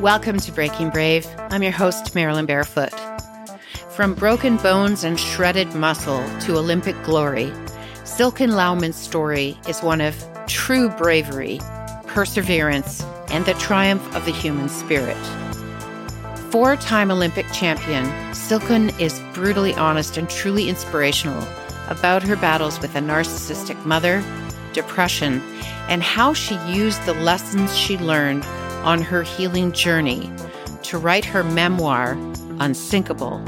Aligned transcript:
Welcome 0.00 0.38
to 0.38 0.52
Breaking 0.52 0.88
Brave. 0.88 1.26
I'm 1.50 1.62
your 1.62 1.72
host, 1.72 2.14
Marilyn 2.14 2.46
Barefoot. 2.46 2.94
From 3.90 4.14
broken 4.14 4.56
bones 4.56 5.04
and 5.04 5.20
shredded 5.20 5.74
muscle 5.74 6.24
to 6.40 6.56
Olympic 6.56 6.96
glory, 7.02 7.52
Silken 8.04 8.52
Laumann's 8.52 8.96
story 8.96 9.58
is 9.68 9.82
one 9.82 10.00
of 10.00 10.16
true 10.46 10.88
bravery, 10.88 11.60
perseverance, 12.06 13.02
and 13.28 13.44
the 13.44 13.52
triumph 13.54 14.16
of 14.16 14.24
the 14.24 14.32
human 14.32 14.70
spirit. 14.70 15.18
Four 16.50 16.76
time 16.76 17.10
Olympic 17.10 17.44
champion, 17.52 18.06
Silken 18.34 18.98
is 18.98 19.20
brutally 19.34 19.74
honest 19.74 20.16
and 20.16 20.30
truly 20.30 20.70
inspirational 20.70 21.46
about 21.88 22.22
her 22.22 22.36
battles 22.36 22.80
with 22.80 22.94
a 22.94 23.00
narcissistic 23.00 23.84
mother, 23.84 24.24
depression, 24.72 25.42
and 25.90 26.02
how 26.02 26.32
she 26.32 26.54
used 26.66 27.04
the 27.04 27.12
lessons 27.12 27.76
she 27.76 27.98
learned 27.98 28.46
on 28.84 29.00
her 29.02 29.22
healing 29.22 29.72
journey 29.72 30.30
to 30.82 30.98
write 30.98 31.24
her 31.24 31.44
memoir, 31.44 32.12
Unsinkable, 32.58 33.44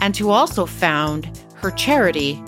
and 0.00 0.14
to 0.14 0.30
also 0.30 0.66
found 0.66 1.40
her 1.54 1.70
charity, 1.70 2.42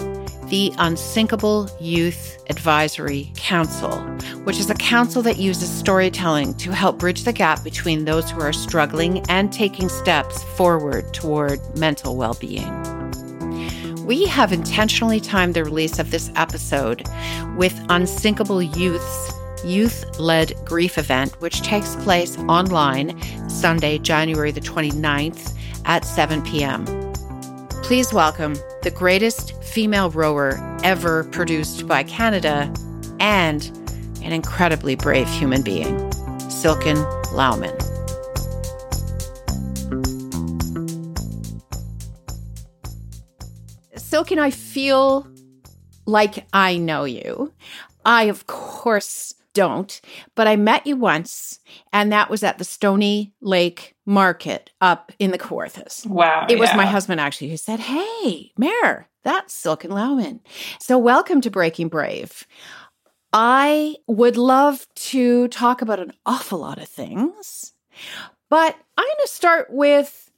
the 0.49 0.73
Unsinkable 0.79 1.71
Youth 1.81 2.43
Advisory 2.51 3.33
Council, 3.37 3.99
which 4.45 4.59
is 4.59 4.69
a 4.69 4.75
council 4.75 5.23
that 5.23 5.39
uses 5.39 5.71
storytelling 5.71 6.55
to 6.55 6.73
help 6.73 6.99
bridge 6.99 7.25
the 7.25 7.33
gap 7.33 7.65
between 7.65 8.05
those 8.05 8.31
who 8.31 8.41
are 8.41 8.53
struggling 8.53 9.25
and 9.31 9.53
taking 9.53 9.89
steps 9.89 10.43
forward 10.57 11.13
toward 11.15 11.61
mental 11.79 12.17
well 12.17 12.35
being. 12.35 12.71
We 14.05 14.27
have 14.27 14.53
intentionally 14.53 15.21
timed 15.21 15.55
the 15.55 15.65
release 15.65 15.99
of 15.99 16.11
this 16.11 16.31
episode 16.37 17.09
with 17.57 17.75
Unsinkable 17.89 18.63
Youth's 18.63 19.33
youth 19.65 20.19
led 20.19 20.55
grief 20.65 20.99
event, 20.99 21.41
which 21.41 21.63
takes 21.63 21.97
place 21.97 22.39
online 22.49 23.21
Sunday, 23.49 23.99
January 23.99 24.51
the 24.51 24.61
29th 24.61 25.57
at 25.85 26.05
7 26.05 26.43
p.m. 26.43 26.85
Please 27.83 28.13
welcome 28.13 28.55
the 28.83 28.91
greatest 28.91 29.63
female 29.63 30.11
rower 30.11 30.59
ever 30.83 31.25
produced 31.25 31.87
by 31.87 32.03
Canada 32.03 32.73
and 33.21 33.71
an 34.23 34.33
incredibly 34.33 34.95
brave 34.95 35.29
human 35.29 35.63
being, 35.63 36.11
Silken 36.49 36.97
Laumann. 37.33 37.79
Silken, 43.97 44.39
I 44.39 44.51
feel 44.51 45.27
like 46.07 46.47
I 46.53 46.79
know 46.79 47.05
you. 47.05 47.53
I, 48.05 48.25
of 48.25 48.47
course, 48.47 49.34
don't, 49.55 50.01
but 50.35 50.47
I 50.47 50.57
met 50.57 50.87
you 50.87 50.97
once, 50.97 51.61
and 51.93 52.13
that 52.13 52.29
was 52.29 52.43
at 52.43 52.59
the 52.59 52.65
Stony 52.65 53.33
Lake 53.41 53.95
Market 54.05 54.71
up 54.81 55.13
in 55.19 55.31
the 55.31 55.39
Kawarthas. 55.39 56.07
Wow. 56.07 56.47
It 56.51 56.59
was 56.59 56.75
my 56.75 56.85
husband 56.85 57.21
actually 57.21 57.49
who 57.49 57.57
said, 57.57 57.81
Hey, 57.81 58.53
Mayor, 58.59 59.09
that's 59.23 59.55
Silken 59.55 59.91
Laumann. 59.91 60.41
So, 60.79 60.99
welcome 60.99 61.41
to 61.41 61.51
Breaking 61.51 61.89
Brave. 61.89 62.47
I 63.33 63.97
would 64.07 64.37
love 64.37 64.87
to 64.95 65.49
talk 65.49 65.83
about 65.83 65.99
an 66.01 66.13
awful 66.27 66.59
lot 66.59 66.79
of 66.79 66.89
things, 66.89 67.73
but 68.51 68.77
I'm 68.99 69.07
going 69.07 69.17
to 69.23 69.29
start 69.29 69.69
with 69.71 70.31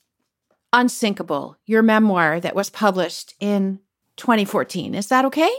Unsinkable, 0.73 1.57
your 1.65 1.83
memoir 1.83 2.39
that 2.41 2.55
was 2.55 2.69
published 2.69 3.35
in 3.41 3.81
2014. 4.17 4.95
Is 4.95 5.07
that 5.07 5.25
okay? 5.25 5.51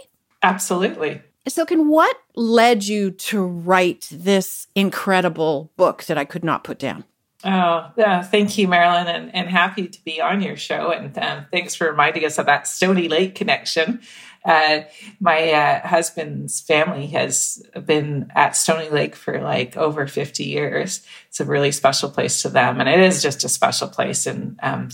Absolutely. 0.44 1.22
Silken, 1.50 1.90
what 1.90 2.16
led 2.36 2.84
you 2.84 3.12
to 3.12 3.42
write 3.42 4.08
this 4.12 4.67
incredible 4.76 5.72
book 5.78 6.04
that 6.06 6.17
I 6.17 6.26
could 6.26 6.44
not 6.44 6.64
put 6.64 6.80
down? 6.80 7.06
Oh, 7.44 7.92
yeah. 7.95 8.23
Thank 8.23 8.58
you, 8.58 8.67
Marilyn, 8.67 9.08
and, 9.08 9.34
and 9.36 9.48
happy 9.48 9.88
to 9.88 10.04
be 10.04 10.20
on 10.20 10.42
your 10.42 10.58
show. 10.58 10.92
And 10.92 11.16
um, 11.20 11.45
thanks 11.52 11.76
for 11.76 11.89
reminding 11.89 12.26
us 12.26 12.39
of 12.39 12.48
that 12.48 12.67
Stony 12.67 13.08
Lake 13.08 13.36
connection. 13.36 14.02
Uh, 14.44 14.82
my 15.20 15.52
uh, 15.52 15.88
husband's 15.88 16.61
family 16.61 17.08
has 17.08 17.61
been 17.86 18.32
at 18.33 18.55
Stony 18.55 18.89
Lake 18.89 19.16
for 19.16 19.39
like 19.39 19.77
over 19.77 20.08
50 20.08 20.45
years. 20.45 21.05
It's 21.27 21.39
a 21.39 21.45
really 21.45 21.72
special 21.72 22.10
place 22.10 22.42
to 22.42 22.49
them. 22.49 22.80
And 22.80 22.89
it 22.89 22.99
is 22.99 23.22
just 23.22 23.43
a 23.43 23.49
special 23.49 23.88
place 23.88 24.26
in 24.26 24.58
um, 24.64 24.89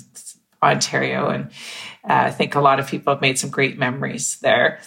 Ontario. 0.62 1.30
And 1.30 1.46
uh, 2.04 2.28
I 2.28 2.32
think 2.32 2.56
a 2.56 2.62
lot 2.62 2.80
of 2.80 2.88
people 2.88 3.14
have 3.14 3.22
made 3.22 3.40
some 3.40 3.52
great 3.52 3.78
memories 3.78 4.38
there. 4.42 4.80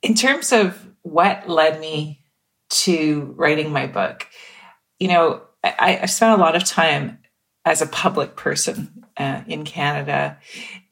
In 0.00 0.14
terms 0.14 0.52
of 0.52 0.87
what 1.10 1.48
led 1.48 1.80
me 1.80 2.22
to 2.70 3.34
writing 3.36 3.72
my 3.72 3.86
book, 3.86 4.26
you 4.98 5.08
know, 5.08 5.42
I, 5.64 6.00
I 6.02 6.06
spent 6.06 6.38
a 6.38 6.42
lot 6.42 6.56
of 6.56 6.64
time 6.64 7.18
as 7.64 7.82
a 7.82 7.86
public 7.86 8.36
person 8.36 9.04
uh, 9.16 9.42
in 9.46 9.64
Canada 9.64 10.38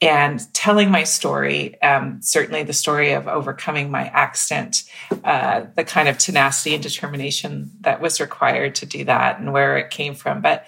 and 0.00 0.42
telling 0.52 0.90
my 0.90 1.04
story, 1.04 1.80
um, 1.80 2.20
certainly 2.22 2.64
the 2.64 2.72
story 2.72 3.12
of 3.12 3.28
overcoming 3.28 3.90
my 3.90 4.06
accident, 4.08 4.84
uh, 5.24 5.64
the 5.76 5.84
kind 5.84 6.08
of 6.08 6.18
tenacity 6.18 6.74
and 6.74 6.82
determination 6.82 7.70
that 7.80 8.00
was 8.00 8.20
required 8.20 8.74
to 8.74 8.86
do 8.86 9.04
that 9.04 9.38
and 9.38 9.52
where 9.52 9.78
it 9.78 9.90
came 9.90 10.14
from. 10.14 10.40
But 10.40 10.66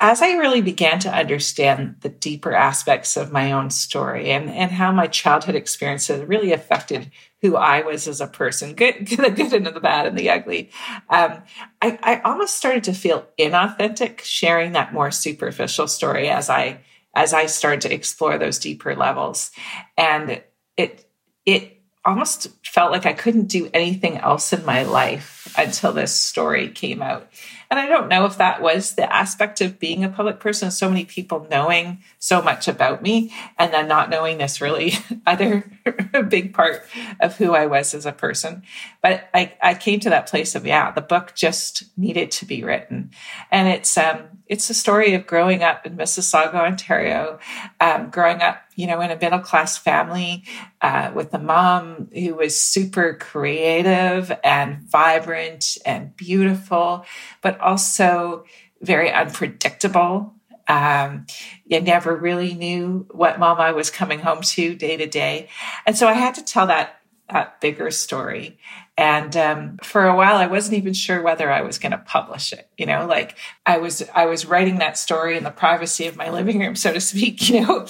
as 0.00 0.22
I 0.22 0.32
really 0.32 0.62
began 0.62 0.98
to 1.00 1.14
understand 1.14 1.96
the 2.00 2.08
deeper 2.08 2.54
aspects 2.54 3.18
of 3.18 3.32
my 3.32 3.52
own 3.52 3.68
story 3.68 4.30
and, 4.30 4.48
and 4.48 4.70
how 4.70 4.90
my 4.92 5.06
childhood 5.06 5.54
experiences 5.54 6.26
really 6.26 6.52
affected 6.52 7.10
who 7.42 7.56
I 7.56 7.82
was 7.82 8.06
as 8.06 8.20
a 8.20 8.26
person, 8.26 8.74
good, 8.74 9.06
the 9.06 9.30
good 9.30 9.52
and 9.52 9.66
the 9.66 9.80
bad 9.80 10.06
and 10.06 10.18
the 10.18 10.30
ugly, 10.30 10.70
um, 11.08 11.42
I, 11.80 11.98
I 12.02 12.20
almost 12.20 12.56
started 12.56 12.84
to 12.84 12.92
feel 12.92 13.26
inauthentic 13.38 14.20
sharing 14.20 14.72
that 14.72 14.92
more 14.92 15.10
superficial 15.10 15.88
story 15.88 16.28
as 16.28 16.50
I 16.50 16.80
as 17.12 17.32
I 17.34 17.46
started 17.46 17.80
to 17.80 17.92
explore 17.92 18.38
those 18.38 18.60
deeper 18.60 18.94
levels, 18.94 19.50
and 19.96 20.42
it 20.76 21.10
it 21.44 21.80
almost 22.04 22.48
felt 22.64 22.92
like 22.92 23.06
I 23.06 23.12
couldn't 23.12 23.46
do 23.46 23.68
anything 23.74 24.16
else 24.18 24.52
in 24.52 24.64
my 24.64 24.84
life 24.84 25.52
until 25.58 25.92
this 25.92 26.14
story 26.14 26.68
came 26.68 27.02
out. 27.02 27.28
And 27.70 27.78
I 27.78 27.86
don't 27.86 28.08
know 28.08 28.24
if 28.24 28.36
that 28.38 28.60
was 28.60 28.94
the 28.94 29.10
aspect 29.12 29.60
of 29.60 29.78
being 29.78 30.02
a 30.02 30.08
public 30.08 30.40
person, 30.40 30.72
so 30.72 30.88
many 30.88 31.04
people 31.04 31.46
knowing 31.50 32.02
so 32.18 32.42
much 32.42 32.66
about 32.66 33.00
me 33.00 33.32
and 33.58 33.72
then 33.72 33.86
not 33.86 34.10
knowing 34.10 34.38
this 34.38 34.60
really 34.60 34.94
other 35.26 35.70
big 36.28 36.52
part 36.52 36.82
of 37.20 37.36
who 37.36 37.54
I 37.54 37.66
was 37.66 37.94
as 37.94 38.06
a 38.06 38.12
person. 38.12 38.64
But 39.02 39.28
I, 39.32 39.54
I 39.62 39.74
came 39.74 40.00
to 40.00 40.10
that 40.10 40.26
place 40.26 40.56
of, 40.56 40.66
yeah, 40.66 40.90
the 40.90 41.00
book 41.00 41.34
just 41.36 41.84
needed 41.96 42.32
to 42.32 42.44
be 42.44 42.64
written. 42.64 43.12
And 43.52 43.68
it's, 43.68 43.96
um, 43.96 44.39
it's 44.50 44.68
a 44.68 44.74
story 44.74 45.14
of 45.14 45.28
growing 45.28 45.62
up 45.62 45.86
in 45.86 45.96
Mississauga, 45.96 46.54
Ontario, 46.54 47.38
um, 47.78 48.10
growing 48.10 48.42
up, 48.42 48.60
you 48.74 48.88
know, 48.88 49.00
in 49.00 49.12
a 49.12 49.16
middle 49.16 49.38
class 49.38 49.78
family 49.78 50.42
uh, 50.82 51.12
with 51.14 51.32
a 51.32 51.38
mom 51.38 52.10
who 52.12 52.34
was 52.34 52.60
super 52.60 53.14
creative 53.14 54.32
and 54.42 54.82
vibrant 54.90 55.78
and 55.86 56.16
beautiful, 56.16 57.06
but 57.42 57.60
also 57.60 58.44
very 58.82 59.12
unpredictable. 59.12 60.34
Um, 60.66 61.26
you 61.64 61.80
never 61.80 62.16
really 62.16 62.54
knew 62.54 63.06
what 63.12 63.38
mom 63.38 63.60
I 63.60 63.70
was 63.70 63.88
coming 63.88 64.18
home 64.18 64.42
to 64.42 64.74
day 64.74 64.96
to 64.96 65.06
day, 65.06 65.48
and 65.86 65.96
so 65.96 66.08
I 66.08 66.14
had 66.14 66.34
to 66.34 66.44
tell 66.44 66.66
that 66.66 67.00
that 67.28 67.60
bigger 67.60 67.90
story. 67.92 68.58
And 68.96 69.34
um, 69.36 69.78
for 69.82 70.06
a 70.06 70.14
while, 70.14 70.36
I 70.36 70.46
wasn't 70.46 70.76
even 70.76 70.92
sure 70.92 71.22
whether 71.22 71.50
I 71.50 71.62
was 71.62 71.78
going 71.78 71.92
to 71.92 71.98
publish 71.98 72.52
it. 72.52 72.68
You 72.76 72.86
know, 72.86 73.06
like 73.06 73.36
I 73.64 73.78
was, 73.78 74.02
I 74.14 74.26
was 74.26 74.44
writing 74.44 74.78
that 74.78 74.98
story 74.98 75.36
in 75.36 75.44
the 75.44 75.50
privacy 75.50 76.06
of 76.06 76.16
my 76.16 76.30
living 76.30 76.60
room, 76.60 76.76
so 76.76 76.92
to 76.92 77.00
speak. 77.00 77.40
You 77.50 77.66
know, 77.66 77.86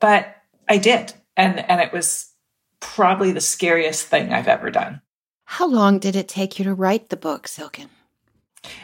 but 0.00 0.36
I 0.68 0.78
did, 0.78 1.14
and 1.36 1.58
and 1.70 1.80
it 1.80 1.92
was 1.92 2.32
probably 2.80 3.32
the 3.32 3.40
scariest 3.40 4.06
thing 4.06 4.32
I've 4.32 4.48
ever 4.48 4.70
done. 4.70 5.00
How 5.44 5.66
long 5.66 5.98
did 5.98 6.16
it 6.16 6.28
take 6.28 6.58
you 6.58 6.64
to 6.64 6.74
write 6.74 7.08
the 7.08 7.16
book, 7.16 7.48
Silken? 7.48 7.88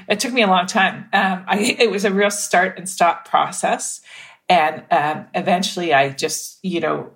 It 0.08 0.20
took 0.20 0.32
me 0.32 0.43
a 0.43 0.47
long 0.47 0.67
time. 0.67 1.08
Um, 1.12 1.44
I, 1.47 1.76
it 1.79 1.91
was 1.91 2.05
a 2.05 2.12
real 2.12 2.31
start 2.31 2.79
and 2.79 2.88
stop 2.88 3.29
process. 3.29 4.00
And 4.49 4.85
um, 4.91 5.26
eventually 5.35 5.93
I 5.93 6.11
just, 6.11 6.58
you 6.64 6.81
know, 6.81 7.11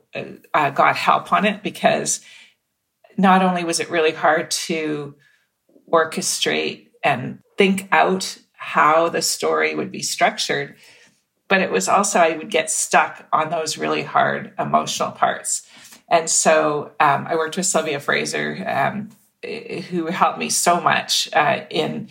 uh, 0.54 0.70
got 0.70 0.96
help 0.96 1.32
on 1.32 1.44
it 1.44 1.62
because 1.62 2.20
not 3.16 3.42
only 3.42 3.64
was 3.64 3.80
it 3.80 3.90
really 3.90 4.12
hard 4.12 4.50
to 4.50 5.14
orchestrate 5.92 6.88
and 7.02 7.40
think 7.56 7.88
out 7.92 8.38
how 8.52 9.08
the 9.08 9.22
story 9.22 9.74
would 9.74 9.90
be 9.90 10.02
structured, 10.02 10.76
but 11.48 11.60
it 11.60 11.70
was 11.70 11.88
also, 11.88 12.20
I 12.20 12.36
would 12.36 12.50
get 12.50 12.70
stuck 12.70 13.26
on 13.32 13.50
those 13.50 13.76
really 13.76 14.02
hard 14.02 14.52
emotional 14.58 15.10
parts. 15.10 15.66
And 16.08 16.28
so 16.28 16.92
um, 17.00 17.26
I 17.26 17.34
worked 17.34 17.56
with 17.56 17.66
Sylvia 17.66 18.00
Fraser, 18.00 18.64
um, 18.66 19.10
who 19.90 20.06
helped 20.06 20.38
me 20.38 20.50
so 20.50 20.80
much 20.80 21.28
uh, 21.32 21.64
in 21.70 22.08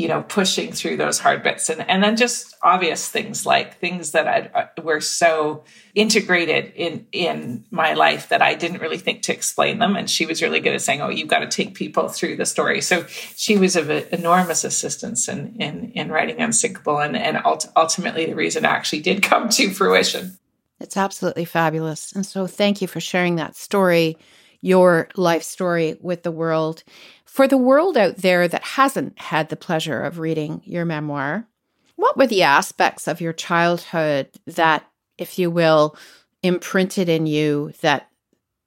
you 0.00 0.08
know, 0.08 0.22
pushing 0.22 0.72
through 0.72 0.96
those 0.96 1.18
hard 1.18 1.42
bits. 1.42 1.68
And, 1.68 1.82
and 1.86 2.02
then 2.02 2.16
just 2.16 2.56
obvious 2.62 3.06
things 3.06 3.44
like 3.44 3.78
things 3.78 4.12
that 4.12 4.26
I, 4.26 4.80
were 4.80 5.02
so 5.02 5.64
integrated 5.94 6.72
in, 6.74 7.06
in 7.12 7.66
my 7.70 7.92
life 7.92 8.30
that 8.30 8.40
I 8.40 8.54
didn't 8.54 8.80
really 8.80 8.96
think 8.96 9.20
to 9.24 9.34
explain 9.34 9.78
them. 9.78 9.96
And 9.96 10.08
she 10.08 10.24
was 10.24 10.40
really 10.40 10.60
good 10.60 10.72
at 10.72 10.80
saying, 10.80 11.02
oh, 11.02 11.10
you've 11.10 11.28
got 11.28 11.40
to 11.40 11.48
take 11.48 11.74
people 11.74 12.08
through 12.08 12.36
the 12.36 12.46
story. 12.46 12.80
So 12.80 13.04
she 13.08 13.58
was 13.58 13.76
of 13.76 13.90
enormous 13.90 14.64
assistance 14.64 15.28
in, 15.28 15.54
in, 15.60 15.92
in 15.92 16.10
writing 16.10 16.40
Unsinkable 16.40 16.98
and, 16.98 17.14
and 17.14 17.38
ultimately 17.76 18.24
the 18.24 18.34
reason 18.34 18.64
actually 18.64 19.02
did 19.02 19.22
come 19.22 19.50
to 19.50 19.68
fruition. 19.68 20.38
It's 20.80 20.96
absolutely 20.96 21.44
fabulous. 21.44 22.12
And 22.12 22.24
so 22.24 22.46
thank 22.46 22.80
you 22.80 22.88
for 22.88 23.00
sharing 23.00 23.36
that 23.36 23.54
story, 23.54 24.16
your 24.62 25.08
life 25.14 25.42
story 25.42 25.98
with 26.00 26.22
the 26.22 26.32
world. 26.32 26.84
For 27.30 27.46
the 27.46 27.56
world 27.56 27.96
out 27.96 28.16
there 28.16 28.48
that 28.48 28.64
hasn't 28.64 29.16
had 29.20 29.50
the 29.50 29.56
pleasure 29.56 30.02
of 30.02 30.18
reading 30.18 30.62
your 30.64 30.84
memoir, 30.84 31.46
what 31.94 32.16
were 32.16 32.26
the 32.26 32.42
aspects 32.42 33.06
of 33.06 33.20
your 33.20 33.32
childhood 33.32 34.28
that, 34.48 34.84
if 35.16 35.38
you 35.38 35.48
will, 35.48 35.96
imprinted 36.42 37.08
in 37.08 37.26
you 37.26 37.72
that 37.82 38.08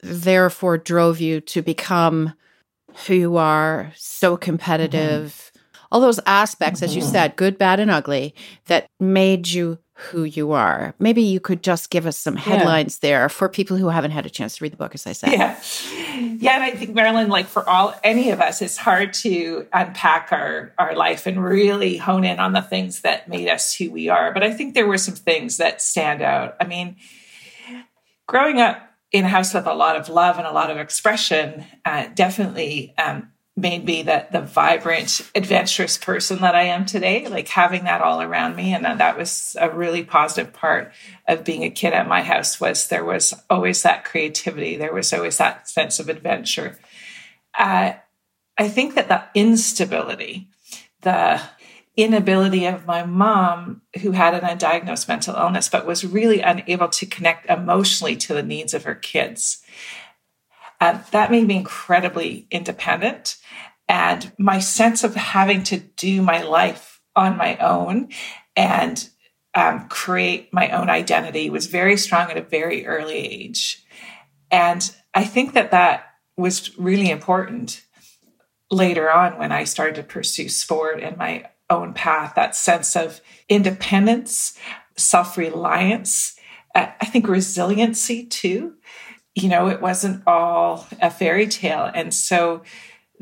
therefore 0.01 0.77
drove 0.77 1.19
you 1.19 1.41
to 1.41 1.61
become 1.61 2.35
who 3.05 3.13
you 3.15 3.35
are, 3.35 3.91
so 3.97 4.37
competitive? 4.37 5.51
Mm-hmm. 5.53 5.77
All 5.91 5.99
those 5.99 6.21
aspects, 6.25 6.79
mm-hmm. 6.79 6.85
as 6.85 6.95
you 6.95 7.01
said, 7.01 7.35
good, 7.35 7.57
bad, 7.57 7.81
and 7.81 7.91
ugly, 7.91 8.33
that 8.67 8.87
made 8.97 9.49
you 9.49 9.77
who 10.03 10.23
you 10.23 10.51
are. 10.51 10.93
Maybe 10.99 11.21
you 11.21 11.39
could 11.39 11.63
just 11.63 11.89
give 11.89 12.05
us 12.05 12.17
some 12.17 12.35
headlines 12.35 12.99
yeah. 13.01 13.09
there 13.09 13.29
for 13.29 13.49
people 13.49 13.77
who 13.77 13.89
haven't 13.89 14.11
had 14.11 14.25
a 14.25 14.29
chance 14.29 14.57
to 14.57 14.63
read 14.63 14.73
the 14.73 14.77
book, 14.77 14.93
as 14.93 15.07
I 15.07 15.13
said. 15.13 15.31
Yeah. 15.31 15.59
Yeah. 16.39 16.55
And 16.55 16.63
I 16.63 16.71
think, 16.71 16.93
Marilyn, 16.93 17.29
like 17.29 17.47
for 17.47 17.67
all 17.67 17.95
any 18.03 18.31
of 18.31 18.41
us, 18.41 18.61
it's 18.61 18.77
hard 18.77 19.13
to 19.15 19.67
unpack 19.73 20.29
our, 20.31 20.73
our 20.77 20.95
life 20.95 21.25
and 21.25 21.43
really 21.43 21.97
hone 21.97 22.23
in 22.23 22.39
on 22.39 22.53
the 22.53 22.61
things 22.61 23.01
that 23.01 23.27
made 23.27 23.49
us 23.49 23.73
who 23.73 23.91
we 23.91 24.09
are. 24.09 24.33
But 24.33 24.43
I 24.43 24.53
think 24.53 24.73
there 24.73 24.87
were 24.87 24.97
some 24.97 25.15
things 25.15 25.57
that 25.57 25.81
stand 25.81 26.21
out. 26.21 26.55
I 26.59 26.65
mean, 26.65 26.97
growing 28.27 28.59
up 28.59 28.89
in 29.11 29.25
a 29.25 29.29
house 29.29 29.53
with 29.53 29.67
a 29.67 29.73
lot 29.73 29.95
of 29.95 30.09
love 30.09 30.37
and 30.37 30.47
a 30.47 30.51
lot 30.51 30.71
of 30.71 30.77
expression 30.77 31.65
uh, 31.85 32.07
definitely 32.13 32.93
um, 32.97 33.29
made 33.55 33.85
me 33.85 34.01
that 34.03 34.31
the 34.31 34.41
vibrant, 34.41 35.21
adventurous 35.35 35.97
person 35.97 36.41
that 36.41 36.55
I 36.55 36.63
am 36.63 36.85
today. 36.85 37.27
Like 37.27 37.47
having 37.49 37.83
that 37.83 38.01
all 38.01 38.21
around 38.21 38.55
me, 38.55 38.73
and 38.73 38.83
that 38.85 39.17
was 39.17 39.55
a 39.59 39.69
really 39.69 40.03
positive 40.03 40.53
part 40.53 40.91
of 41.27 41.43
being 41.43 41.63
a 41.63 41.69
kid 41.69 41.93
at 41.93 42.07
my 42.07 42.23
house. 42.23 42.59
Was 42.59 42.87
there 42.87 43.05
was 43.05 43.33
always 43.49 43.83
that 43.83 44.05
creativity, 44.05 44.75
there 44.75 44.93
was 44.93 45.13
always 45.13 45.37
that 45.37 45.69
sense 45.69 45.99
of 45.99 46.09
adventure. 46.09 46.79
Uh, 47.57 47.93
I 48.57 48.67
think 48.67 48.95
that 48.95 49.07
the 49.07 49.23
instability, 49.35 50.47
the 51.01 51.41
inability 51.95 52.65
of 52.65 52.87
my 52.87 53.05
mom, 53.05 53.81
who 54.01 54.11
had 54.11 54.33
an 54.33 54.41
undiagnosed 54.41 55.07
mental 55.07 55.35
illness, 55.35 55.69
but 55.69 55.85
was 55.85 56.03
really 56.03 56.41
unable 56.41 56.87
to 56.87 57.05
connect 57.05 57.47
emotionally 57.47 58.15
to 58.15 58.33
the 58.33 58.41
needs 58.41 58.73
of 58.73 58.83
her 58.83 58.95
kids. 58.95 59.61
Uh, 60.81 61.01
that 61.11 61.29
made 61.29 61.47
me 61.47 61.55
incredibly 61.55 62.47
independent 62.49 63.37
and 63.87 64.31
my 64.37 64.59
sense 64.59 65.03
of 65.03 65.15
having 65.15 65.63
to 65.63 65.77
do 65.77 66.21
my 66.21 66.41
life 66.41 67.01
on 67.15 67.37
my 67.37 67.57
own 67.57 68.09
and 68.55 69.09
um, 69.55 69.87
create 69.87 70.51
my 70.53 70.69
own 70.69 70.89
identity 70.89 71.49
was 71.49 71.67
very 71.67 71.97
strong 71.97 72.31
at 72.31 72.37
a 72.37 72.41
very 72.41 72.85
early 72.87 73.17
age. 73.17 73.83
And 74.49 74.95
I 75.13 75.23
think 75.23 75.53
that 75.53 75.71
that 75.71 76.05
was 76.37 76.77
really 76.77 77.09
important 77.09 77.83
later 78.71 79.11
on 79.11 79.37
when 79.37 79.51
I 79.51 79.65
started 79.65 79.95
to 79.95 80.03
pursue 80.03 80.49
sport 80.49 81.01
and 81.01 81.17
my 81.17 81.49
own 81.69 81.93
path, 81.93 82.33
that 82.35 82.55
sense 82.55 82.95
of 82.95 83.21
independence, 83.49 84.57
self 84.97 85.37
reliance, 85.37 86.35
uh, 86.75 86.87
I 86.99 87.05
think 87.05 87.27
resiliency 87.27 88.25
too. 88.25 88.73
You 89.35 89.49
know, 89.49 89.67
it 89.67 89.81
wasn't 89.81 90.23
all 90.27 90.87
a 91.01 91.09
fairy 91.09 91.47
tale. 91.47 91.89
And 91.93 92.13
so 92.13 92.63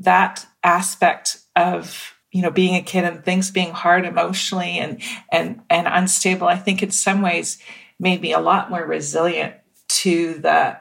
that 0.04 0.46
aspect 0.64 1.38
of 1.56 2.16
you 2.32 2.42
know 2.42 2.52
being 2.52 2.76
a 2.76 2.82
kid 2.82 3.04
and 3.04 3.24
things 3.24 3.52
being 3.52 3.72
hard 3.72 4.06
emotionally 4.06 4.78
and 4.78 5.02
and 5.32 5.62
and 5.70 5.88
unstable 5.88 6.48
i 6.48 6.56
think 6.56 6.82
in 6.82 6.92
some 6.92 7.22
ways 7.22 7.58
made 8.00 8.22
me 8.22 8.34
a 8.34 8.40
lot 8.40 8.70
more 8.70 8.86
resilient 8.86 9.54
to 9.88 10.34
the 10.40 10.78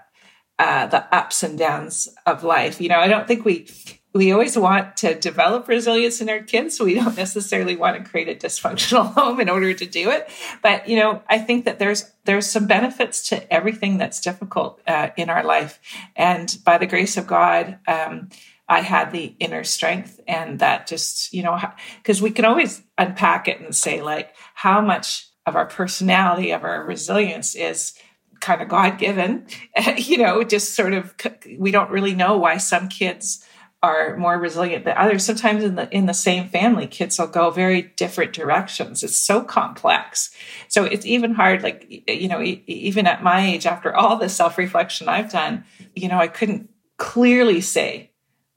uh, 0.58 0.86
the 0.88 1.14
ups 1.14 1.42
and 1.42 1.58
downs 1.58 2.06
of 2.26 2.44
life. 2.44 2.80
You 2.80 2.88
know 2.88 2.98
i 2.98 3.08
don't 3.08 3.28
think 3.28 3.44
we 3.44 3.68
we 4.12 4.32
always 4.32 4.58
want 4.58 4.96
to 4.96 5.14
develop 5.14 5.68
resilience 5.68 6.20
in 6.20 6.28
our 6.28 6.40
kids. 6.40 6.76
So 6.76 6.84
we 6.84 6.94
don't 6.94 7.16
necessarily 7.16 7.76
want 7.76 7.96
to 7.96 8.10
create 8.10 8.28
a 8.28 8.34
dysfunctional 8.34 9.14
home 9.14 9.38
in 9.38 9.48
order 9.48 9.72
to 9.72 9.86
do 9.86 10.10
it. 10.10 10.28
But 10.62 10.88
you 10.88 10.96
know 10.96 11.22
i 11.28 11.38
think 11.38 11.64
that 11.66 11.78
there's 11.78 12.10
there's 12.24 12.46
some 12.46 12.66
benefits 12.66 13.28
to 13.28 13.52
everything 13.52 13.98
that's 13.98 14.20
difficult 14.20 14.80
uh, 14.86 15.10
in 15.16 15.30
our 15.30 15.44
life. 15.44 15.80
And 16.16 16.56
by 16.64 16.78
the 16.78 16.86
grace 16.86 17.16
of 17.16 17.26
god 17.26 17.78
um, 17.86 18.30
I 18.70 18.82
had 18.82 19.10
the 19.10 19.34
inner 19.40 19.64
strength 19.64 20.20
and 20.28 20.60
that 20.60 20.86
just, 20.86 21.34
you 21.34 21.42
know, 21.42 21.58
because 21.98 22.22
we 22.22 22.30
can 22.30 22.44
always 22.44 22.80
unpack 22.96 23.48
it 23.48 23.60
and 23.60 23.74
say, 23.74 24.00
like, 24.00 24.36
how 24.54 24.80
much 24.80 25.28
of 25.44 25.56
our 25.56 25.66
personality, 25.66 26.52
of 26.52 26.62
our 26.62 26.84
resilience 26.84 27.56
is 27.56 27.94
kind 28.40 28.62
of 28.62 28.68
God 28.68 28.96
given, 28.96 29.46
you 29.96 30.18
know, 30.18 30.44
just 30.44 30.76
sort 30.76 30.94
of, 30.94 31.12
we 31.58 31.72
don't 31.72 31.90
really 31.90 32.14
know 32.14 32.38
why 32.38 32.58
some 32.58 32.88
kids 32.88 33.44
are 33.82 34.16
more 34.16 34.38
resilient 34.38 34.84
than 34.84 34.96
others. 34.96 35.24
Sometimes 35.24 35.64
in 35.64 35.74
the 35.74 35.88
in 35.90 36.04
the 36.04 36.12
same 36.12 36.48
family, 36.50 36.86
kids 36.86 37.18
will 37.18 37.26
go 37.26 37.50
very 37.50 37.80
different 37.96 38.34
directions. 38.34 39.02
It's 39.02 39.16
so 39.16 39.42
complex. 39.42 40.30
So 40.68 40.84
it's 40.84 41.06
even 41.06 41.32
hard. 41.32 41.62
Like 41.62 41.86
you 42.06 42.28
know, 42.28 42.42
even 42.42 43.06
at 43.06 43.22
my 43.22 43.46
age, 43.46 43.64
after 43.64 43.96
all 43.96 44.18
the 44.18 44.28
self 44.28 44.58
reflection 44.58 45.08
I've 45.08 45.32
done, 45.32 45.64
you 45.96 46.08
know, 46.08 46.18
I 46.18 46.28
couldn't 46.28 46.68
clearly 46.98 47.62
say 47.62 48.09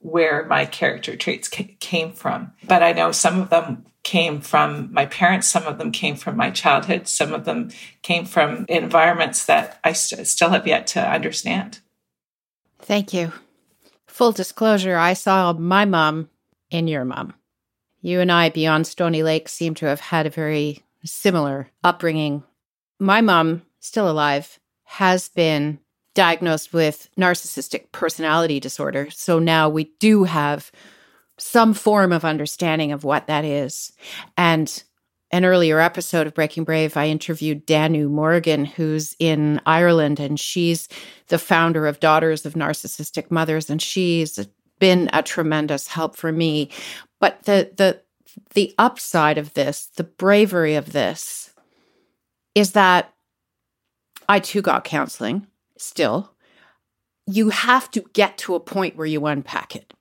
where 0.04 0.44
my 0.44 0.66
character 0.66 1.16
traits 1.16 1.48
came 1.48 2.12
from. 2.12 2.52
But 2.62 2.82
I 2.82 2.92
know 2.92 3.10
some 3.10 3.40
of 3.40 3.48
them 3.48 3.86
came 4.02 4.42
from 4.42 4.92
my 4.92 5.06
parents, 5.06 5.48
some 5.48 5.64
of 5.64 5.78
them 5.78 5.90
came 5.90 6.14
from 6.14 6.36
my 6.36 6.50
childhood, 6.50 7.08
some 7.08 7.32
of 7.32 7.46
them 7.46 7.70
came 8.02 8.26
from 8.26 8.66
environments 8.68 9.46
that 9.46 9.80
I 9.82 9.94
st- 9.94 10.26
still 10.26 10.50
have 10.50 10.66
yet 10.66 10.86
to 10.88 11.00
understand. 11.00 11.80
Thank 12.80 13.14
you. 13.14 13.32
Full 14.06 14.32
disclosure, 14.32 14.98
I 14.98 15.14
saw 15.14 15.54
my 15.54 15.86
mom 15.86 16.28
in 16.70 16.86
your 16.86 17.06
mom. 17.06 17.32
You 18.02 18.20
and 18.20 18.30
I, 18.30 18.50
beyond 18.50 18.86
Stony 18.86 19.22
Lake, 19.22 19.48
seem 19.48 19.72
to 19.76 19.86
have 19.86 20.00
had 20.00 20.26
a 20.26 20.30
very 20.30 20.84
similar 21.02 21.68
upbringing. 21.82 22.42
My 23.00 23.22
mom, 23.22 23.62
still 23.80 24.10
alive, 24.10 24.60
has 24.84 25.30
been 25.30 25.78
diagnosed 26.14 26.72
with 26.72 27.08
narcissistic 27.18 27.90
personality 27.92 28.60
disorder. 28.60 29.10
So 29.10 29.38
now 29.38 29.68
we 29.68 29.92
do 29.98 30.24
have 30.24 30.70
some 31.38 31.74
form 31.74 32.12
of 32.12 32.24
understanding 32.24 32.92
of 32.92 33.04
what 33.04 33.26
that 33.26 33.44
is. 33.44 33.92
And 34.36 34.82
an 35.30 35.44
earlier 35.44 35.80
episode 35.80 36.28
of 36.28 36.34
Breaking 36.34 36.62
Brave, 36.62 36.96
I 36.96 37.08
interviewed 37.08 37.66
Danu 37.66 38.08
Morrigan, 38.08 38.64
who's 38.64 39.16
in 39.18 39.60
Ireland, 39.66 40.20
and 40.20 40.38
she's 40.38 40.88
the 41.26 41.38
founder 41.38 41.88
of 41.88 41.98
Daughters 41.98 42.46
of 42.46 42.54
Narcissistic 42.54 43.32
Mothers, 43.32 43.68
and 43.68 43.82
she's 43.82 44.38
been 44.78 45.10
a 45.12 45.22
tremendous 45.22 45.88
help 45.88 46.14
for 46.14 46.30
me. 46.30 46.70
But 47.18 47.42
the 47.44 47.72
the 47.76 48.00
the 48.54 48.74
upside 48.78 49.36
of 49.36 49.54
this, 49.54 49.86
the 49.96 50.04
bravery 50.04 50.76
of 50.76 50.92
this, 50.92 51.52
is 52.54 52.72
that 52.72 53.12
I 54.28 54.38
too 54.38 54.62
got 54.62 54.84
counseling 54.84 55.48
still, 55.78 56.34
you 57.26 57.50
have 57.50 57.90
to 57.92 58.00
get 58.12 58.38
to 58.38 58.54
a 58.54 58.60
point 58.60 58.96
where 58.96 59.06
you 59.06 59.26
unpack 59.26 59.76
it. 59.76 59.92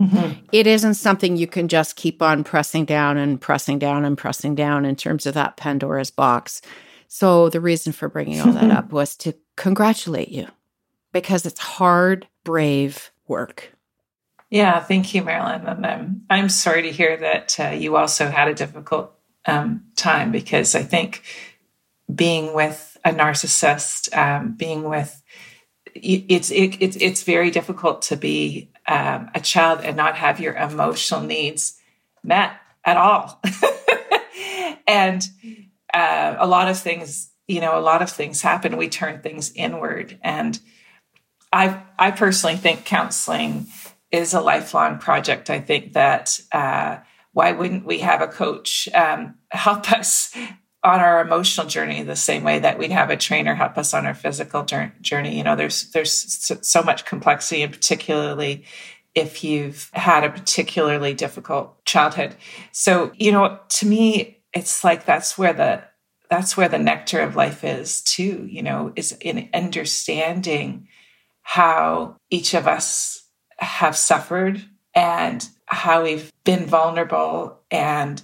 Mm-hmm. 0.00 0.44
it 0.50 0.66
isn't 0.66 0.94
something 0.94 1.36
you 1.36 1.46
can 1.46 1.68
just 1.68 1.94
keep 1.94 2.20
on 2.20 2.42
pressing 2.42 2.84
down 2.84 3.16
and 3.16 3.40
pressing 3.40 3.78
down 3.78 4.04
and 4.04 4.18
pressing 4.18 4.56
down 4.56 4.84
in 4.84 4.96
terms 4.96 5.24
of 5.24 5.34
that 5.34 5.56
Pandora's 5.56 6.10
box. 6.10 6.60
So, 7.06 7.48
the 7.48 7.60
reason 7.60 7.92
for 7.92 8.08
bringing 8.08 8.40
all 8.40 8.52
that 8.52 8.70
up 8.76 8.92
was 8.92 9.14
to 9.18 9.34
congratulate 9.56 10.30
you 10.30 10.48
because 11.12 11.46
it's 11.46 11.60
hard, 11.60 12.26
brave 12.42 13.12
work. 13.28 13.72
Yeah, 14.50 14.80
thank 14.80 15.14
you, 15.14 15.22
Marilyn. 15.22 15.66
And 15.66 15.86
I'm, 15.86 16.22
I'm 16.28 16.48
sorry 16.48 16.82
to 16.82 16.92
hear 16.92 17.16
that 17.16 17.58
uh, 17.58 17.68
you 17.68 17.96
also 17.96 18.28
had 18.28 18.48
a 18.48 18.54
difficult 18.54 19.12
um, 19.46 19.84
time 19.96 20.32
because 20.32 20.74
I 20.74 20.82
think 20.82 21.22
being 22.12 22.52
with 22.52 22.93
a 23.04 23.10
narcissist, 23.10 24.16
um, 24.16 24.52
being 24.52 24.84
with 24.84 25.22
it's 25.94 26.50
it, 26.50 26.76
it's 26.80 26.96
it's 26.96 27.22
very 27.22 27.50
difficult 27.50 28.02
to 28.02 28.16
be 28.16 28.70
um, 28.88 29.30
a 29.34 29.40
child 29.40 29.80
and 29.82 29.96
not 29.96 30.16
have 30.16 30.40
your 30.40 30.54
emotional 30.54 31.20
needs 31.20 31.78
met 32.22 32.52
at 32.84 32.96
all, 32.96 33.40
and 34.86 35.22
uh, 35.92 36.36
a 36.38 36.46
lot 36.46 36.68
of 36.68 36.78
things, 36.78 37.30
you 37.46 37.60
know, 37.60 37.78
a 37.78 37.80
lot 37.80 38.02
of 38.02 38.10
things 38.10 38.42
happen. 38.42 38.76
We 38.76 38.88
turn 38.88 39.20
things 39.20 39.52
inward, 39.54 40.18
and 40.22 40.58
I 41.52 41.82
I 41.98 42.10
personally 42.10 42.56
think 42.56 42.84
counseling 42.84 43.66
is 44.10 44.34
a 44.34 44.40
lifelong 44.40 44.98
project. 44.98 45.50
I 45.50 45.60
think 45.60 45.92
that 45.92 46.40
uh, 46.52 46.98
why 47.32 47.52
wouldn't 47.52 47.84
we 47.84 47.98
have 47.98 48.20
a 48.20 48.28
coach 48.28 48.88
um, 48.94 49.36
help 49.50 49.90
us 49.92 50.34
on 50.84 51.00
our 51.00 51.20
emotional 51.20 51.66
journey 51.66 52.02
the 52.02 52.14
same 52.14 52.44
way 52.44 52.58
that 52.58 52.78
we'd 52.78 52.92
have 52.92 53.10
a 53.10 53.16
trainer 53.16 53.54
help 53.54 53.78
us 53.78 53.94
on 53.94 54.06
our 54.06 54.14
physical 54.14 54.64
journey? 54.64 55.36
You 55.36 55.42
know, 55.42 55.56
there's 55.56 55.90
there's 55.90 56.60
so 56.62 56.82
much 56.82 57.04
complexity, 57.04 57.62
and 57.62 57.72
particularly 57.72 58.64
if 59.14 59.44
you've 59.44 59.90
had 59.92 60.24
a 60.24 60.30
particularly 60.30 61.14
difficult 61.14 61.84
childhood. 61.84 62.34
So, 62.72 63.12
you 63.14 63.32
know, 63.32 63.60
to 63.68 63.86
me, 63.86 64.42
it's 64.52 64.84
like 64.84 65.04
that's 65.04 65.38
where 65.38 65.52
the 65.52 65.82
that's 66.30 66.56
where 66.56 66.68
the 66.68 66.78
nectar 66.78 67.20
of 67.20 67.36
life 67.36 67.64
is 67.64 68.02
too, 68.02 68.46
you 68.50 68.62
know, 68.62 68.92
is 68.96 69.12
in 69.20 69.48
understanding 69.54 70.88
how 71.42 72.16
each 72.30 72.54
of 72.54 72.66
us 72.66 73.28
have 73.58 73.96
suffered 73.96 74.64
and 74.94 75.48
how 75.66 76.02
we've 76.02 76.32
been 76.44 76.66
vulnerable 76.66 77.60
and 77.70 78.22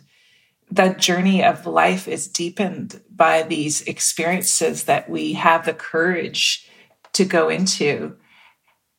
the 0.71 0.91
journey 0.91 1.45
of 1.45 1.67
life 1.67 2.07
is 2.07 2.29
deepened 2.29 3.01
by 3.11 3.43
these 3.43 3.83
experiences 3.83 4.85
that 4.85 5.11
we 5.11 5.33
have 5.35 5.65
the 5.65 5.75
courage 5.75 6.69
to 7.13 7.25
go 7.25 7.49
into 7.49 8.17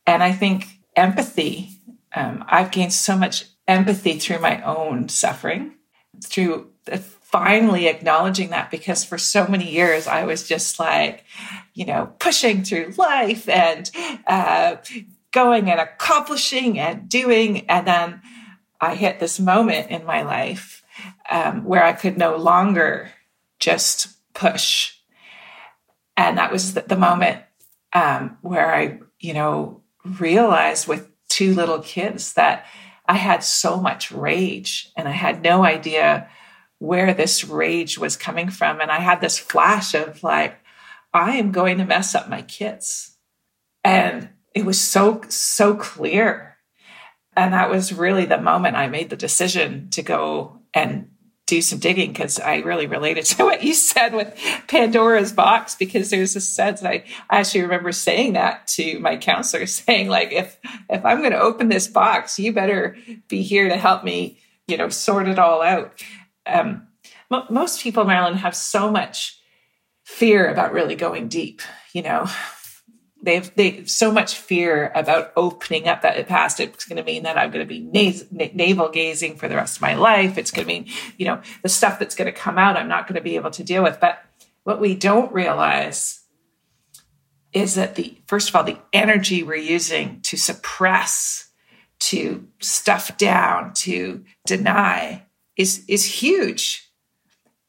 and 0.06 0.22
i 0.22 0.32
think 0.32 0.66
empathy 0.96 1.70
um, 2.16 2.44
i've 2.48 2.72
gained 2.72 2.94
so 2.94 3.18
much 3.18 3.46
empathy 3.68 4.20
through 4.20 4.40
my 4.40 4.62
own 4.64 5.08
suffering 5.08 5.74
through 6.24 6.72
finally 7.32 7.88
acknowledging 7.88 8.50
that 8.50 8.70
because 8.70 9.06
for 9.06 9.18
so 9.18 9.48
many 9.48 9.72
years 9.72 10.06
I 10.06 10.26
was 10.26 10.48
just 10.48 10.80
like, 10.80 11.24
you 11.74 11.86
know, 11.86 12.14
pushing 12.20 12.64
through 12.64 12.94
life 12.98 13.48
and 13.48 13.90
uh, 14.28 14.76
going 15.32 15.72
and 15.72 15.80
accomplishing 15.80 16.78
and 16.78 17.08
doing. 17.08 17.70
And 17.70 17.88
then 17.88 18.22
I 18.82 18.96
hit 18.96 19.20
this 19.20 19.40
moment 19.40 19.90
in 19.90 20.06
my 20.06 20.24
life 20.24 20.81
um, 21.30 21.64
where 21.64 21.84
I 21.84 21.94
could 21.94 22.18
no 22.18 22.36
longer 22.36 23.10
just 23.60 24.08
push. 24.34 24.94
And 26.18 26.38
that 26.38 26.52
was 26.52 26.74
the, 26.74 26.96
moment 26.96 27.42
um, 27.94 28.38
where 28.42 28.74
I, 28.74 29.00
you 29.20 29.34
know, 29.34 29.82
realized 30.04 30.88
with 30.88 31.10
two 31.30 31.54
little 31.54 31.80
kids 31.80 32.34
that 32.34 32.66
I 33.06 33.16
had 33.16 33.44
so 33.44 33.80
much 33.80 34.12
rage 34.12 34.92
and 34.96 35.08
I 35.08 35.12
had 35.12 35.42
no 35.42 35.64
idea 35.64 36.30
where 36.80 37.14
this 37.14 37.44
rage 37.44 37.98
was 37.98 38.18
coming 38.18 38.50
from. 38.50 38.82
And 38.82 38.92
I 38.92 39.00
had 39.00 39.22
this 39.22 39.38
flash 39.38 39.94
of 39.94 40.24
like, 40.24 40.60
I 41.14 41.38
am 41.38 41.52
going 41.52 41.78
to 41.78 41.86
mess 41.86 42.16
up 42.16 42.30
my 42.30 42.42
kids. 42.42 43.18
And 43.84 44.30
it 44.54 44.66
was 44.66 44.80
so, 44.80 45.22
so 45.30 45.76
clear. 45.76 46.58
And 47.36 47.54
that 47.54 47.70
was 47.70 47.94
really 47.94 48.26
the 48.26 48.42
moment 48.42 48.76
I 48.76 48.88
made 48.88 49.10
the 49.10 49.16
decision 49.16 49.90
to 49.92 50.02
go 50.02 50.61
and 50.74 51.10
do 51.48 51.62
some 51.62 51.80
digging 51.80 52.14
because 52.14 52.40
I 52.40 52.58
really 52.58 52.88
related 52.88 53.26
to 53.26 53.44
what 53.46 53.64
you 53.64 53.74
said 53.74 54.14
with 54.14 54.38
Pandora's 54.68 55.34
box 55.34 55.76
because 55.76 56.10
there's 56.10 56.36
a 56.36 56.42
sense 56.42 56.84
I, 56.84 57.04
I 57.30 57.40
actually 57.40 57.64
remember 57.64 57.92
saying 57.92 58.34
that 58.34 58.68
to 58.68 59.00
my 59.00 59.18
counselor 59.18 59.66
saying 59.66 60.08
like 60.08 60.32
if 60.32 60.58
if 60.90 61.06
I'm 61.06 61.20
going 61.20 61.32
to 61.32 61.42
open 61.42 61.68
this 61.68 61.88
box 61.88 62.40
you 62.40 62.54
better 62.54 62.96
be 63.28 63.42
here 63.42 63.68
to 63.68 63.76
help 63.76 64.04
me 64.04 64.40
you 64.68 64.78
know 64.78 64.88
sort 64.88 65.28
it 65.28 65.40
all 65.40 65.62
out 65.62 66.02
um, 66.46 66.88
most 67.50 67.82
people, 67.82 68.04
Marilyn, 68.04 68.36
have 68.36 68.56
so 68.56 68.92
much 68.92 69.40
fear 70.04 70.50
about 70.50 70.74
really 70.74 70.96
going 70.96 71.28
deep. 71.28 71.62
You 71.94 72.04
know, 72.04 72.28
they 73.24 73.36
have 73.36 73.52
they 73.56 73.70
have 73.72 73.90
so 73.90 74.12
much 74.12 74.36
fear 74.38 74.92
about 74.96 75.32
opening 75.36 75.88
up 75.88 76.02
that 76.02 76.28
past. 76.28 76.60
It's 76.60 76.86
going 76.86 76.98
to 76.98 77.04
mean 77.04 77.24
that 77.24 77.38
I'm 77.38 77.52
going 77.52 77.68
to 77.68 77.70
be 77.70 77.80
na- 77.80 78.48
navel 78.54 78.90
gazing 78.90 79.38
for 79.38 79.48
the 79.48 79.56
rest 79.56 79.78
of 79.78 79.82
my 79.82 79.96
life. 79.96 80.38
It's 80.38 80.52
going 80.52 80.68
to 80.68 80.74
mean, 80.74 80.88
you 81.18 81.26
know, 81.26 81.42
the 81.62 81.70
stuff 81.70 82.00
that's 82.00 82.16
going 82.16 82.32
to 82.32 82.38
come 82.38 82.58
out, 82.58 82.78
I'm 82.78 82.88
not 82.88 83.08
going 83.08 83.16
to 83.16 83.22
be 83.22 83.36
able 83.36 83.52
to 83.52 83.64
deal 83.64 83.84
with. 83.84 84.00
But 84.00 84.24
what 84.64 84.82
we 84.82 84.96
don't 84.96 85.32
realize 85.32 86.22
is 87.54 87.76
that 87.76 87.96
the 87.96 88.18
first 88.28 88.50
of 88.50 88.56
all, 88.56 88.64
the 88.64 88.80
energy 88.94 89.44
we're 89.44 89.56
using 89.56 90.22
to 90.22 90.38
suppress, 90.38 91.50
to 92.00 92.48
stuff 92.60 93.18
down, 93.18 93.74
to 93.74 94.24
deny 94.46 95.26
is 95.58 95.86
is 95.88 96.06
huge. 96.06 96.88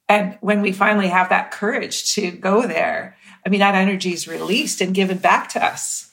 And 0.08 0.36
when 0.40 0.60
we 0.60 0.72
finally 0.72 1.08
have 1.08 1.30
that 1.30 1.50
courage 1.50 2.14
to 2.14 2.30
go 2.30 2.66
there, 2.66 3.16
I 3.44 3.48
mean, 3.48 3.60
that 3.60 3.74
energy 3.74 4.12
is 4.12 4.28
released 4.28 4.80
and 4.80 4.94
given 4.94 5.18
back 5.18 5.48
to 5.50 5.64
us, 5.64 6.10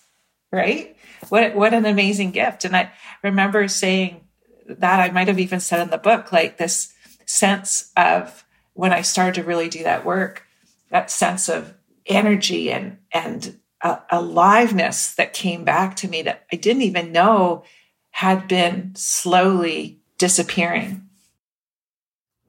right? 0.51 0.95
What 1.29 1.55
what 1.55 1.73
an 1.73 1.85
amazing 1.85 2.31
gift! 2.31 2.65
And 2.65 2.75
I 2.75 2.91
remember 3.23 3.67
saying 3.67 4.21
that 4.67 4.99
I 4.99 5.11
might 5.11 5.27
have 5.27 5.39
even 5.39 5.59
said 5.59 5.81
in 5.81 5.89
the 5.89 5.97
book, 5.97 6.31
like 6.31 6.57
this 6.57 6.93
sense 7.25 7.91
of 7.97 8.45
when 8.73 8.93
I 8.93 9.01
started 9.01 9.35
to 9.35 9.47
really 9.47 9.69
do 9.69 9.83
that 9.83 10.05
work, 10.05 10.45
that 10.89 11.11
sense 11.11 11.49
of 11.49 11.73
energy 12.05 12.71
and 12.71 12.97
and 13.11 13.59
uh, 13.81 13.99
aliveness 14.09 15.15
that 15.15 15.33
came 15.33 15.63
back 15.63 15.95
to 15.97 16.07
me 16.07 16.21
that 16.23 16.45
I 16.51 16.55
didn't 16.55 16.81
even 16.83 17.11
know 17.11 17.63
had 18.11 18.47
been 18.47 18.91
slowly 18.95 19.99
disappearing 20.17 21.07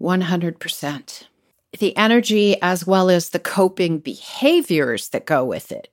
100%. 0.00 1.25
The 1.79 1.97
energy 1.97 2.61
as 2.61 2.87
well 2.87 3.11
as 3.11 3.31
the 3.31 3.39
coping 3.39 3.99
behaviors 3.99 5.09
that 5.11 5.27
go 5.27 5.45
with 5.45 5.71
it. 5.71 5.89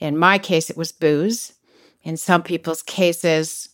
In 0.00 0.16
my 0.16 0.38
case, 0.38 0.70
it 0.70 0.76
was 0.76 0.92
booze. 0.92 1.52
In 2.02 2.16
some 2.16 2.42
people's 2.42 2.82
cases, 2.82 3.68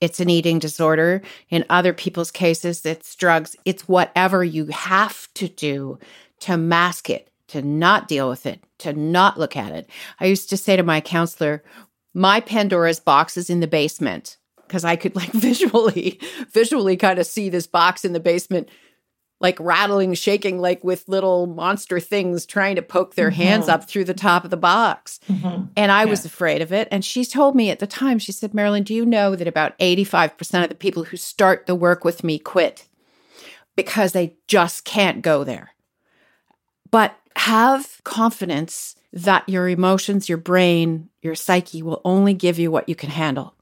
it's 0.00 0.20
an 0.20 0.30
eating 0.30 0.58
disorder. 0.58 1.22
In 1.50 1.64
other 1.68 1.92
people's 1.92 2.30
cases, 2.30 2.84
it's 2.86 3.14
drugs. 3.16 3.56
It's 3.64 3.88
whatever 3.88 4.44
you 4.44 4.66
have 4.66 5.32
to 5.34 5.48
do 5.48 5.98
to 6.40 6.56
mask 6.56 7.10
it, 7.10 7.30
to 7.48 7.62
not 7.62 8.08
deal 8.08 8.28
with 8.28 8.46
it, 8.46 8.62
to 8.78 8.92
not 8.92 9.38
look 9.38 9.56
at 9.56 9.72
it. 9.72 9.88
I 10.20 10.26
used 10.26 10.50
to 10.50 10.56
say 10.56 10.76
to 10.76 10.82
my 10.82 11.00
counselor, 11.00 11.62
my 12.14 12.40
Pandora's 12.40 13.00
box 13.00 13.36
is 13.36 13.50
in 13.50 13.60
the 13.60 13.66
basement 13.66 14.36
because 14.66 14.84
I 14.84 14.96
could 14.96 15.16
like 15.16 15.32
visually, 15.32 16.20
visually 16.50 16.96
kind 16.96 17.18
of 17.18 17.26
see 17.26 17.48
this 17.48 17.66
box 17.66 18.04
in 18.04 18.12
the 18.12 18.20
basement, 18.20 18.68
like 19.40 19.58
rattling, 19.60 20.14
shaking, 20.14 20.58
like 20.58 20.82
with 20.82 21.08
little 21.08 21.46
monster 21.46 22.00
things 22.00 22.46
trying 22.46 22.76
to 22.76 22.82
poke 22.82 23.14
their 23.14 23.30
mm-hmm. 23.30 23.42
hands 23.42 23.68
up 23.68 23.88
through 23.88 24.04
the 24.04 24.14
top 24.14 24.44
of 24.44 24.50
the 24.50 24.56
box. 24.56 25.20
Mm-hmm. 25.28 25.64
And 25.76 25.92
I 25.92 26.04
yeah. 26.04 26.10
was 26.10 26.24
afraid 26.24 26.62
of 26.62 26.72
it. 26.72 26.88
And 26.90 27.04
she 27.04 27.24
told 27.24 27.54
me 27.54 27.70
at 27.70 27.78
the 27.78 27.86
time, 27.86 28.18
she 28.18 28.32
said, 28.32 28.54
Marilyn, 28.54 28.82
do 28.82 28.94
you 28.94 29.04
know 29.04 29.36
that 29.36 29.46
about 29.46 29.78
85% 29.78 30.62
of 30.62 30.68
the 30.70 30.74
people 30.74 31.04
who 31.04 31.16
start 31.16 31.66
the 31.66 31.74
work 31.74 32.04
with 32.04 32.24
me 32.24 32.38
quit 32.38 32.88
because 33.76 34.12
they 34.12 34.36
just 34.48 34.84
can't 34.84 35.20
go 35.20 35.44
there? 35.44 35.72
But 36.90 37.14
have 37.36 38.00
confidence 38.04 38.96
that 39.12 39.48
your 39.48 39.68
emotions, 39.68 40.28
your 40.28 40.38
brain, 40.38 41.10
your 41.20 41.34
psyche 41.34 41.82
will 41.82 42.00
only 42.04 42.32
give 42.32 42.58
you 42.58 42.70
what 42.70 42.88
you 42.88 42.94
can 42.94 43.10
handle. 43.10 43.54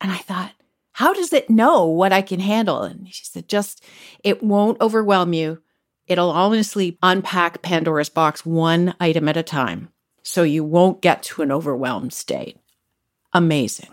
And 0.00 0.10
I 0.10 0.16
thought, 0.16 0.52
how 0.92 1.12
does 1.12 1.32
it 1.32 1.50
know 1.50 1.86
what 1.86 2.12
I 2.12 2.22
can 2.22 2.40
handle? 2.40 2.82
And 2.82 3.12
she 3.12 3.24
said, 3.24 3.48
just, 3.48 3.84
it 4.22 4.42
won't 4.42 4.80
overwhelm 4.80 5.32
you. 5.32 5.62
It'll 6.06 6.30
honestly 6.30 6.98
unpack 7.02 7.62
Pandora's 7.62 8.10
box 8.10 8.44
one 8.44 8.94
item 9.00 9.28
at 9.28 9.36
a 9.36 9.42
time. 9.42 9.88
So 10.22 10.42
you 10.42 10.64
won't 10.64 11.00
get 11.00 11.22
to 11.24 11.42
an 11.42 11.50
overwhelmed 11.50 12.12
state. 12.12 12.58
Amazing. 13.32 13.88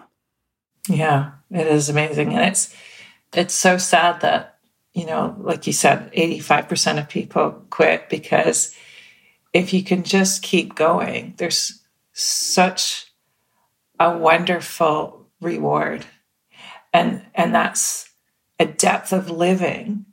Yeah, 0.88 1.32
it 1.52 1.68
is 1.68 1.90
amazing. 1.90 2.34
And 2.34 2.50
it's, 2.50 2.76
it's 3.34 3.54
so 3.54 3.78
sad 3.78 4.22
that, 4.22 4.58
you 4.94 5.06
know, 5.06 5.36
like 5.40 5.68
you 5.68 5.74
said, 5.74 6.12
85% 6.14 7.00
of 7.00 7.10
people 7.10 7.64
quit 7.70 8.10
because 8.10 8.76
if 9.54 9.74
you 9.74 9.84
can 9.84 10.04
just 10.04 10.42
keep 10.42 10.76
going, 10.76 11.36
there's 11.38 11.82
such 12.14 13.12
a 14.00 14.18
wonderful 14.18 15.28
reward. 15.42 16.06
And, 16.94 17.22
and 17.36 17.54
that's 17.54 18.10
a 18.60 18.66
depth 18.66 19.14
of 19.14 19.30
living 19.30 20.06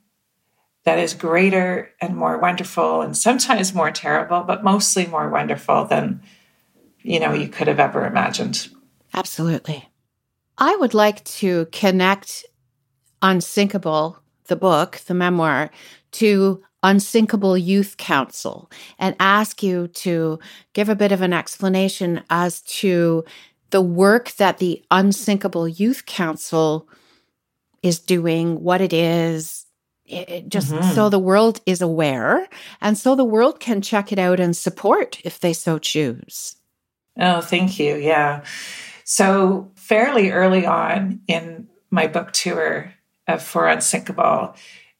that 0.83 0.99
is 0.99 1.13
greater 1.13 1.91
and 1.99 2.15
more 2.15 2.37
wonderful 2.37 3.01
and 3.01 3.17
sometimes 3.17 3.73
more 3.73 3.91
terrible, 3.91 4.43
but 4.43 4.63
mostly 4.63 5.05
more 5.05 5.29
wonderful 5.29 5.85
than, 5.85 6.21
you 7.01 7.19
know, 7.19 7.33
you 7.33 7.49
could 7.49 7.67
have 7.67 7.79
ever 7.79 8.05
imagined. 8.05 8.69
Absolutely. 9.13 9.89
I 10.57 10.75
would 10.77 10.93
like 10.93 11.23
to 11.25 11.67
connect 11.71 12.45
Unsinkable, 13.21 14.19
the 14.45 14.55
book, 14.55 15.01
the 15.07 15.13
memoir, 15.13 15.71
to 16.11 16.63
Unsinkable 16.83 17.57
Youth 17.57 17.97
Council 17.97 18.69
and 18.99 19.15
ask 19.19 19.63
you 19.63 19.87
to 19.89 20.39
give 20.73 20.87
a 20.87 20.95
bit 20.95 21.11
of 21.11 21.21
an 21.21 21.33
explanation 21.33 22.23
as 22.29 22.61
to 22.61 23.25
the 23.69 23.81
work 23.81 24.31
that 24.33 24.59
the 24.59 24.83
Unsinkable 24.91 25.67
Youth 25.67 26.05
Council 26.05 26.87
is 27.83 27.99
doing, 27.99 28.63
what 28.63 28.81
it 28.81 28.93
is, 28.93 29.65
it 30.05 30.47
just 30.47 30.71
mm-hmm. 30.71 30.93
so 30.93 31.09
the 31.09 31.19
world 31.19 31.59
is 31.65 31.81
aware 31.81 32.47
and 32.79 32.97
so 32.97 33.13
the 33.15 33.25
world 33.25 33.59
can 33.59 33.81
check 33.81 34.11
it 34.11 34.19
out 34.19 34.39
and 34.39 34.55
support 34.55 35.19
if 35.25 35.39
they 35.39 35.51
so 35.51 35.77
choose. 35.77 36.55
Oh, 37.19 37.41
thank 37.41 37.79
you. 37.79 37.95
Yeah. 37.95 38.43
So, 39.03 39.71
fairly 39.75 40.31
early 40.31 40.65
on 40.65 41.21
in 41.27 41.67
my 41.89 42.07
book 42.07 42.31
tour, 42.31 42.93
uh, 43.27 43.37
for 43.37 43.67
Unsinkable, 43.67 44.55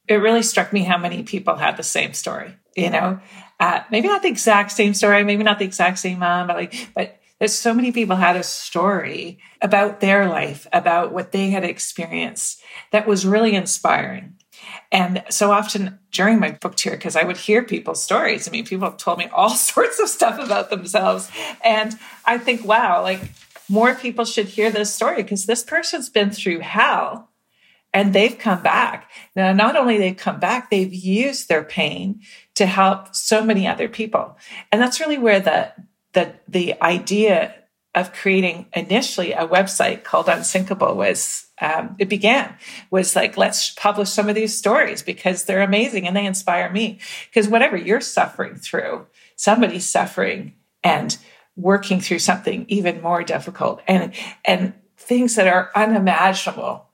it 0.08 0.16
really 0.16 0.42
struck 0.42 0.72
me 0.72 0.82
how 0.82 0.98
many 0.98 1.22
people 1.22 1.56
had 1.56 1.76
the 1.76 1.82
same 1.82 2.12
story. 2.12 2.54
You 2.76 2.90
know, 2.90 3.20
uh, 3.60 3.80
maybe 3.90 4.08
not 4.08 4.22
the 4.22 4.28
exact 4.28 4.72
same 4.72 4.94
story, 4.94 5.24
maybe 5.24 5.42
not 5.42 5.58
the 5.58 5.64
exact 5.64 5.98
same 5.98 6.20
mom, 6.20 6.46
but 6.46 6.56
like, 6.56 6.90
but 6.94 7.20
there's 7.38 7.54
so 7.54 7.72
many 7.72 7.92
people 7.92 8.16
had 8.16 8.36
a 8.36 8.42
story 8.42 9.38
about 9.62 10.00
their 10.00 10.28
life, 10.28 10.66
about 10.72 11.12
what 11.12 11.32
they 11.32 11.50
had 11.50 11.64
experienced 11.64 12.60
that 12.90 13.06
was 13.06 13.26
really 13.26 13.54
inspiring. 13.54 14.34
And 14.90 15.22
so 15.30 15.52
often 15.52 15.98
during 16.10 16.40
my 16.40 16.52
book 16.52 16.74
tour, 16.74 16.94
because 16.94 17.14
I 17.14 17.24
would 17.24 17.36
hear 17.36 17.62
people's 17.62 18.02
stories. 18.02 18.48
I 18.48 18.50
mean, 18.50 18.64
people 18.64 18.88
have 18.88 18.96
told 18.96 19.18
me 19.18 19.28
all 19.32 19.50
sorts 19.50 20.00
of 20.00 20.08
stuff 20.08 20.38
about 20.38 20.70
themselves. 20.70 21.30
And 21.64 21.94
I 22.24 22.38
think, 22.38 22.64
wow, 22.64 23.02
like 23.02 23.20
more 23.68 23.94
people 23.94 24.24
should 24.24 24.46
hear 24.46 24.70
this 24.70 24.92
story 24.92 25.22
because 25.22 25.46
this 25.46 25.62
person's 25.62 26.08
been 26.08 26.30
through 26.30 26.60
hell 26.60 27.30
and 27.94 28.12
they've 28.12 28.38
come 28.38 28.62
back. 28.62 29.10
Now, 29.34 29.52
not 29.52 29.76
only 29.76 29.98
they've 29.98 30.16
come 30.16 30.40
back, 30.40 30.70
they've 30.70 30.92
used 30.92 31.48
their 31.48 31.64
pain 31.64 32.20
to 32.54 32.66
help 32.66 33.14
so 33.14 33.42
many 33.42 33.66
other 33.66 33.88
people. 33.88 34.36
And 34.70 34.80
that's 34.80 35.00
really 35.00 35.18
where 35.18 35.40
the 35.40 35.72
the 36.18 36.34
the 36.48 36.82
idea 36.82 37.54
of 37.94 38.12
creating 38.12 38.66
initially 38.74 39.32
a 39.32 39.46
website 39.46 40.04
called 40.04 40.28
Unsinkable 40.28 40.94
was 40.94 41.46
um, 41.60 41.96
it 41.98 42.08
began 42.08 42.54
was 42.90 43.16
like 43.16 43.36
let's 43.36 43.70
publish 43.70 44.10
some 44.10 44.28
of 44.28 44.34
these 44.34 44.56
stories 44.56 45.02
because 45.02 45.44
they're 45.44 45.62
amazing 45.62 46.06
and 46.06 46.16
they 46.16 46.26
inspire 46.26 46.70
me 46.70 46.98
because 47.28 47.48
whatever 47.48 47.76
you're 47.76 48.00
suffering 48.00 48.56
through, 48.56 49.06
somebody's 49.36 49.88
suffering 49.88 50.54
and 50.84 51.18
working 51.56 52.00
through 52.00 52.20
something 52.20 52.64
even 52.68 53.02
more 53.02 53.22
difficult 53.22 53.80
and 53.88 54.12
and 54.44 54.74
things 54.96 55.36
that 55.36 55.48
are 55.48 55.70
unimaginable. 55.74 56.86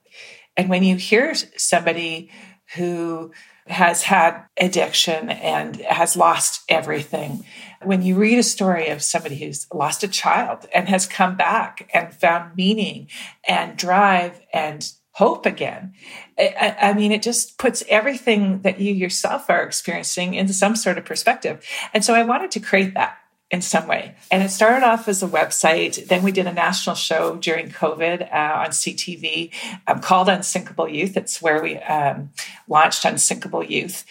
And 0.57 0.69
when 0.69 0.83
you 0.83 0.95
hear 0.95 1.35
somebody 1.35 2.31
who 2.75 3.31
has 3.67 4.03
had 4.03 4.43
addiction 4.57 5.29
and 5.29 5.77
has 5.77 6.15
lost 6.15 6.63
everything. 6.69 7.43
When 7.83 8.03
you 8.03 8.15
read 8.15 8.37
a 8.37 8.43
story 8.43 8.89
of 8.89 9.01
somebody 9.01 9.37
who's 9.37 9.67
lost 9.73 10.03
a 10.03 10.07
child 10.07 10.67
and 10.73 10.87
has 10.87 11.07
come 11.07 11.35
back 11.35 11.89
and 11.93 12.13
found 12.13 12.55
meaning 12.55 13.09
and 13.47 13.75
drive 13.77 14.39
and 14.53 14.87
hope 15.11 15.45
again, 15.45 15.93
I, 16.37 16.75
I 16.79 16.93
mean, 16.93 17.11
it 17.11 17.23
just 17.23 17.57
puts 17.57 17.83
everything 17.89 18.61
that 18.61 18.79
you 18.79 18.93
yourself 18.93 19.49
are 19.49 19.63
experiencing 19.63 20.35
into 20.35 20.53
some 20.53 20.75
sort 20.75 20.97
of 20.97 21.05
perspective. 21.05 21.65
And 21.93 22.05
so 22.05 22.13
I 22.13 22.23
wanted 22.23 22.51
to 22.51 22.59
create 22.59 22.93
that 22.93 23.17
in 23.51 23.61
some 23.61 23.87
way. 23.87 24.15
And 24.31 24.41
it 24.41 24.49
started 24.49 24.85
off 24.85 25.07
as 25.07 25.21
a 25.21 25.27
website. 25.27 26.07
Then 26.07 26.23
we 26.23 26.31
did 26.31 26.47
a 26.47 26.53
national 26.53 26.95
show 26.95 27.35
during 27.35 27.69
COVID 27.69 28.33
uh, 28.33 28.59
on 28.61 28.69
CTV 28.69 29.51
um, 29.87 30.01
called 30.01 30.29
Unsinkable 30.29 30.89
Youth. 30.89 31.15
It's 31.15 31.41
where 31.41 31.61
we 31.61 31.77
um, 31.77 32.31
launched 32.67 33.05
Unsinkable 33.05 33.63
Youth. 33.63 34.03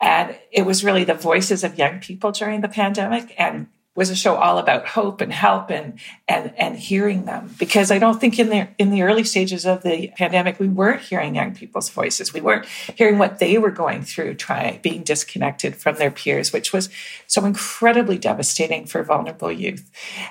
And 0.00 0.36
it 0.52 0.66
was 0.66 0.84
really 0.84 1.04
the 1.04 1.14
voices 1.14 1.64
of 1.64 1.78
young 1.78 2.00
people 2.00 2.30
during 2.30 2.60
the 2.60 2.68
pandemic 2.68 3.34
and 3.38 3.68
was 3.96 4.10
a 4.10 4.16
show 4.16 4.34
all 4.34 4.58
about 4.58 4.86
hope 4.86 5.20
and 5.20 5.32
help 5.32 5.70
and 5.70 5.98
and 6.26 6.52
and 6.58 6.76
hearing 6.76 7.24
them. 7.24 7.54
Because 7.58 7.90
I 7.90 7.98
don't 7.98 8.20
think 8.20 8.38
in 8.38 8.48
the 8.48 8.68
in 8.78 8.90
the 8.90 9.02
early 9.02 9.24
stages 9.24 9.64
of 9.64 9.82
the 9.82 10.10
pandemic 10.16 10.58
we 10.58 10.68
weren't 10.68 11.02
hearing 11.02 11.34
young 11.34 11.54
people's 11.54 11.90
voices. 11.90 12.32
We 12.32 12.40
weren't 12.40 12.66
hearing 12.66 13.18
what 13.18 13.38
they 13.38 13.58
were 13.58 13.70
going 13.70 14.02
through 14.02 14.34
trying 14.34 14.80
being 14.82 15.02
disconnected 15.02 15.76
from 15.76 15.96
their 15.96 16.10
peers 16.10 16.52
which 16.52 16.72
was 16.72 16.88
so 17.26 17.44
incredibly 17.44 18.18
devastating 18.18 18.86
for 18.86 19.02
vulnerable 19.02 19.52
youth. 19.52 19.90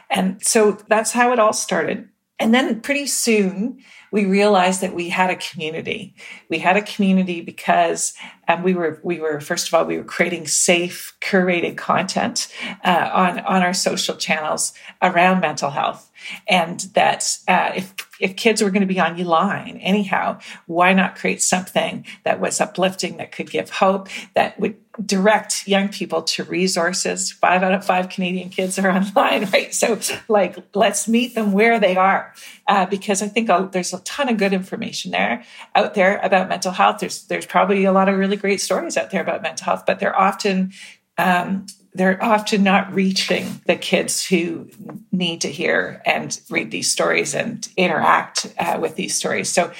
And 0.10 0.43
so 0.46 0.77
that's 0.88 1.12
how 1.12 1.32
it 1.32 1.39
all 1.39 1.53
started 1.53 2.10
and 2.40 2.54
then 2.54 2.82
pretty 2.82 3.06
soon 3.06 3.80
we 4.12 4.25
realized 4.25 4.82
that 4.82 4.94
we 4.94 5.10
had 5.10 5.32
a 5.32 5.36
community. 5.36 6.13
We 6.48 6.60
had 6.60 6.78
a 6.78 6.84
community 6.84 7.42
because 7.42 8.13
um, 8.48 8.62
we 8.62 8.75
were 8.75 9.00
we 9.04 9.20
were 9.20 9.40
first 9.40 9.68
of 9.68 9.74
all 9.74 9.86
we 9.86 9.98
were 9.98 10.04
creating 10.04 10.46
safe, 10.46 11.16
curated 11.20 11.78
content 11.78 12.48
uh, 12.84 13.10
on 13.12 13.40
on 13.40 13.63
our 13.63 13.74
social 13.74 14.16
channels 14.16 14.74
around 15.02 15.40
mental 15.40 15.72
health, 15.72 16.12
and 16.48 16.82
that 16.94 17.38
uh, 17.48 17.72
if 17.75 17.94
if 18.20 18.36
kids 18.36 18.62
were 18.62 18.70
going 18.70 18.88
to 18.88 18.94
be 18.94 19.00
on 19.00 19.18
line 19.24 19.78
anyhow, 19.78 20.40
why 20.68 20.94
not 20.94 21.16
create 21.16 21.42
something 21.42 22.06
that 22.24 22.40
was 22.40 22.62
uplifting, 22.62 23.18
that 23.18 23.31
could 23.31 23.50
give 23.50 23.70
hope, 23.70 24.10
that 24.36 24.60
would 24.60 24.75
direct 25.03 25.68
young 25.68 25.90
people 25.90 26.22
to 26.22 26.44
resources. 26.44 27.32
Five 27.32 27.64
out 27.64 27.74
of 27.74 27.86
five 27.86 28.10
Canadian 28.10 28.50
kids 28.50 28.77
are 28.79 28.92
online, 28.96 29.46
right? 29.46 29.74
So, 29.74 30.00
like, 30.27 30.58
let's 30.75 31.08
meet 31.08 31.36
them 31.36 31.51
where 31.51 31.79
they 31.79 31.96
are, 31.96 32.34
uh, 32.68 32.86
because 32.86 33.22
I 33.22 33.27
think 33.27 33.50
uh, 33.50 33.64
there's 33.64 33.94
a 33.94 34.00
ton 34.01 34.29
of 34.29 34.38
good 34.38 34.53
information 34.53 35.12
there 35.12 35.44
out 35.75 35.94
there 35.94 36.20
about 36.24 36.50
mental 36.50 36.72
health. 36.72 37.00
There's 37.00 37.24
there's 37.25 37.46
probably 37.46 37.86
a 37.86 37.92
lot 37.92 38.10
of 38.10 38.18
really 38.18 38.38
great 38.38 38.62
stories 38.62 38.98
out 38.98 39.12
there 39.12 39.22
about 39.22 39.42
mental 39.42 39.66
health, 39.66 39.84
but 39.86 40.00
they're 40.00 40.18
often 40.18 40.74
um, 41.18 41.66
they're 41.96 42.22
often 42.24 42.64
not 42.64 42.94
reaching 42.94 43.62
the 43.68 43.75
kids 43.75 44.25
who 44.25 44.68
need 45.12 45.42
to 45.42 45.48
hear 45.48 46.01
and 46.06 46.40
read 46.50 46.72
these 46.72 46.92
stories 46.92 47.36
and 47.36 47.68
interact 47.77 48.51
uh, 48.58 48.79
with 48.82 48.96
these 48.96 49.16
stories. 49.16 49.50
So 49.50 49.72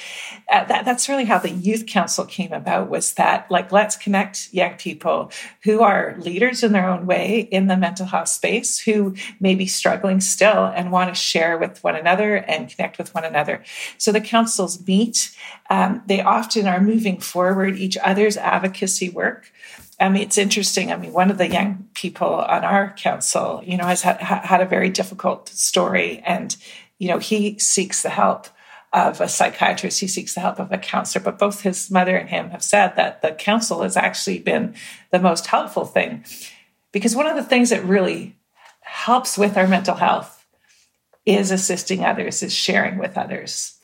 uh, 0.50 0.64
that, 0.64 0.84
that's 0.84 1.08
really 1.08 1.24
how 1.24 1.38
the 1.38 1.50
youth 1.50 1.86
council 1.86 2.24
came 2.24 2.52
about 2.52 2.90
was 2.90 3.14
that 3.14 3.50
like 3.50 3.72
let's 3.72 3.96
connect 3.96 4.52
young 4.52 4.74
people 4.74 5.30
who 5.62 5.82
are 5.82 6.16
leaders 6.18 6.62
in 6.62 6.72
their 6.72 6.88
own 6.88 7.06
way 7.06 7.48
in 7.50 7.66
the 7.66 7.76
mental 7.76 8.06
health 8.06 8.28
space 8.28 8.78
who 8.78 9.14
may 9.40 9.54
be 9.54 9.66
struggling 9.66 10.20
still 10.20 10.66
and 10.66 10.92
want 10.92 11.08
to 11.08 11.14
share 11.14 11.56
with 11.56 11.82
one 11.82 11.96
another 11.96 12.36
and 12.36 12.68
connect 12.68 12.98
with 12.98 13.14
one 13.14 13.24
another. 13.24 13.62
So 13.96 14.12
the 14.12 14.20
councils 14.20 14.86
meet. 14.86 15.34
Um, 15.70 16.02
they 16.06 16.20
often 16.20 16.66
are 16.66 16.80
moving 16.80 17.20
forward 17.20 17.78
each 17.78 17.96
other's 17.98 18.36
advocacy 18.36 19.08
work. 19.08 19.50
I 19.98 20.08
mean, 20.08 20.22
it's 20.22 20.38
interesting. 20.38 20.92
I 20.92 20.96
mean, 20.96 21.12
one 21.12 21.30
of 21.30 21.38
the 21.38 21.48
young 21.48 21.88
people 21.94 22.34
on 22.34 22.64
our 22.64 22.92
council, 22.96 23.62
you 23.64 23.76
know, 23.76 23.86
has 23.86 24.02
had, 24.02 24.20
had 24.20 24.60
a 24.60 24.66
very 24.66 24.90
difficult 24.90 25.48
story, 25.48 26.20
and 26.26 26.56
you 26.98 27.08
know, 27.08 27.18
he 27.18 27.58
seeks 27.58 28.02
the 28.02 28.10
help 28.10 28.48
of 28.94 29.20
a 29.20 29.28
psychiatrist. 29.28 30.00
He 30.00 30.06
seeks 30.06 30.34
the 30.34 30.40
help 30.40 30.58
of 30.58 30.72
a 30.72 30.78
counselor. 30.78 31.22
But 31.22 31.38
both 31.38 31.62
his 31.62 31.90
mother 31.90 32.16
and 32.16 32.30
him 32.30 32.50
have 32.50 32.62
said 32.62 32.94
that 32.96 33.20
the 33.20 33.32
counsel 33.32 33.82
has 33.82 33.96
actually 33.96 34.38
been 34.38 34.74
the 35.10 35.18
most 35.18 35.48
helpful 35.48 35.84
thing, 35.84 36.24
because 36.92 37.16
one 37.16 37.26
of 37.26 37.36
the 37.36 37.42
things 37.42 37.70
that 37.70 37.84
really 37.84 38.36
helps 38.80 39.36
with 39.36 39.56
our 39.56 39.66
mental 39.66 39.96
health 39.96 40.46
is 41.26 41.50
assisting 41.50 42.04
others, 42.04 42.42
is 42.42 42.54
sharing 42.54 42.98
with 42.98 43.18
others. 43.18 43.78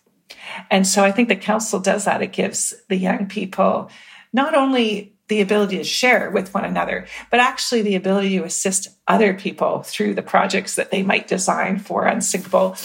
And 0.71 0.87
so 0.87 1.05
I 1.05 1.11
think 1.11 1.29
the 1.29 1.37
council 1.37 1.81
does 1.81 2.05
that. 2.05 2.23
It 2.23 2.33
gives 2.33 2.75
the 2.89 2.97
young 2.97 3.27
people 3.27 3.91
not 4.33 4.55
only 4.55 5.10
the 5.31 5.41
ability 5.41 5.79
to 5.79 5.85
share 5.85 6.29
with 6.31 6.53
one 6.53 6.67
another, 6.67 7.07
but 7.31 7.41
actually 7.41 7.81
the 7.81 7.95
ability 7.95 8.37
to 8.37 8.45
assist 8.45 8.89
other 9.09 9.33
people 9.33 9.83
through 9.83 10.13
the 10.13 10.23
projects 10.23 10.75
that 10.75 10.91
they 10.91 11.03
might 11.03 11.29
design 11.29 11.79
for 11.79 12.05
Unsinkable. 12.05 12.77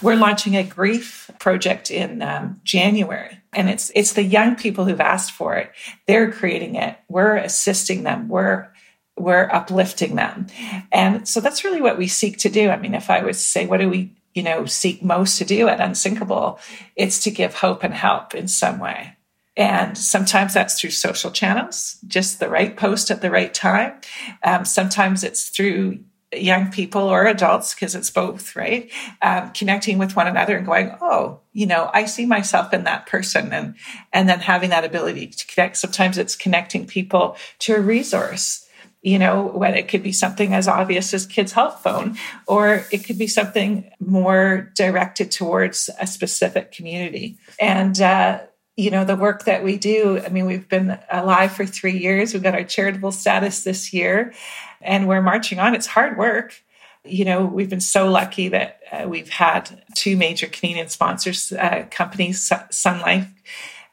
We're 0.00 0.14
launching 0.14 0.54
a 0.54 0.62
grief 0.62 1.30
project 1.40 1.90
in 1.90 2.22
um, 2.22 2.60
January, 2.62 3.40
and 3.52 3.68
it's 3.68 3.90
it's 3.94 4.12
the 4.12 4.22
young 4.22 4.54
people 4.54 4.84
who've 4.84 5.00
asked 5.00 5.32
for 5.32 5.56
it. 5.56 5.72
They're 6.06 6.30
creating 6.30 6.76
it. 6.76 6.96
We're 7.08 7.36
assisting 7.36 8.04
them. 8.04 8.28
We're 8.28 8.68
we're 9.16 9.50
uplifting 9.50 10.14
them, 10.14 10.46
and 10.92 11.26
so 11.26 11.40
that's 11.40 11.64
really 11.64 11.80
what 11.80 11.98
we 11.98 12.06
seek 12.06 12.38
to 12.38 12.50
do. 12.50 12.68
I 12.68 12.76
mean, 12.76 12.94
if 12.94 13.10
I 13.10 13.22
was 13.22 13.38
to 13.38 13.44
say, 13.44 13.66
what 13.66 13.80
do 13.80 13.88
we 13.88 14.14
you 14.34 14.42
know 14.42 14.66
seek 14.66 15.02
most 15.02 15.38
to 15.38 15.44
do 15.44 15.68
at 15.68 15.80
Unsinkable? 15.80 16.60
It's 16.96 17.18
to 17.24 17.30
give 17.30 17.54
hope 17.54 17.82
and 17.82 17.94
help 17.94 18.34
in 18.34 18.46
some 18.46 18.78
way. 18.78 19.13
And 19.56 19.96
sometimes 19.96 20.54
that's 20.54 20.80
through 20.80 20.90
social 20.90 21.30
channels, 21.30 21.98
just 22.06 22.40
the 22.40 22.48
right 22.48 22.76
post 22.76 23.10
at 23.10 23.22
the 23.22 23.30
right 23.30 23.54
time. 23.54 24.00
Um, 24.42 24.64
sometimes 24.64 25.22
it's 25.22 25.48
through 25.48 26.00
young 26.32 26.72
people 26.72 27.02
or 27.02 27.26
adults, 27.26 27.74
because 27.74 27.94
it's 27.94 28.10
both, 28.10 28.56
right? 28.56 28.90
Um, 29.22 29.52
connecting 29.52 29.98
with 29.98 30.16
one 30.16 30.26
another 30.26 30.56
and 30.56 30.66
going, 30.66 30.96
oh, 31.00 31.40
you 31.52 31.66
know, 31.66 31.90
I 31.94 32.06
see 32.06 32.26
myself 32.26 32.72
in 32.72 32.84
that 32.84 33.06
person, 33.06 33.52
and 33.52 33.76
and 34.12 34.28
then 34.28 34.40
having 34.40 34.70
that 34.70 34.84
ability 34.84 35.28
to 35.28 35.46
connect. 35.46 35.76
Sometimes 35.76 36.18
it's 36.18 36.34
connecting 36.34 36.86
people 36.86 37.36
to 37.60 37.76
a 37.76 37.80
resource 37.80 38.64
you 39.04 39.18
know, 39.18 39.42
when 39.54 39.74
it 39.74 39.86
could 39.86 40.02
be 40.02 40.12
something 40.12 40.54
as 40.54 40.66
obvious 40.66 41.12
as 41.12 41.26
Kids 41.26 41.52
Help 41.52 41.78
Phone, 41.80 42.16
or 42.46 42.86
it 42.90 43.04
could 43.04 43.18
be 43.18 43.26
something 43.26 43.90
more 44.00 44.72
directed 44.74 45.30
towards 45.30 45.90
a 46.00 46.06
specific 46.06 46.72
community. 46.72 47.36
And 47.60 48.00
uh, 48.00 48.40
you 48.76 48.90
know 48.90 49.04
the 49.04 49.16
work 49.16 49.44
that 49.44 49.62
we 49.62 49.76
do 49.76 50.20
i 50.24 50.28
mean 50.28 50.46
we've 50.46 50.68
been 50.68 50.98
alive 51.10 51.52
for 51.52 51.66
three 51.66 51.98
years. 51.98 52.32
We've 52.32 52.42
got 52.42 52.54
our 52.54 52.64
charitable 52.64 53.12
status 53.12 53.64
this 53.64 53.92
year 53.92 54.32
and 54.80 55.08
we're 55.08 55.22
marching 55.22 55.58
on. 55.58 55.74
It's 55.74 55.86
hard 55.86 56.18
work. 56.18 56.62
You 57.04 57.24
know 57.24 57.44
we've 57.44 57.70
been 57.70 57.80
so 57.80 58.10
lucky 58.10 58.48
that 58.48 58.80
uh, 58.90 59.08
we've 59.08 59.28
had 59.28 59.82
two 59.94 60.16
major 60.16 60.46
canadian 60.46 60.88
sponsors 60.88 61.52
uh, 61.52 61.86
companies 61.90 62.50
sun 62.70 63.00
life 63.00 63.28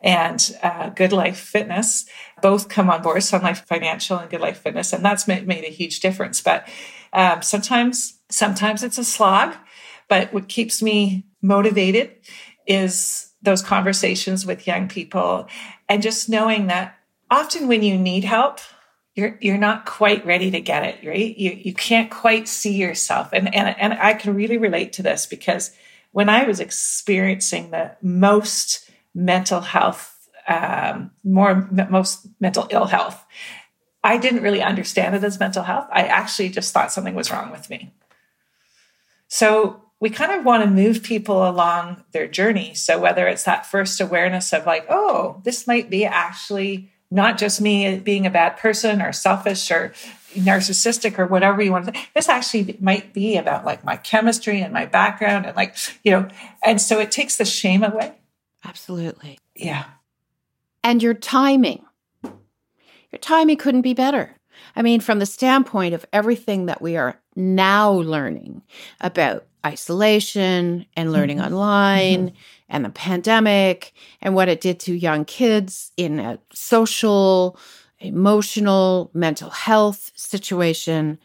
and 0.01 0.57
uh, 0.63 0.89
good 0.89 1.13
life 1.13 1.37
fitness. 1.37 2.05
Both 2.41 2.69
come 2.69 2.89
on 2.89 3.01
board 3.01 3.21
sun 3.23 3.43
life 3.43 3.65
financial 3.65 4.17
and 4.17 4.29
good 4.29 4.41
life 4.41 4.59
fitness 4.59 4.93
and 4.93 5.03
that's 5.03 5.27
made, 5.27 5.49
a 5.49 5.69
huge 5.69 5.99
difference. 5.99 6.41
But 6.41 6.67
um, 7.13 7.41
sometimes 7.41 8.19
sometimes 8.29 8.83
it's 8.83 8.97
a 8.97 9.03
slog 9.03 9.55
but 10.07 10.33
what 10.33 10.49
keeps 10.49 10.81
me 10.81 11.25
motivated 11.41 12.11
is 12.67 13.30
those 13.41 13.61
conversations 13.61 14.45
with 14.45 14.67
young 14.67 14.87
people 14.87 15.47
and 15.89 16.01
just 16.01 16.29
knowing 16.29 16.67
that 16.67 16.97
often 17.29 17.67
when 17.67 17.81
you 17.81 17.97
need 17.97 18.23
help, 18.23 18.59
you're 19.15 19.37
you're 19.41 19.57
not 19.57 19.85
quite 19.85 20.25
ready 20.25 20.51
to 20.51 20.61
get 20.61 20.83
it, 20.83 21.07
right? 21.07 21.37
You 21.37 21.51
you 21.51 21.73
can't 21.73 22.09
quite 22.09 22.47
see 22.47 22.75
yourself. 22.75 23.29
And 23.33 23.53
and 23.53 23.75
and 23.77 23.93
I 23.93 24.13
can 24.13 24.35
really 24.35 24.57
relate 24.57 24.93
to 24.93 25.03
this 25.03 25.25
because 25.25 25.71
when 26.11 26.29
I 26.29 26.43
was 26.43 26.59
experiencing 26.59 27.71
the 27.71 27.95
most 28.01 28.89
mental 29.13 29.61
health, 29.61 30.29
um, 30.47 31.11
more 31.23 31.67
most 31.89 32.27
mental 32.39 32.67
ill 32.69 32.85
health, 32.85 33.25
I 34.03 34.17
didn't 34.17 34.43
really 34.43 34.61
understand 34.61 35.15
it 35.15 35.23
as 35.23 35.39
mental 35.39 35.63
health. 35.63 35.87
I 35.91 36.03
actually 36.03 36.49
just 36.49 36.73
thought 36.73 36.91
something 36.91 37.15
was 37.15 37.31
wrong 37.31 37.51
with 37.51 37.69
me. 37.69 37.93
So 39.27 39.81
we 40.01 40.09
kind 40.09 40.31
of 40.31 40.43
want 40.43 40.63
to 40.63 40.69
move 40.69 41.03
people 41.03 41.47
along 41.47 42.03
their 42.11 42.27
journey. 42.27 42.73
So 42.73 42.99
whether 42.99 43.27
it's 43.27 43.43
that 43.43 43.67
first 43.67 44.01
awareness 44.01 44.51
of 44.51 44.65
like, 44.65 44.85
oh, 44.89 45.39
this 45.45 45.67
might 45.67 45.89
be 45.89 46.05
actually 46.05 46.89
not 47.11 47.37
just 47.37 47.61
me 47.61 47.99
being 47.99 48.25
a 48.25 48.31
bad 48.31 48.57
person 48.57 49.01
or 49.01 49.13
selfish 49.13 49.69
or 49.69 49.93
narcissistic 50.33 51.19
or 51.19 51.27
whatever 51.27 51.61
you 51.61 51.71
want 51.71 51.85
to 51.85 51.93
say. 51.93 52.07
This 52.15 52.29
actually 52.29 52.77
might 52.81 53.13
be 53.13 53.37
about 53.37 53.63
like 53.63 53.83
my 53.83 53.95
chemistry 53.95 54.59
and 54.61 54.73
my 54.73 54.87
background 54.87 55.45
and 55.45 55.55
like, 55.55 55.75
you 56.03 56.11
know, 56.11 56.27
and 56.65 56.81
so 56.81 56.99
it 56.99 57.11
takes 57.11 57.37
the 57.37 57.45
shame 57.45 57.83
away. 57.83 58.13
Absolutely. 58.65 59.37
Yeah. 59.55 59.85
And 60.83 61.03
your 61.03 61.13
timing. 61.13 61.85
Your 62.23 63.19
timing 63.19 63.57
couldn't 63.57 63.81
be 63.81 63.93
better. 63.93 64.35
I 64.75 64.81
mean, 64.81 64.99
from 64.99 65.19
the 65.19 65.25
standpoint 65.25 65.93
of 65.93 66.05
everything 66.11 66.65
that 66.67 66.81
we 66.81 66.97
are 66.97 67.19
now 67.35 67.91
learning 67.91 68.63
about 68.99 69.45
isolation 69.65 70.85
and 70.95 71.11
learning 71.11 71.37
mm-hmm. 71.37 71.53
online 71.53 72.27
mm-hmm. 72.27 72.35
and 72.69 72.85
the 72.85 72.89
pandemic 72.89 73.93
and 74.21 74.35
what 74.35 74.49
it 74.49 74.61
did 74.61 74.79
to 74.81 74.93
young 74.93 75.25
kids 75.25 75.91
in 75.97 76.19
a 76.19 76.39
social, 76.53 77.57
emotional, 77.99 79.11
mental 79.13 79.49
health 79.49 80.11
situation, 80.15 81.19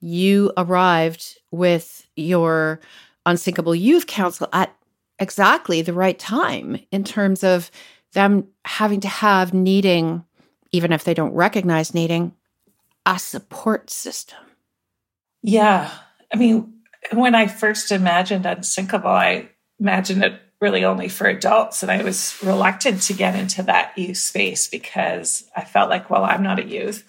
you 0.00 0.52
arrived 0.56 1.38
with 1.50 2.06
your 2.16 2.80
Unsinkable 3.24 3.74
Youth 3.74 4.06
Council 4.06 4.48
at 4.52 4.74
exactly 5.18 5.82
the 5.82 5.92
right 5.92 6.18
time 6.18 6.80
in 6.90 7.04
terms 7.04 7.44
of 7.44 7.70
them 8.12 8.48
having 8.64 9.00
to 9.00 9.08
have 9.08 9.54
needing, 9.54 10.24
even 10.72 10.92
if 10.92 11.04
they 11.04 11.14
don't 11.14 11.32
recognize 11.32 11.94
needing, 11.94 12.34
a 13.06 13.18
support 13.18 13.90
system. 13.90 14.38
Yeah. 15.42 15.90
I 16.32 16.36
mean, 16.36 16.71
when 17.10 17.34
I 17.34 17.46
first 17.46 17.90
imagined 17.90 18.46
Unsinkable, 18.46 19.10
I 19.10 19.48
imagined 19.80 20.24
it 20.24 20.40
really 20.62 20.84
only 20.84 21.08
for 21.08 21.26
adults. 21.26 21.82
And 21.82 21.90
I 21.90 22.04
was 22.04 22.38
reluctant 22.40 23.02
to 23.02 23.12
get 23.12 23.34
into 23.34 23.64
that 23.64 23.98
youth 23.98 24.16
space 24.16 24.68
because 24.68 25.50
I 25.56 25.64
felt 25.64 25.90
like, 25.90 26.08
well, 26.08 26.24
I'm 26.24 26.44
not 26.44 26.60
a 26.60 26.64
youth. 26.64 27.04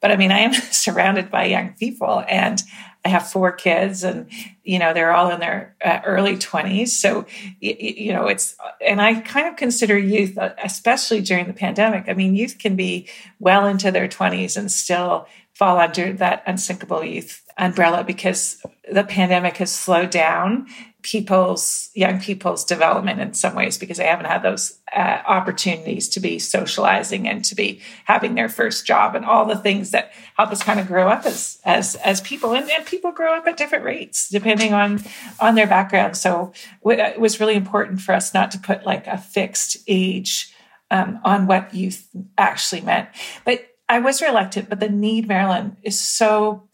But 0.00 0.10
I 0.10 0.16
mean, 0.16 0.32
I 0.32 0.38
am 0.38 0.54
surrounded 0.72 1.30
by 1.30 1.44
young 1.44 1.74
people 1.74 2.24
and 2.26 2.62
I 3.04 3.10
have 3.10 3.30
four 3.30 3.52
kids 3.52 4.02
and, 4.02 4.30
you 4.62 4.78
know, 4.78 4.94
they're 4.94 5.12
all 5.12 5.30
in 5.30 5.38
their 5.38 5.76
uh, 5.84 6.00
early 6.06 6.38
20s. 6.38 6.88
So, 6.88 7.26
you, 7.60 7.76
you 7.78 8.12
know, 8.14 8.28
it's, 8.28 8.56
and 8.80 9.02
I 9.02 9.20
kind 9.20 9.48
of 9.48 9.56
consider 9.56 9.98
youth, 9.98 10.38
uh, 10.38 10.54
especially 10.64 11.20
during 11.20 11.46
the 11.46 11.52
pandemic. 11.52 12.06
I 12.08 12.14
mean, 12.14 12.34
youth 12.34 12.58
can 12.58 12.74
be 12.74 13.06
well 13.38 13.66
into 13.66 13.90
their 13.90 14.08
20s 14.08 14.56
and 14.56 14.72
still 14.72 15.28
fall 15.52 15.78
under 15.78 16.14
that 16.14 16.42
unsinkable 16.46 17.04
youth 17.04 17.43
umbrella 17.56 18.04
because 18.04 18.60
the 18.90 19.04
pandemic 19.04 19.56
has 19.58 19.72
slowed 19.72 20.10
down 20.10 20.66
people's 21.02 21.90
young 21.94 22.18
people's 22.18 22.64
development 22.64 23.20
in 23.20 23.34
some 23.34 23.54
ways 23.54 23.76
because 23.76 23.98
they 23.98 24.06
haven't 24.06 24.24
had 24.24 24.42
those 24.42 24.78
uh, 24.96 25.20
opportunities 25.26 26.08
to 26.08 26.18
be 26.18 26.38
socializing 26.38 27.28
and 27.28 27.44
to 27.44 27.54
be 27.54 27.80
having 28.06 28.34
their 28.34 28.48
first 28.48 28.86
job 28.86 29.14
and 29.14 29.24
all 29.24 29.44
the 29.44 29.56
things 29.56 29.90
that 29.90 30.12
help 30.36 30.50
us 30.50 30.62
kind 30.62 30.80
of 30.80 30.86
grow 30.86 31.08
up 31.08 31.26
as 31.26 31.60
as 31.64 31.94
as 31.96 32.22
people. 32.22 32.54
And, 32.54 32.70
and 32.70 32.86
people 32.86 33.12
grow 33.12 33.36
up 33.36 33.46
at 33.46 33.58
different 33.58 33.84
rates 33.84 34.30
depending 34.30 34.72
on 34.72 35.02
on 35.40 35.54
their 35.54 35.66
background. 35.66 36.16
So 36.16 36.52
it 36.84 37.20
was 37.20 37.38
really 37.38 37.54
important 37.54 38.00
for 38.00 38.14
us 38.14 38.32
not 38.32 38.50
to 38.52 38.58
put 38.58 38.86
like 38.86 39.06
a 39.06 39.18
fixed 39.18 39.76
age 39.86 40.54
um, 40.90 41.20
on 41.22 41.46
what 41.46 41.74
youth 41.74 42.08
actually 42.38 42.80
meant. 42.80 43.10
But 43.44 43.66
I 43.88 43.98
was 43.98 44.22
reluctant, 44.22 44.70
but 44.70 44.80
the 44.80 44.88
need, 44.88 45.28
Marilyn, 45.28 45.76
is 45.82 46.00
so 46.00 46.68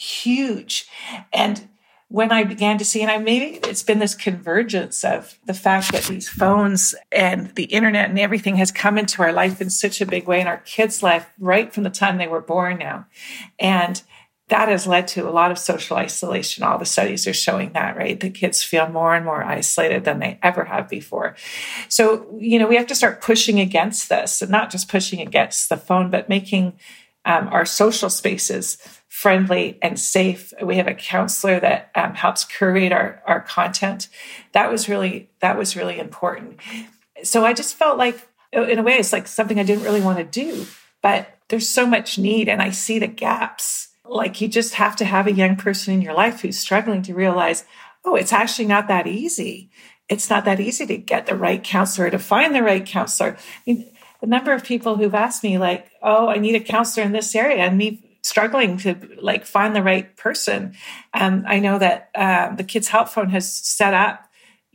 huge. 0.00 0.88
And 1.32 1.68
when 2.08 2.32
I 2.32 2.42
began 2.42 2.78
to 2.78 2.84
see, 2.84 3.02
and 3.02 3.10
I 3.10 3.18
maybe 3.18 3.60
it's 3.68 3.82
been 3.82 3.98
this 3.98 4.14
convergence 4.14 5.04
of 5.04 5.38
the 5.44 5.54
fact 5.54 5.92
that 5.92 6.04
these 6.04 6.28
phones 6.28 6.94
and 7.12 7.54
the 7.54 7.64
internet 7.64 8.10
and 8.10 8.18
everything 8.18 8.56
has 8.56 8.72
come 8.72 8.98
into 8.98 9.22
our 9.22 9.32
life 9.32 9.60
in 9.60 9.70
such 9.70 10.00
a 10.00 10.06
big 10.06 10.26
way 10.26 10.40
in 10.40 10.46
our 10.46 10.58
kids' 10.58 11.02
life 11.02 11.30
right 11.38 11.72
from 11.72 11.84
the 11.84 11.90
time 11.90 12.18
they 12.18 12.26
were 12.26 12.40
born 12.40 12.78
now. 12.78 13.06
And 13.58 14.02
that 14.48 14.68
has 14.68 14.86
led 14.86 15.06
to 15.08 15.28
a 15.28 15.30
lot 15.30 15.52
of 15.52 15.58
social 15.58 15.96
isolation. 15.96 16.64
All 16.64 16.78
the 16.78 16.84
studies 16.84 17.28
are 17.28 17.32
showing 17.32 17.72
that, 17.74 17.96
right? 17.96 18.18
The 18.18 18.30
kids 18.30 18.64
feel 18.64 18.88
more 18.88 19.14
and 19.14 19.24
more 19.24 19.44
isolated 19.44 20.04
than 20.04 20.18
they 20.18 20.40
ever 20.42 20.64
have 20.64 20.88
before. 20.88 21.36
So, 21.88 22.26
you 22.40 22.58
know, 22.58 22.66
we 22.66 22.76
have 22.76 22.88
to 22.88 22.96
start 22.96 23.20
pushing 23.20 23.60
against 23.60 24.08
this 24.08 24.42
and 24.42 24.50
not 24.50 24.70
just 24.70 24.88
pushing 24.88 25.20
against 25.20 25.68
the 25.68 25.76
phone, 25.76 26.10
but 26.10 26.28
making 26.28 26.72
um, 27.24 27.48
our 27.48 27.64
social 27.64 28.10
spaces 28.10 28.78
friendly 29.10 29.76
and 29.82 29.98
safe. 29.98 30.54
We 30.62 30.76
have 30.76 30.86
a 30.86 30.94
counselor 30.94 31.58
that 31.58 31.90
um, 31.96 32.14
helps 32.14 32.44
curate 32.44 32.92
our, 32.92 33.20
our 33.26 33.40
content. 33.40 34.08
That 34.52 34.70
was 34.70 34.88
really, 34.88 35.28
that 35.40 35.58
was 35.58 35.76
really 35.76 35.98
important. 35.98 36.60
So 37.24 37.44
I 37.44 37.52
just 37.52 37.74
felt 37.74 37.98
like, 37.98 38.26
in 38.52 38.78
a 38.78 38.82
way, 38.82 38.94
it's 38.94 39.12
like 39.12 39.26
something 39.26 39.58
I 39.58 39.64
didn't 39.64 39.84
really 39.84 40.00
want 40.00 40.18
to 40.18 40.24
do, 40.24 40.64
but 41.02 41.28
there's 41.48 41.68
so 41.68 41.86
much 41.86 42.18
need 42.18 42.48
and 42.48 42.62
I 42.62 42.70
see 42.70 43.00
the 43.00 43.08
gaps 43.08 43.88
like 44.04 44.40
you 44.40 44.46
just 44.46 44.74
have 44.74 44.94
to 44.96 45.04
have 45.04 45.26
a 45.26 45.32
young 45.32 45.56
person 45.56 45.92
in 45.92 46.02
your 46.02 46.14
life 46.14 46.40
who's 46.40 46.58
struggling 46.58 47.02
to 47.02 47.14
realize, 47.14 47.64
oh, 48.04 48.14
it's 48.14 48.32
actually 48.32 48.66
not 48.66 48.88
that 48.88 49.06
easy. 49.08 49.70
It's 50.08 50.30
not 50.30 50.44
that 50.44 50.60
easy 50.60 50.86
to 50.86 50.96
get 50.96 51.26
the 51.26 51.36
right 51.36 51.62
counselor, 51.62 52.10
to 52.10 52.18
find 52.18 52.54
the 52.54 52.62
right 52.62 52.86
counselor. 52.86 53.36
I 53.36 53.60
mean, 53.66 53.90
the 54.20 54.26
number 54.26 54.52
of 54.52 54.64
people 54.64 54.96
who've 54.96 55.14
asked 55.14 55.42
me, 55.44 55.58
like, 55.58 55.90
oh, 56.02 56.28
I 56.28 56.38
need 56.38 56.54
a 56.54 56.60
counselor 56.60 57.06
in 57.06 57.12
this 57.12 57.34
area, 57.34 57.64
and 57.64 57.78
me 57.78 58.09
struggling 58.22 58.76
to 58.78 58.96
like 59.20 59.44
find 59.44 59.74
the 59.74 59.82
right 59.82 60.16
person. 60.16 60.74
Um, 61.14 61.44
I 61.46 61.58
know 61.58 61.78
that 61.78 62.10
uh, 62.14 62.54
the 62.54 62.64
Kids 62.64 62.88
Help 62.88 63.08
Phone 63.08 63.30
has 63.30 63.52
set 63.52 63.94
up 63.94 64.26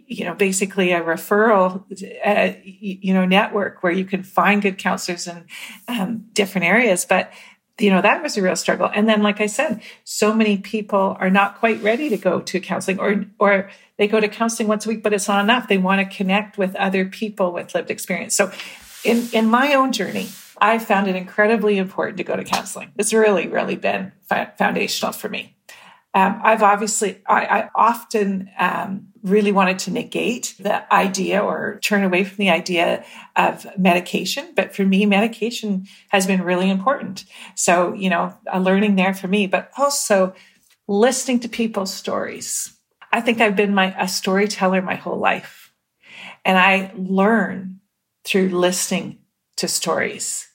you 0.08 0.24
know 0.24 0.36
basically 0.36 0.92
a 0.92 1.02
referral 1.02 1.84
uh, 2.24 2.54
you 2.64 3.14
know 3.14 3.26
network 3.26 3.82
where 3.84 3.92
you 3.92 4.06
can 4.06 4.24
find 4.24 4.62
good 4.62 4.78
counselors 4.78 5.28
in 5.28 5.46
um, 5.88 6.26
different 6.34 6.66
areas. 6.66 7.06
But 7.06 7.32
you 7.80 7.90
know 7.90 8.02
that 8.02 8.24
was 8.24 8.38
a 8.38 8.42
real 8.42 8.56
struggle. 8.56 8.90
And 8.94 9.08
then 9.08 9.22
like 9.22 9.42
i 9.42 9.48
said 9.48 9.82
so 10.04 10.34
many 10.34 10.58
people 10.58 11.18
are 11.20 11.30
not 11.30 11.60
quite 11.60 11.82
ready 11.82 12.10
to 12.10 12.18
go 12.18 12.42
to 12.42 12.60
counseling 12.60 13.00
or 13.00 13.26
or 13.40 13.70
they 13.98 14.08
go 14.08 14.20
to 14.20 14.28
counseling 14.28 14.68
once 14.68 14.86
a 14.86 14.90
week 14.90 15.04
but 15.04 15.14
it's 15.14 15.28
not 15.28 15.44
enough. 15.44 15.68
They 15.68 15.78
want 15.78 16.00
to 16.00 16.18
connect 16.18 16.58
with 16.58 16.76
other 16.76 17.06
people 17.06 17.52
with 17.52 17.76
lived 17.76 17.92
experience. 17.92 18.36
So 18.36 18.52
in 19.04 19.28
in 19.34 19.48
my 19.48 19.74
own 19.74 19.92
journey 19.92 20.30
i 20.60 20.80
found 20.80 21.08
it 21.08 21.16
incredibly 21.16 21.78
important 21.78 22.18
to 22.18 22.24
go 22.24 22.36
to 22.36 22.44
counseling 22.44 22.92
it's 22.98 23.14
really 23.14 23.48
really 23.48 23.76
been 23.76 24.12
foundational 24.58 25.12
for 25.12 25.30
me 25.30 25.56
um, 26.16 26.40
I've 26.44 26.64
obviously, 26.64 27.22
I, 27.28 27.46
I 27.46 27.70
often 27.76 28.50
um, 28.58 29.08
really 29.22 29.52
wanted 29.52 29.80
to 29.80 29.92
negate 29.92 30.56
the 30.58 30.92
idea 30.94 31.42
or 31.42 31.78
turn 31.84 32.06
away 32.06 32.24
from 32.24 32.38
the 32.38 32.50
idea 32.50 33.04
of 33.36 33.68
medication. 33.78 34.54
But 34.56 34.74
for 34.74 34.86
me, 34.86 35.06
medication 35.06 35.88
has 36.10 36.26
been 36.26 36.42
really 36.42 36.70
important. 36.70 37.26
So, 37.56 37.92
you 37.94 38.10
know, 38.10 38.34
a 38.50 38.62
learning 38.62 38.96
there 38.96 39.14
for 39.14 39.28
me, 39.28 39.46
but 39.46 39.70
also 39.78 40.34
listening 40.88 41.42
to 41.42 41.50
people's 41.50 41.94
stories. 41.94 42.74
I 43.12 43.20
think 43.20 43.42
I've 43.42 43.58
been 43.58 43.76
my, 43.76 43.94
a 44.02 44.08
storyteller 44.08 44.82
my 44.82 44.96
whole 44.96 45.20
life. 45.20 45.74
And 46.46 46.58
I 46.58 46.94
learn 46.96 47.82
through 48.24 48.50
listening 48.50 49.18
to 49.58 49.68
stories. 49.68 50.48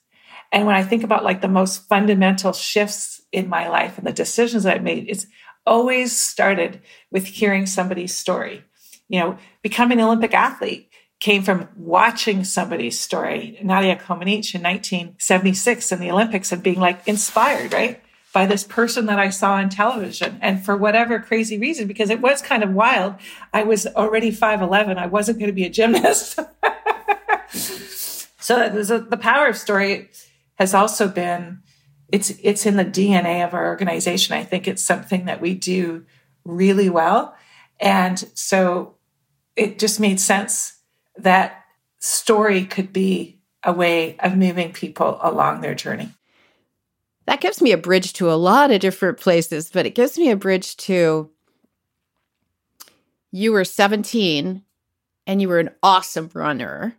And 0.53 0.67
when 0.67 0.75
I 0.75 0.83
think 0.83 1.05
about 1.05 1.25
like 1.25 1.41
the 1.41 1.49
most 1.49 1.89
fundamental 1.89 2.53
shifts 2.53 3.21
in 3.33 3.49
my 3.49 3.69
life 3.69 3.99
and 3.99 4.07
the 4.07 4.13
decisions 4.13 4.67
I've 4.67 4.83
made, 4.83 5.09
it's 5.09 5.27
always 5.67 6.17
started 6.17 6.81
with 7.11 7.27
hearing 7.27 7.67
somebody's 7.67 8.17
story. 8.17 8.65
You 9.09 9.21
know, 9.21 9.39
becoming 9.63 9.99
an 9.99 10.07
Olympic 10.07 10.35
athlete 10.35 10.91
came 11.21 11.43
from 11.43 11.69
watching 11.77 12.45
somebody's 12.45 12.99
story. 12.99 13.59
Nadia 13.63 13.97
Comaneci 13.97 14.55
in 14.55 14.63
1976 14.63 15.93
in 15.93 16.01
the 16.01 16.11
Olympics 16.11 16.51
and 16.51 16.63
being 16.63 16.81
like 16.81 17.07
inspired, 17.07 17.73
right? 17.73 18.03
By 18.33 18.47
this 18.47 18.65
person 18.65 19.07
that 19.07 19.19
I 19.19 19.29
saw 19.29 19.55
on 19.55 19.69
television. 19.69 20.39
And 20.41 20.65
for 20.65 20.77
whatever 20.77 21.19
crazy 21.19 21.59
reason, 21.59 21.87
because 21.87 22.11
it 22.11 22.21
was 22.21 22.41
kind 22.41 22.63
of 22.63 22.73
wild, 22.73 23.17
I 23.53 23.65
was 23.65 23.87
already 23.87 24.33
5'11. 24.33 24.97
I 24.97 25.07
wasn't 25.07 25.39
going 25.39 25.51
to 25.51 25.55
be 25.55 25.65
a 25.65 25.71
gymnast. 25.71 26.39
so 28.85 28.99
the 28.99 29.17
power 29.17 29.49
of 29.49 29.57
story 29.57 30.11
has 30.57 30.75
also 30.75 31.09
been 31.09 31.63
it's 32.09 32.31
it's 32.43 32.67
in 32.67 32.77
the 32.77 32.85
DNA 32.85 33.45
of 33.47 33.55
our 33.55 33.67
organization. 33.67 34.37
I 34.37 34.45
think 34.45 34.67
it's 34.67 34.83
something 34.83 35.27
that 35.27 35.41
we 35.41 35.55
do 35.55 36.05
really 36.45 36.91
well. 36.91 37.37
And 37.79 38.19
so 38.35 38.97
it 39.57 39.79
just 39.79 40.01
made 40.01 40.21
sense 40.21 40.79
that 41.17 41.65
story 41.99 42.65
could 42.65 42.93
be 42.93 43.41
a 43.63 43.73
way 43.73 44.19
of 44.19 44.37
moving 44.37 44.73
people 44.73 45.19
along 45.23 45.61
their 45.61 45.75
journey. 45.75 46.11
That 47.27 47.41
gives 47.41 47.63
me 47.63 47.73
a 47.73 47.79
bridge 47.79 48.15
to 48.15 48.31
a 48.31 48.35
lot 48.35 48.71
of 48.71 48.81
different 48.81 49.19
places, 49.19 49.71
but 49.73 49.87
it 49.87 49.95
gives 49.95 50.19
me 50.19 50.31
a 50.31 50.37
bridge 50.37 50.77
to 50.79 51.31
you 53.31 53.53
were 53.53 53.65
17 53.65 54.65
and 55.27 55.43
you 55.43 55.49
were 55.49 55.61
an 55.61 55.71
awesome 55.83 56.31
runner. 56.35 56.97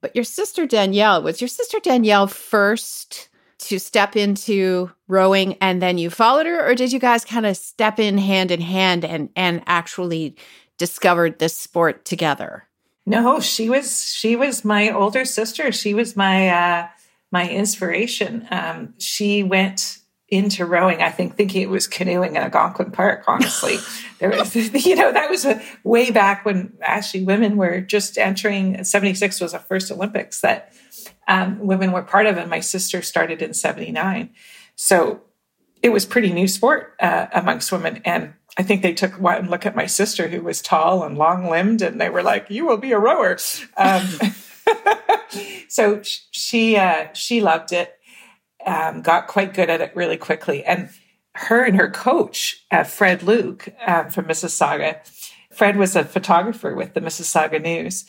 But 0.00 0.14
your 0.14 0.24
sister 0.24 0.66
Danielle, 0.66 1.22
was 1.22 1.40
your 1.40 1.48
sister 1.48 1.78
Danielle 1.80 2.26
first 2.26 3.28
to 3.60 3.78
step 3.78 4.16
into 4.16 4.90
rowing 5.06 5.56
and 5.60 5.82
then 5.82 5.98
you 5.98 6.08
followed 6.08 6.46
her 6.46 6.66
or 6.66 6.74
did 6.74 6.92
you 6.92 6.98
guys 6.98 7.24
kind 7.24 7.44
of 7.44 7.56
step 7.56 7.98
in 7.98 8.16
hand 8.16 8.50
in 8.50 8.60
hand 8.60 9.04
and 9.04 9.28
and 9.36 9.62
actually 9.66 10.34
discovered 10.78 11.38
this 11.38 11.56
sport 11.56 12.04
together? 12.06 12.66
No, 13.04 13.38
she 13.40 13.68
was 13.68 14.04
she 14.04 14.34
was 14.34 14.64
my 14.64 14.90
older 14.90 15.26
sister. 15.26 15.72
She 15.72 15.92
was 15.92 16.16
my 16.16 16.48
uh 16.48 16.88
my 17.30 17.48
inspiration. 17.48 18.48
Um 18.50 18.94
she 18.98 19.42
went 19.42 19.98
into 20.30 20.64
rowing, 20.64 21.02
I 21.02 21.10
think, 21.10 21.36
thinking 21.36 21.62
it 21.62 21.68
was 21.68 21.88
canoeing 21.88 22.36
in 22.36 22.42
Algonquin 22.42 22.92
Park, 22.92 23.24
honestly. 23.26 23.78
there 24.20 24.30
was, 24.30 24.54
you 24.86 24.94
know, 24.94 25.12
that 25.12 25.28
was 25.28 25.44
a, 25.44 25.60
way 25.82 26.10
back 26.10 26.44
when 26.44 26.72
actually 26.80 27.24
women 27.24 27.56
were 27.56 27.80
just 27.80 28.16
entering, 28.16 28.84
76 28.84 29.40
was 29.40 29.52
the 29.52 29.58
first 29.58 29.90
Olympics 29.90 30.40
that 30.40 30.72
um, 31.26 31.58
women 31.58 31.92
were 31.92 32.02
part 32.02 32.26
of, 32.26 32.36
and 32.36 32.48
my 32.48 32.60
sister 32.60 33.02
started 33.02 33.42
in 33.42 33.54
79. 33.54 34.30
So 34.76 35.22
it 35.82 35.90
was 35.90 36.06
pretty 36.06 36.32
new 36.32 36.46
sport 36.46 36.94
uh, 37.00 37.26
amongst 37.32 37.72
women. 37.72 38.00
And 38.04 38.34
I 38.58 38.62
think 38.62 38.82
they 38.82 38.92
took 38.92 39.20
one 39.20 39.48
look 39.48 39.66
at 39.66 39.76
my 39.76 39.86
sister, 39.86 40.28
who 40.28 40.42
was 40.42 40.62
tall 40.62 41.02
and 41.02 41.16
long 41.16 41.48
limbed, 41.48 41.82
and 41.82 42.00
they 42.00 42.10
were 42.10 42.22
like, 42.22 42.50
"You 42.50 42.66
will 42.66 42.76
be 42.76 42.92
a 42.92 42.98
rower." 42.98 43.38
Um, 43.76 44.08
so 45.68 46.00
she 46.02 46.76
uh, 46.76 47.12
she 47.12 47.40
loved 47.40 47.72
it 47.72 47.99
um, 48.66 49.02
got 49.02 49.26
quite 49.26 49.54
good 49.54 49.70
at 49.70 49.80
it 49.80 49.94
really 49.94 50.16
quickly. 50.16 50.64
And 50.64 50.90
her 51.34 51.64
and 51.64 51.76
her 51.76 51.90
coach, 51.90 52.64
uh, 52.70 52.84
Fred 52.84 53.20
Loek 53.20 53.72
um, 53.86 54.10
from 54.10 54.26
Mississauga, 54.26 54.98
Fred 55.52 55.76
was 55.76 55.96
a 55.96 56.04
photographer 56.04 56.74
with 56.74 56.94
the 56.94 57.00
Mississauga 57.00 57.60
News. 57.60 58.04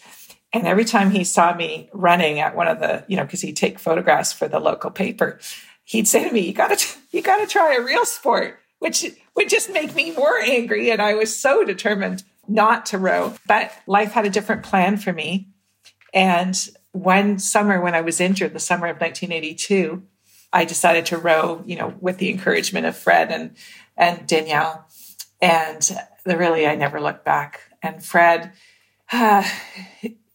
And 0.54 0.68
every 0.68 0.86
time 0.86 1.12
he 1.12 1.24
saw 1.24 1.56
me 1.56 1.90
running 1.94 2.40
at 2.40 2.56
one 2.56 2.68
of 2.68 2.80
the, 2.80 3.06
you 3.08 3.16
know, 3.16 3.24
because 3.24 3.42
he'd 3.42 3.56
take 3.56 3.80
photographs 3.80 4.34
for 4.34 4.48
the 4.48 4.60
local 4.60 4.92
paper, 4.92 5.40
he'd 5.86 6.08
say 6.08 6.28
to 6.28 6.34
me, 6.34 6.42
"You 6.42 6.54
got 6.54 6.78
to, 6.78 6.98
you 7.12 7.22
got 7.22 7.38
to 7.38 7.48
try 7.48 7.76
a 7.76 7.82
real 7.82 8.06
sport," 8.06 8.60
which 8.80 9.06
would 9.36 9.50
just 9.50 9.72
make 9.72 9.96
me 9.96 10.12
more 10.12 10.38
angry. 10.40 10.92
And 10.92 11.02
I 11.02 11.14
was 11.14 11.38
so 11.38 11.64
determined 11.64 12.24
not 12.48 12.86
to 12.88 12.98
row. 12.98 13.34
But 13.48 13.72
life 13.88 14.12
had 14.12 14.26
a 14.26 14.30
different 14.30 14.64
plan 14.64 14.98
for 14.98 15.14
me. 15.14 15.48
And 16.14 16.58
one 16.92 17.40
summer 17.40 17.80
when 17.82 17.96
I 17.96 18.02
was 18.02 18.20
injured, 18.20 18.54
the 18.54 18.60
summer 18.60 18.88
of 18.88 19.00
1982, 19.00 20.04
I 20.54 20.66
decided 20.66 21.06
to 21.08 21.18
row, 21.18 21.64
you 21.66 21.76
know, 21.76 21.94
with 22.00 22.18
the 22.18 22.30
encouragement 22.30 22.86
of 22.86 22.96
Fred 22.96 23.32
and 23.32 23.56
and 23.98 24.28
Danielle. 24.28 24.88
And 25.42 25.90
the, 26.24 26.38
really, 26.38 26.68
I 26.68 26.76
never 26.76 27.02
looked 27.02 27.26
back. 27.26 27.62
And 27.82 28.04
Fred 28.04 28.52
uh, 29.12 29.44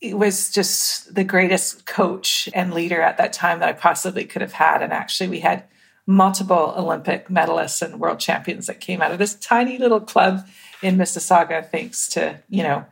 was 0.02 0.50
just 0.50 1.14
the 1.14 1.24
greatest 1.24 1.86
coach 1.86 2.48
and 2.54 2.74
leader 2.74 3.00
at 3.00 3.18
that 3.18 3.32
time 3.32 3.60
that 3.60 3.68
I 3.68 3.72
possibly 3.72 4.24
could 4.24 4.42
have 4.42 4.52
had. 4.52 4.82
And 4.82 4.92
actually, 4.92 5.28
we 5.28 5.40
had 5.40 5.64
multiple 6.06 6.74
Olympic 6.76 7.28
medalists 7.28 7.82
and 7.82 8.00
world 8.00 8.20
champions 8.20 8.66
that 8.66 8.80
came 8.80 9.02
out 9.02 9.12
of 9.12 9.18
this 9.18 9.34
tiny 9.34 9.78
little 9.78 10.00
club 10.00 10.46
in 10.82 10.96
Mississauga, 10.96 11.68
thanks 11.68 12.08
to 12.10 12.40
you 12.48 12.62
know 12.62 12.84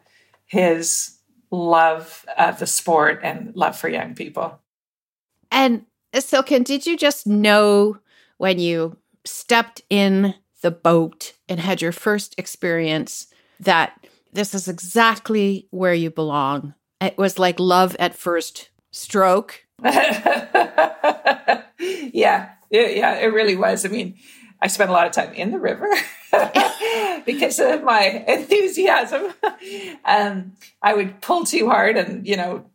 his 0.47 1.19
love 1.51 2.25
of 2.37 2.59
the 2.59 2.67
sport 2.67 3.21
and 3.23 3.55
love 3.55 3.77
for 3.77 3.89
young 3.89 4.15
people. 4.15 4.61
And 5.51 5.87
Silken, 6.21 6.63
did 6.63 6.87
you 6.87 6.97
just 6.97 7.27
know 7.27 7.99
when 8.39 8.59
you 8.59 8.97
stepped 9.25 9.83
in 9.91 10.35
the 10.63 10.71
boat 10.71 11.33
and 11.49 11.61
had 11.61 11.83
your 11.83 11.93
first 11.93 12.35
experience 12.39 13.27
that 13.61 14.07
this 14.33 14.55
is 14.55 14.69
exactly 14.69 15.67
where 15.71 15.95
you 15.95 16.11
belong? 16.11 16.75
It 17.01 17.19
was 17.19 17.39
like 17.39 17.59
love 17.59 17.97
at 17.99 18.15
first 18.15 18.71
stroke. 18.91 19.65
yeah, 19.83 21.63
yeah, 22.13 22.53
yeah, 22.71 23.15
it 23.17 23.33
really 23.33 23.57
was. 23.57 23.85
I 23.85 23.89
mean, 23.89 24.17
I 24.61 24.69
spent 24.69 24.89
a 24.91 24.93
lot 24.93 25.07
of 25.07 25.13
time 25.13 25.35
in 25.35 25.51
the 25.51 25.59
river 25.59 25.89
because 27.27 27.59
of 27.59 27.83
my 27.83 28.25
enthusiasm. 28.27 29.33
Um, 30.07 30.53
I 30.83 30.93
would 30.93 31.23
pull 31.23 31.45
too 31.45 31.67
hard 31.67 31.97
and, 31.97 32.27
you 32.27 32.37
know, 32.37 32.67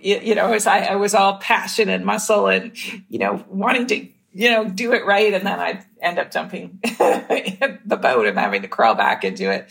you 0.00 0.34
know, 0.34 0.52
as 0.52 0.66
I, 0.66 0.80
I 0.80 0.96
was 0.96 1.14
all 1.14 1.38
passion 1.38 1.88
and 1.88 2.04
muscle 2.04 2.46
and, 2.46 2.72
you 3.08 3.18
know, 3.18 3.44
wanting 3.48 3.86
to, 3.88 4.08
you 4.32 4.50
know, 4.50 4.68
do 4.68 4.92
it 4.92 5.04
right. 5.04 5.32
And 5.34 5.46
then 5.46 5.58
I'd 5.58 5.84
end 6.00 6.18
up 6.18 6.30
jumping 6.30 6.80
the 6.82 7.98
boat 8.00 8.26
and 8.26 8.38
having 8.38 8.62
to 8.62 8.68
crawl 8.68 8.94
back 8.94 9.24
into 9.24 9.50
it. 9.50 9.70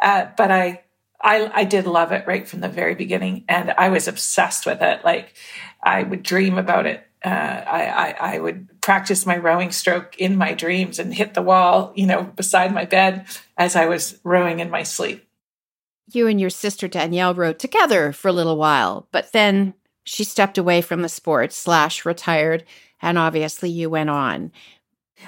Uh, 0.00 0.26
but 0.36 0.50
I, 0.50 0.82
I, 1.20 1.50
I 1.54 1.64
did 1.64 1.86
love 1.86 2.12
it 2.12 2.26
right 2.26 2.46
from 2.46 2.60
the 2.60 2.68
very 2.68 2.94
beginning. 2.94 3.44
And 3.48 3.70
I 3.70 3.88
was 3.88 4.08
obsessed 4.08 4.66
with 4.66 4.82
it. 4.82 5.04
Like 5.04 5.34
I 5.82 6.02
would 6.02 6.22
dream 6.22 6.58
about 6.58 6.86
it. 6.86 7.06
Uh, 7.24 7.28
I, 7.28 7.86
I, 7.86 8.34
I 8.34 8.38
would 8.38 8.80
practice 8.80 9.24
my 9.24 9.36
rowing 9.36 9.70
stroke 9.70 10.18
in 10.18 10.36
my 10.36 10.54
dreams 10.54 10.98
and 10.98 11.14
hit 11.14 11.34
the 11.34 11.42
wall, 11.42 11.92
you 11.94 12.06
know, 12.06 12.24
beside 12.24 12.74
my 12.74 12.84
bed 12.84 13.26
as 13.56 13.76
I 13.76 13.86
was 13.86 14.18
rowing 14.24 14.58
in 14.58 14.70
my 14.70 14.82
sleep 14.82 15.24
you 16.10 16.26
and 16.26 16.40
your 16.40 16.50
sister 16.50 16.88
Danielle 16.88 17.34
rowed 17.34 17.58
together 17.58 18.12
for 18.12 18.28
a 18.28 18.32
little 18.32 18.56
while, 18.56 19.08
but 19.12 19.32
then 19.32 19.74
she 20.04 20.24
stepped 20.24 20.58
away 20.58 20.80
from 20.80 21.02
the 21.02 21.08
sport 21.08 21.52
slash 21.52 22.04
retired, 22.04 22.64
and 23.00 23.18
obviously 23.18 23.70
you 23.70 23.88
went 23.88 24.10
on. 24.10 24.52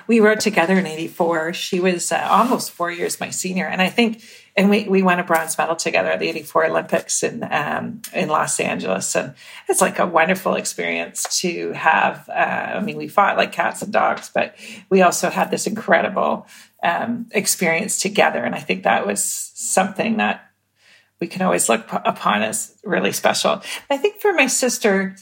We 0.08 0.18
rowed 0.18 0.40
together 0.40 0.76
in 0.76 0.87
'84. 0.87 1.52
She 1.52 1.78
was 1.78 2.10
uh, 2.10 2.26
almost 2.28 2.72
four 2.72 2.90
years 2.90 3.20
my 3.20 3.30
senior, 3.30 3.66
and 3.66 3.80
I 3.80 3.88
think, 3.88 4.24
and 4.56 4.68
we 4.68 4.88
we 4.88 5.02
won 5.02 5.20
a 5.20 5.24
bronze 5.24 5.56
medal 5.56 5.76
together 5.76 6.10
at 6.10 6.18
the 6.18 6.28
'84 6.28 6.66
Olympics 6.66 7.22
in 7.22 7.46
um, 7.48 8.02
in 8.12 8.28
Los 8.28 8.58
Angeles, 8.58 9.14
and 9.14 9.34
it's 9.68 9.80
like 9.80 10.00
a 10.00 10.06
wonderful 10.06 10.54
experience 10.54 11.40
to 11.42 11.72
have. 11.72 12.28
Uh, 12.28 12.32
I 12.32 12.80
mean, 12.80 12.96
we 12.96 13.06
fought 13.06 13.37
like 13.37 13.52
cats 13.52 13.82
and 13.82 13.92
dogs, 13.92 14.30
but 14.34 14.56
we 14.90 15.02
also 15.02 15.30
had 15.30 15.52
this 15.52 15.68
incredible 15.68 16.48
um, 16.82 17.26
experience 17.30 18.00
together, 18.00 18.42
and 18.42 18.54
I 18.54 18.60
think 18.60 18.82
that 18.82 19.06
was 19.06 19.22
something 19.22 20.16
that 20.16 20.50
we 21.24 21.28
can 21.28 21.40
always 21.40 21.70
look 21.70 21.90
upon 21.90 22.42
as 22.42 22.76
really 22.84 23.10
special. 23.10 23.62
I 23.88 23.96
think 23.96 24.20
for 24.20 24.34
my 24.34 24.46
sister, 24.46 25.16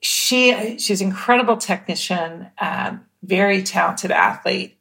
she 0.00 0.76
she's 0.78 1.00
an 1.00 1.06
incredible 1.06 1.56
technician, 1.56 2.48
um, 2.58 3.06
very 3.22 3.62
talented 3.62 4.10
athlete, 4.10 4.76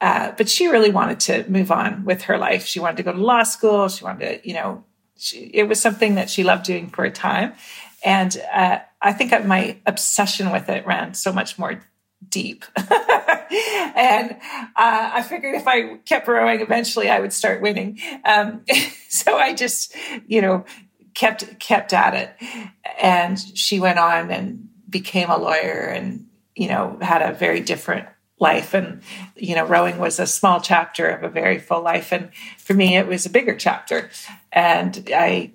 uh, 0.00 0.32
but 0.36 0.48
she 0.48 0.66
really 0.66 0.90
wanted 0.90 1.20
to 1.20 1.48
move 1.48 1.70
on 1.70 2.04
with 2.04 2.22
her 2.22 2.38
life. 2.38 2.66
She 2.66 2.80
wanted 2.80 2.96
to 2.96 3.02
go 3.04 3.12
to 3.12 3.22
law 3.22 3.44
school. 3.44 3.88
She 3.88 4.02
wanted 4.02 4.42
to, 4.42 4.48
you 4.48 4.54
know, 4.54 4.82
she, 5.16 5.48
it 5.54 5.68
was 5.68 5.80
something 5.80 6.16
that 6.16 6.28
she 6.28 6.42
loved 6.42 6.64
doing 6.64 6.90
for 6.90 7.04
a 7.04 7.10
time, 7.12 7.52
and 8.04 8.36
uh, 8.52 8.80
I 9.00 9.12
think 9.12 9.30
my 9.46 9.76
obsession 9.86 10.50
with 10.50 10.68
it 10.68 10.84
ran 10.88 11.14
so 11.14 11.32
much 11.32 11.56
more 11.56 11.84
deep. 12.28 12.64
and 13.96 14.32
uh, 14.76 15.10
I 15.14 15.22
figured 15.22 15.56
if 15.56 15.66
I 15.66 15.96
kept 15.98 16.28
rowing, 16.28 16.60
eventually 16.60 17.10
I 17.10 17.18
would 17.18 17.32
start 17.32 17.60
winning. 17.60 17.98
Um, 18.24 18.64
so 19.08 19.36
I 19.36 19.54
just, 19.54 19.96
you 20.26 20.40
know, 20.40 20.64
kept 21.14 21.58
kept 21.58 21.92
at 21.92 22.14
it. 22.14 22.48
And 23.00 23.38
she 23.38 23.80
went 23.80 23.98
on 23.98 24.30
and 24.30 24.68
became 24.88 25.30
a 25.30 25.36
lawyer, 25.36 25.86
and 25.92 26.26
you 26.54 26.68
know, 26.68 26.98
had 27.00 27.22
a 27.22 27.34
very 27.34 27.60
different 27.60 28.06
life. 28.38 28.72
And 28.72 29.02
you 29.34 29.56
know, 29.56 29.66
rowing 29.66 29.98
was 29.98 30.20
a 30.20 30.26
small 30.26 30.60
chapter 30.60 31.08
of 31.08 31.24
a 31.24 31.28
very 31.28 31.58
full 31.58 31.82
life, 31.82 32.12
and 32.12 32.30
for 32.58 32.74
me, 32.74 32.96
it 32.96 33.06
was 33.06 33.26
a 33.26 33.30
bigger 33.30 33.56
chapter. 33.56 34.10
And 34.52 35.10
I. 35.14 35.52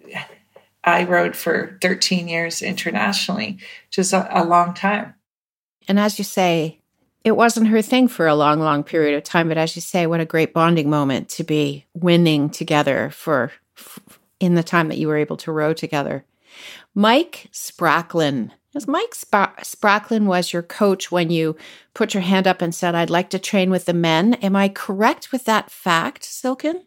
I 0.88 1.06
rowed 1.06 1.36
for 1.36 1.80
13 1.82 2.28
years 2.28 2.62
internationally, 2.62 3.58
which 3.88 3.98
is 3.98 4.14
a, 4.14 4.28
a 4.30 4.46
long 4.46 4.76
time. 4.76 5.16
And 5.88 6.00
as 6.00 6.20
you 6.20 6.24
say, 6.24 6.84
it 7.26 7.36
wasn't 7.36 7.68
her 7.68 7.82
thing 7.82 8.08
for 8.08 8.28
a 8.28 8.36
long, 8.36 8.60
long 8.60 8.84
period 8.84 9.18
of 9.18 9.24
time. 9.24 9.48
But 9.48 9.58
as 9.58 9.76
you 9.76 9.82
say, 9.82 10.06
what 10.06 10.20
a 10.20 10.26
great 10.26 10.54
bonding 10.54 10.92
moment 10.92 11.28
to 11.30 11.44
be 11.44 11.86
winning 11.96 12.52
together 12.52 13.10
for, 13.10 13.52
in 14.40 14.54
the 14.54 14.64
time 14.64 14.90
that 14.90 15.00
you 15.00 15.08
were 15.08 15.18
able 15.18 15.36
to 15.38 15.52
row 15.52 15.74
together. 15.74 16.24
Mike 16.94 17.50
Spracklen. 17.52 18.52
As 18.76 18.88
Mike 18.88 19.16
Sp- 19.18 19.58
Spracklen 19.64 20.26
was 20.26 20.54
your 20.54 20.62
coach 20.62 21.12
when 21.12 21.32
you 21.32 21.58
put 21.96 22.14
your 22.14 22.22
hand 22.22 22.46
up 22.46 22.62
and 22.62 22.76
said, 22.76 22.94
I'd 22.94 23.10
like 23.10 23.32
to 23.32 23.40
train 23.40 23.72
with 23.72 23.86
the 23.86 23.94
men. 23.94 24.36
Am 24.36 24.56
I 24.56 24.70
correct 24.70 25.32
with 25.32 25.46
that 25.46 25.72
fact, 25.72 26.24
Silken? 26.24 26.86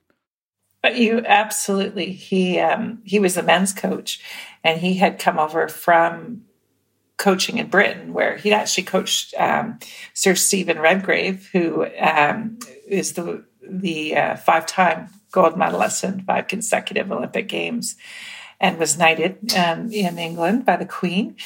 But 0.83 0.97
you 0.97 1.25
absolutely. 1.27 2.13
He 2.13 2.61
um, 2.61 3.03
he 3.05 3.19
was 3.19 3.35
the 3.35 3.43
men's 3.43 3.73
coach, 3.73 4.21
and 4.63 4.81
he 4.81 4.95
had 4.95 5.19
come 5.19 5.37
over 5.37 5.67
from 5.67 6.43
coaching 7.19 7.59
in 7.59 7.69
Britain, 7.69 8.15
where 8.15 8.37
he 8.37 8.53
actually 8.53 8.85
coached 8.85 9.35
um, 9.39 9.79
Sir 10.15 10.35
Stephen 10.35 10.79
Redgrave, 10.79 11.49
who 11.53 11.87
um, 12.01 12.59
is 12.87 13.13
the 13.13 13.45
the 13.63 14.17
uh, 14.17 14.37
five 14.37 14.65
time 14.65 15.11
gold 15.31 15.59
medalist 15.59 16.03
in 16.05 16.23
five 16.23 16.49
consecutive 16.49 17.13
Olympic 17.13 17.49
Games. 17.49 17.97
and 18.61 18.79
was 18.79 18.99
knighted 18.99 19.55
um, 19.55 19.91
in 19.93 20.19
England 20.19 20.65
by 20.65 20.77
the 20.77 20.87
Queen. 20.87 21.37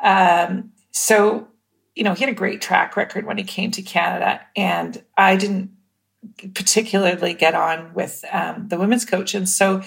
Um, 0.00 0.72
so, 0.90 1.48
you 1.94 2.04
know, 2.04 2.14
he 2.14 2.24
had 2.24 2.32
a 2.32 2.36
great 2.36 2.60
track 2.60 2.96
record 2.96 3.26
when 3.26 3.38
he 3.38 3.44
came 3.44 3.70
to 3.72 3.82
Canada, 3.82 4.40
and 4.56 5.02
I 5.16 5.36
didn't 5.36 5.70
particularly 6.54 7.34
get 7.34 7.54
on 7.54 7.94
with 7.94 8.24
um, 8.32 8.68
the 8.68 8.78
women's 8.78 9.04
coach, 9.04 9.34
and 9.34 9.48
so 9.48 9.82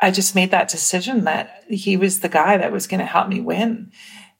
I 0.00 0.10
just 0.10 0.34
made 0.34 0.50
that 0.50 0.68
decision 0.68 1.24
that 1.24 1.64
he 1.68 1.96
was 1.96 2.20
the 2.20 2.28
guy 2.28 2.56
that 2.56 2.72
was 2.72 2.86
going 2.86 3.00
to 3.00 3.06
help 3.06 3.28
me 3.28 3.40
win, 3.40 3.92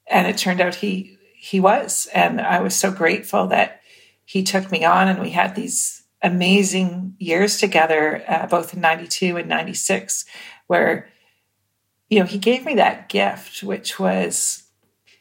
and 0.07 0.27
it 0.27 0.39
turned 0.39 0.61
out 0.61 0.77
he 0.77 1.19
he 1.35 1.61
was, 1.61 2.09
and 2.15 2.41
I 2.41 2.61
was 2.61 2.75
so 2.75 2.93
grateful 2.93 3.49
that 3.49 3.81
he 4.25 4.43
took 4.43 4.71
me 4.71 4.85
on, 4.85 5.09
and 5.09 5.21
we 5.21 5.31
had 5.31 5.55
these 5.55 6.05
amazing 6.23 7.17
years 7.19 7.59
together, 7.59 8.23
uh, 8.29 8.47
both 8.47 8.75
in 8.75 8.81
'92 8.81 9.37
and 9.37 9.49
'96, 9.49 10.25
where 10.67 11.09
you 12.09 12.21
know 12.21 12.27
he 12.27 12.39
gave 12.39 12.65
me 12.65 12.75
that 12.75 13.09
gift, 13.09 13.63
which 13.63 13.99
was 13.99 14.65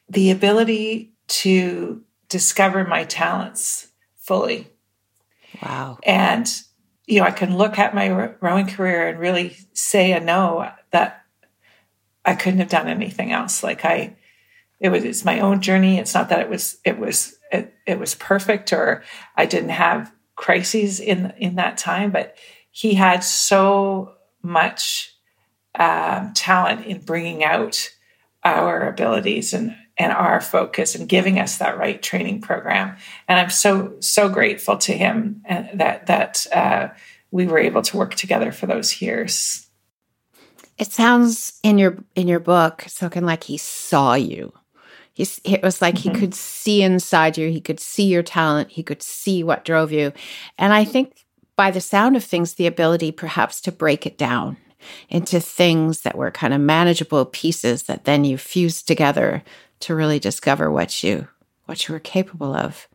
the 0.10 0.30
ability 0.30 1.14
to 1.28 2.04
discover 2.28 2.84
my 2.84 3.06
talents 3.06 3.88
fully. 4.18 4.68
Wow. 5.62 6.00
And, 6.04 6.50
you 7.08 7.20
know, 7.20 7.26
I 7.26 7.32
can 7.32 7.58
look 7.58 7.80
at 7.80 7.96
my 7.96 8.10
rowing 8.42 8.68
career 8.68 9.08
and 9.08 9.20
really 9.20 9.58
say 9.74 10.12
a 10.12 10.20
no 10.20 10.70
that 10.92 11.24
I 12.26 12.36
couldn't 12.36 12.60
have 12.60 12.70
done 12.70 12.88
anything 12.88 13.32
else. 13.32 13.64
Like 13.64 13.86
I, 13.86 14.16
it 14.82 14.90
was, 14.90 15.04
it's 15.04 15.24
my 15.24 15.40
own 15.40 15.62
journey. 15.62 15.98
It's 15.98 16.14
not 16.14 16.30
that 16.30 16.42
it 16.42 16.50
was, 16.50 16.78
it 16.84 17.00
was, 17.00 17.38
it, 17.52 17.74
it 17.86 18.00
was 18.00 18.16
perfect 18.16 18.74
or 18.74 19.04
I 19.38 19.46
didn't 19.46 19.70
have 19.70 20.14
crises 20.36 21.00
in, 21.00 21.34
in 21.38 21.56
that 21.56 21.78
time, 21.78 22.12
but 22.12 22.36
he 22.72 22.96
had 22.96 23.24
so 23.24 24.14
much 24.42 25.16
um, 25.76 26.34
talent 26.34 26.86
in 26.86 27.00
bringing 27.00 27.44
out 27.44 27.90
our 28.44 28.88
abilities 28.88 29.54
and 29.54 29.76
and 29.98 30.12
our 30.14 30.42
focus 30.42 30.96
and 30.96 31.08
giving 31.08 31.38
us 31.38 31.58
that 31.58 31.78
right 31.78 32.02
training 32.02 32.42
program. 32.42 32.96
And 33.28 33.40
I'm 33.40 33.50
so 33.50 33.98
so 34.00 34.30
grateful 34.30 34.78
to 34.80 34.94
him 34.94 35.42
and 35.46 35.80
that 35.80 36.08
that 36.08 36.48
uh, 36.52 36.90
we 37.30 37.46
were 37.46 37.60
able 37.60 37.82
to 37.84 37.98
work 37.98 38.16
together 38.16 38.52
for 38.52 38.66
those 38.66 39.02
years. 39.02 39.68
It 40.78 40.92
sounds 40.92 41.60
in 41.62 41.78
your 41.78 42.04
in 42.16 42.28
your 42.28 42.40
book, 42.40 42.84
Silken, 42.88 43.26
like 43.26 43.44
he 43.44 43.58
saw 43.58 44.16
you. 44.16 44.54
It 45.44 45.62
was 45.64 45.82
like 45.82 45.96
mm-hmm. 45.96 46.14
he 46.14 46.20
could 46.20 46.34
see 46.34 46.84
inside 46.84 47.38
you. 47.38 47.50
He 47.50 47.62
could 47.62 47.80
see 47.80 48.06
your 48.06 48.24
talent. 48.24 48.72
He 48.72 48.84
could 48.84 49.02
see 49.02 49.44
what 49.44 49.66
drove 49.66 49.92
you. 49.92 50.14
And 50.58 50.74
I 50.74 50.84
think 50.84 51.26
by 51.56 51.72
the 51.72 51.82
sound 51.82 52.16
of 52.16 52.24
things, 52.24 52.54
the 52.54 52.68
ability 52.68 53.12
perhaps 53.12 53.62
to 53.62 53.72
break 53.72 54.06
it 54.06 54.18
down 54.18 54.58
into 55.10 55.40
things 55.40 56.02
that 56.02 56.18
were 56.18 56.32
kind 56.32 56.54
of 56.54 56.62
manageable 56.62 57.26
pieces 57.26 57.84
that 57.84 58.06
then 58.06 58.24
you 58.24 58.38
fused 58.38 58.88
together 58.88 59.44
to 59.82 59.96
really 59.96 60.20
discover 60.20 60.72
what 60.72 61.04
you 61.04 61.28
what 61.66 61.88
you 61.88 61.94
were 61.94 62.00
capable 62.00 62.54
of. 62.54 62.88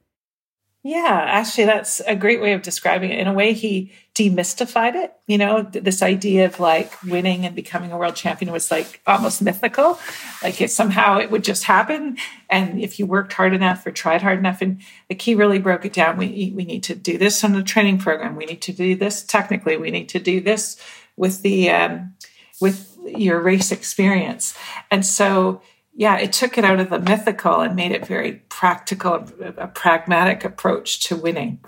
Yeah, 0.86 1.20
actually, 1.26 1.64
that's 1.64 1.98
a 2.06 2.14
great 2.14 2.40
way 2.40 2.52
of 2.52 2.62
describing 2.62 3.10
it. 3.10 3.18
In 3.18 3.26
a 3.26 3.32
way, 3.32 3.54
he 3.54 3.90
demystified 4.14 4.94
it. 4.94 5.12
You 5.26 5.36
know, 5.36 5.62
this 5.62 6.00
idea 6.00 6.44
of 6.44 6.60
like 6.60 7.02
winning 7.02 7.44
and 7.44 7.56
becoming 7.56 7.90
a 7.90 7.98
world 7.98 8.14
champion 8.14 8.52
was 8.52 8.70
like 8.70 9.00
almost 9.04 9.42
mythical. 9.42 9.98
Like 10.44 10.60
it 10.60 10.70
somehow 10.70 11.18
it 11.18 11.32
would 11.32 11.42
just 11.42 11.64
happen, 11.64 12.18
and 12.48 12.80
if 12.80 13.00
you 13.00 13.06
worked 13.06 13.32
hard 13.32 13.52
enough 13.52 13.84
or 13.84 13.90
tried 13.90 14.22
hard 14.22 14.38
enough, 14.38 14.62
and 14.62 14.80
like 15.10 15.20
he 15.20 15.34
really 15.34 15.58
broke 15.58 15.84
it 15.84 15.92
down. 15.92 16.18
We 16.18 16.52
we 16.54 16.64
need 16.64 16.84
to 16.84 16.94
do 16.94 17.18
this 17.18 17.42
on 17.42 17.52
the 17.52 17.64
training 17.64 17.98
program. 17.98 18.36
We 18.36 18.46
need 18.46 18.62
to 18.62 18.72
do 18.72 18.94
this 18.94 19.24
technically. 19.24 19.76
We 19.76 19.90
need 19.90 20.08
to 20.10 20.20
do 20.20 20.40
this 20.40 20.80
with 21.16 21.42
the 21.42 21.68
um, 21.70 22.14
with 22.60 22.96
your 23.04 23.40
race 23.40 23.72
experience, 23.72 24.56
and 24.92 25.04
so 25.04 25.62
yeah, 25.96 26.18
it 26.18 26.34
took 26.34 26.58
it 26.58 26.64
out 26.64 26.78
of 26.78 26.90
the 26.90 27.00
mythical 27.00 27.60
and 27.60 27.74
made 27.74 27.90
it 27.90 28.06
very 28.06 28.42
practical, 28.50 29.26
a 29.40 29.66
pragmatic 29.66 30.44
approach 30.44 31.00
to 31.04 31.16
winning. 31.16 31.58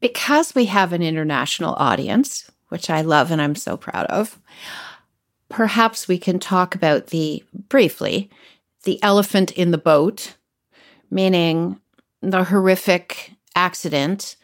Because 0.00 0.54
we 0.54 0.64
have 0.66 0.94
an 0.94 1.02
international 1.02 1.74
audience, 1.74 2.50
which 2.68 2.88
I 2.88 3.02
love 3.02 3.30
and 3.30 3.42
I'm 3.42 3.54
so 3.54 3.76
proud 3.76 4.06
of, 4.06 4.38
perhaps 5.50 6.08
we 6.08 6.18
can 6.18 6.38
talk 6.38 6.74
about 6.74 7.08
the 7.08 7.44
briefly 7.68 8.30
the 8.84 9.02
elephant 9.02 9.50
in 9.50 9.72
the 9.72 9.78
boat, 9.78 10.36
meaning 11.10 11.78
the 12.22 12.44
horrific 12.44 13.32
accident 13.54 14.36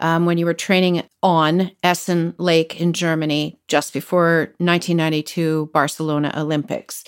um, 0.00 0.26
when 0.26 0.38
you 0.38 0.46
were 0.46 0.54
training 0.54 1.04
on 1.22 1.70
Essen 1.82 2.34
Lake 2.38 2.80
in 2.80 2.92
Germany 2.94 3.60
just 3.68 3.92
before 3.92 4.52
1992 4.58 5.70
Barcelona 5.72 6.32
Olympics 6.36 7.04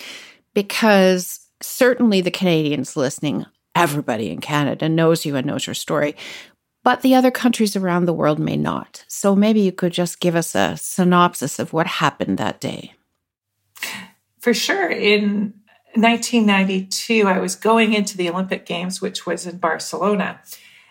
because 0.57 1.51
certainly 1.61 2.23
the 2.23 2.31
Canadians 2.31 2.97
listening, 2.97 3.45
everybody 3.75 4.31
in 4.31 4.41
Canada 4.41 4.89
knows 4.89 5.27
you 5.27 5.37
and 5.37 5.47
knows 5.47 5.67
your 5.67 5.75
story, 5.75 6.17
but 6.83 7.03
the 7.03 7.15
other 7.15 7.31
countries 7.31 7.77
around 7.77 8.07
the 8.07 8.15
world 8.15 8.39
may 8.39 8.57
not. 8.57 9.05
So 9.07 9.37
maybe 9.37 9.61
you 9.61 9.71
could 9.71 9.93
just 9.93 10.19
give 10.19 10.35
us 10.35 10.55
a 10.55 10.79
synopsis 10.79 11.59
of 11.59 11.75
what 11.75 11.87
happened 11.87 12.39
that 12.39 12.59
day. 12.59 12.95
For 14.41 14.55
sure. 14.55 14.89
In 14.89 15.53
1992, 15.93 17.29
I 17.29 17.39
was 17.39 17.55
going 17.55 17.93
into 17.93 18.17
the 18.17 18.31
Olympic 18.31 18.65
Games, 18.65 19.03
which 19.03 19.27
was 19.27 19.47
in 19.47 19.59
Barcelona. 19.59 20.41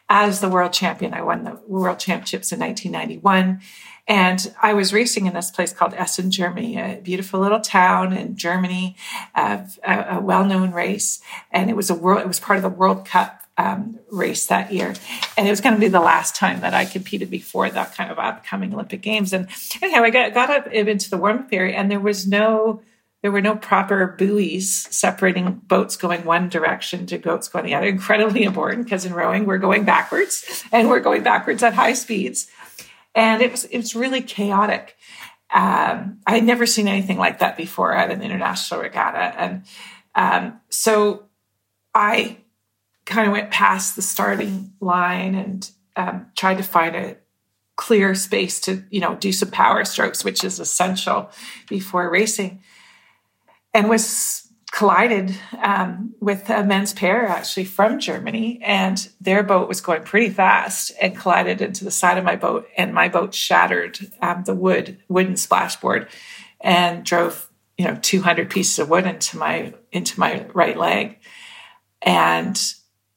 As 0.08 0.40
the 0.40 0.50
world 0.50 0.74
champion, 0.74 1.14
I 1.14 1.22
won 1.22 1.44
the 1.44 1.60
world 1.68 2.00
championships 2.00 2.52
in 2.52 2.60
1991. 2.60 3.62
And 4.08 4.54
I 4.62 4.74
was 4.74 4.94
racing 4.94 5.26
in 5.26 5.34
this 5.34 5.50
place 5.50 5.74
called 5.74 5.96
Essen, 5.96 6.30
Germany, 6.30 6.78
a 6.78 7.02
beautiful 7.02 7.40
little 7.40 7.60
town 7.60 8.14
in 8.14 8.36
Germany, 8.36 8.96
uh, 9.34 9.64
a, 9.84 10.18
a 10.18 10.22
well-known 10.22 10.72
race. 10.72 11.22
And 11.52 11.72
it 11.72 11.76
was 11.76 11.90
a 11.90 11.96
world, 11.96 12.22
it 12.22 12.28
was 12.28 12.40
part 12.40 12.58
of 12.58 12.64
the 12.64 12.70
World 12.70 13.06
Cup 13.06 13.42
um, 13.58 14.00
race 14.12 14.46
that 14.48 14.72
year. 14.72 14.94
And 15.38 15.48
it 15.48 15.50
was 15.50 15.62
going 15.62 15.74
to 15.74 15.82
be 15.82 15.88
the 15.88 16.00
last 16.00 16.36
time 16.36 16.62
that 16.62 16.74
I 16.74 16.86
competed 16.86 17.30
before 17.32 17.70
that 17.70 17.96
kind 17.96 18.12
of 18.12 18.20
upcoming 18.20 18.74
Olympic 18.74 19.02
Games. 19.02 19.34
And 19.34 19.48
anyhow, 19.82 20.04
I 20.04 20.10
got, 20.12 20.34
got 20.34 20.50
up 20.50 20.68
into 20.68 21.10
the 21.10 21.18
warm 21.18 21.40
up 21.40 21.50
area 21.52 21.76
and 21.76 21.90
there 21.90 22.00
was 22.00 22.28
no, 22.28 22.82
there 23.26 23.32
were 23.32 23.42
no 23.42 23.56
proper 23.56 24.06
buoys 24.06 24.88
separating 24.92 25.54
boats 25.66 25.98
going 25.98 26.24
one 26.26 26.48
direction 26.48 27.08
to 27.08 27.18
boats 27.18 27.48
going 27.48 27.66
the 27.66 27.74
other. 27.74 27.88
Incredibly 27.88 28.44
important 28.44 28.84
because 28.84 29.04
in 29.04 29.16
rowing, 29.16 29.46
we're 29.46 29.58
going 29.58 29.84
backwards 29.84 30.64
and 30.72 30.90
we're 30.90 31.00
going 31.00 31.24
backwards 31.24 31.64
at 31.64 31.74
high 31.74 31.94
speeds 31.94 32.52
and 33.16 33.42
it 33.42 33.50
was 33.50 33.64
it 33.66 33.78
was 33.78 33.96
really 33.96 34.22
chaotic. 34.22 34.96
Um, 35.52 36.20
I 36.28 36.36
had 36.36 36.44
never 36.44 36.66
seen 36.66 36.88
anything 36.88 37.18
like 37.18 37.40
that 37.40 37.58
before 37.58 37.94
at 37.94 38.12
an 38.12 38.22
international 38.22 38.82
regatta, 38.82 39.40
and 39.40 39.64
um, 40.14 40.60
so 40.70 41.24
I 41.96 42.38
kind 43.06 43.28
of 43.28 43.32
went 43.32 43.52
past 43.52 43.96
the 43.96 44.02
starting 44.02 44.74
line 44.82 45.34
and 45.34 45.72
um, 45.96 46.28
tried 46.36 46.58
to 46.58 46.64
find 46.64 46.96
a 46.96 47.18
clear 47.78 48.16
space 48.16 48.60
to 48.62 48.84
you 48.90 49.00
know 49.00 49.16
do 49.16 49.32
some 49.32 49.50
power 49.50 49.86
strokes, 49.86 50.24
which 50.24 50.44
is 50.44 50.60
essential 50.60 51.32
before 51.70 52.10
racing, 52.12 52.62
and 53.76 53.90
was 53.90 54.48
collided 54.72 55.38
um, 55.62 56.16
with 56.22 56.50
a 56.50 56.64
men's 56.64 56.94
pair 56.94 57.28
actually 57.28 57.66
from 57.66 58.00
Germany, 58.00 58.60
and 58.64 59.10
their 59.20 59.44
boat 59.44 59.68
was 59.68 59.82
going 59.82 60.04
pretty 60.04 60.30
fast 60.30 60.94
and 61.02 61.16
collided 61.16 61.62
into 61.62 61.84
the 61.84 61.92
side 61.92 62.18
of 62.18 62.24
my 62.24 62.38
boat, 62.38 62.68
and 62.78 62.94
my 62.94 63.10
boat 63.10 63.34
shattered 63.34 64.00
um, 64.22 64.44
the 64.46 64.56
wood 64.56 64.98
wooden 65.10 65.34
splashboard 65.34 66.08
and 66.62 67.04
drove 67.04 67.50
you 67.78 67.86
know 67.86 68.00
200 68.02 68.50
pieces 68.50 68.80
of 68.80 68.90
wood 68.90 69.06
into 69.06 69.38
my 69.38 69.74
into 69.92 70.20
my 70.20 70.46
right 70.54 70.78
leg, 70.78 71.20
and 72.02 72.58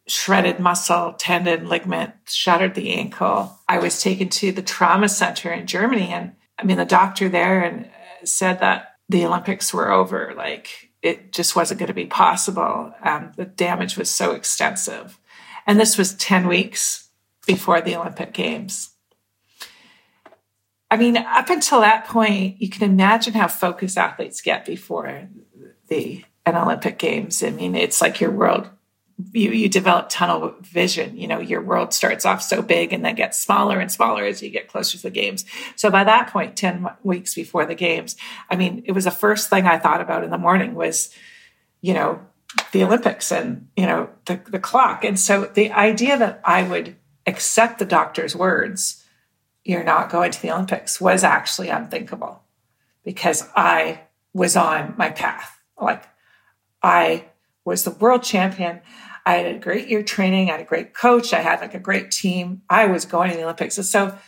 shredded 0.08 0.58
muscle, 0.58 1.12
tendon, 1.12 1.68
ligament, 1.68 2.14
shattered 2.26 2.74
the 2.74 2.94
ankle. 2.94 3.56
I 3.68 3.78
was 3.78 4.02
taken 4.02 4.28
to 4.30 4.50
the 4.50 4.62
trauma 4.62 5.08
center 5.08 5.52
in 5.52 5.68
Germany, 5.68 6.08
and 6.08 6.32
I 6.58 6.64
mean 6.64 6.78
the 6.78 6.84
doctor 6.84 7.28
there 7.28 7.62
and 7.62 7.88
said 8.24 8.58
that 8.58 8.87
the 9.08 9.24
Olympics 9.24 9.72
were 9.72 9.90
over, 9.90 10.34
like 10.36 10.90
it 11.02 11.32
just 11.32 11.54
wasn't 11.54 11.78
going 11.78 11.88
to 11.88 11.94
be 11.94 12.06
possible. 12.06 12.92
Um, 13.02 13.32
the 13.36 13.44
damage 13.44 13.96
was 13.96 14.10
so 14.10 14.32
extensive. 14.32 15.18
And 15.66 15.78
this 15.78 15.96
was 15.96 16.14
10 16.14 16.48
weeks 16.48 17.08
before 17.46 17.80
the 17.80 17.96
Olympic 17.96 18.32
Games. 18.32 18.90
I 20.90 20.96
mean, 20.96 21.16
up 21.16 21.50
until 21.50 21.80
that 21.80 22.06
point, 22.06 22.60
you 22.60 22.68
can 22.68 22.90
imagine 22.90 23.34
how 23.34 23.48
focused 23.48 23.98
athletes 23.98 24.40
get 24.40 24.64
before 24.64 25.28
the 25.88 26.24
an 26.46 26.56
Olympic 26.56 26.98
Games. 26.98 27.42
I 27.42 27.50
mean, 27.50 27.74
it's 27.74 28.00
like 28.00 28.20
your 28.20 28.30
world 28.30 28.70
you 29.32 29.50
you 29.50 29.68
develop 29.68 30.08
tunnel 30.08 30.54
vision 30.60 31.16
you 31.16 31.26
know 31.26 31.40
your 31.40 31.60
world 31.60 31.92
starts 31.92 32.24
off 32.24 32.40
so 32.42 32.62
big 32.62 32.92
and 32.92 33.04
then 33.04 33.14
gets 33.14 33.38
smaller 33.38 33.80
and 33.80 33.90
smaller 33.90 34.24
as 34.24 34.42
you 34.42 34.50
get 34.50 34.68
closer 34.68 34.96
to 34.96 35.02
the 35.02 35.10
games 35.10 35.44
so 35.76 35.90
by 35.90 36.04
that 36.04 36.28
point 36.28 36.56
10 36.56 36.86
weeks 37.02 37.34
before 37.34 37.66
the 37.66 37.74
games 37.74 38.16
i 38.50 38.56
mean 38.56 38.82
it 38.86 38.92
was 38.92 39.04
the 39.04 39.10
first 39.10 39.50
thing 39.50 39.66
i 39.66 39.78
thought 39.78 40.00
about 40.00 40.24
in 40.24 40.30
the 40.30 40.38
morning 40.38 40.74
was 40.74 41.12
you 41.80 41.92
know 41.92 42.20
the 42.72 42.84
olympics 42.84 43.32
and 43.32 43.68
you 43.76 43.86
know 43.86 44.08
the, 44.26 44.40
the 44.48 44.60
clock 44.60 45.04
and 45.04 45.18
so 45.18 45.46
the 45.46 45.72
idea 45.72 46.16
that 46.16 46.40
i 46.44 46.62
would 46.62 46.94
accept 47.26 47.78
the 47.78 47.84
doctor's 47.84 48.36
words 48.36 49.04
you're 49.64 49.84
not 49.84 50.10
going 50.10 50.30
to 50.30 50.40
the 50.40 50.50
olympics 50.50 51.00
was 51.00 51.24
actually 51.24 51.68
unthinkable 51.68 52.42
because 53.02 53.48
i 53.56 54.00
was 54.32 54.56
on 54.56 54.94
my 54.96 55.10
path. 55.10 55.60
Like 55.80 56.04
I 56.82 57.26
was 57.64 57.84
the 57.84 57.90
world 57.90 58.22
champion. 58.22 58.80
I 59.24 59.34
had 59.34 59.54
a 59.54 59.58
great 59.58 59.88
year 59.88 60.02
training. 60.02 60.48
I 60.48 60.52
had 60.52 60.60
a 60.60 60.64
great 60.64 60.94
coach. 60.94 61.32
I 61.32 61.40
had 61.40 61.60
like 61.60 61.74
a 61.74 61.80
great 61.80 62.10
team. 62.10 62.62
I 62.68 62.86
was 62.86 63.04
going 63.04 63.30
to 63.30 63.36
the 63.36 63.44
Olympics. 63.44 63.76
And 63.76 63.86
so 63.86 64.18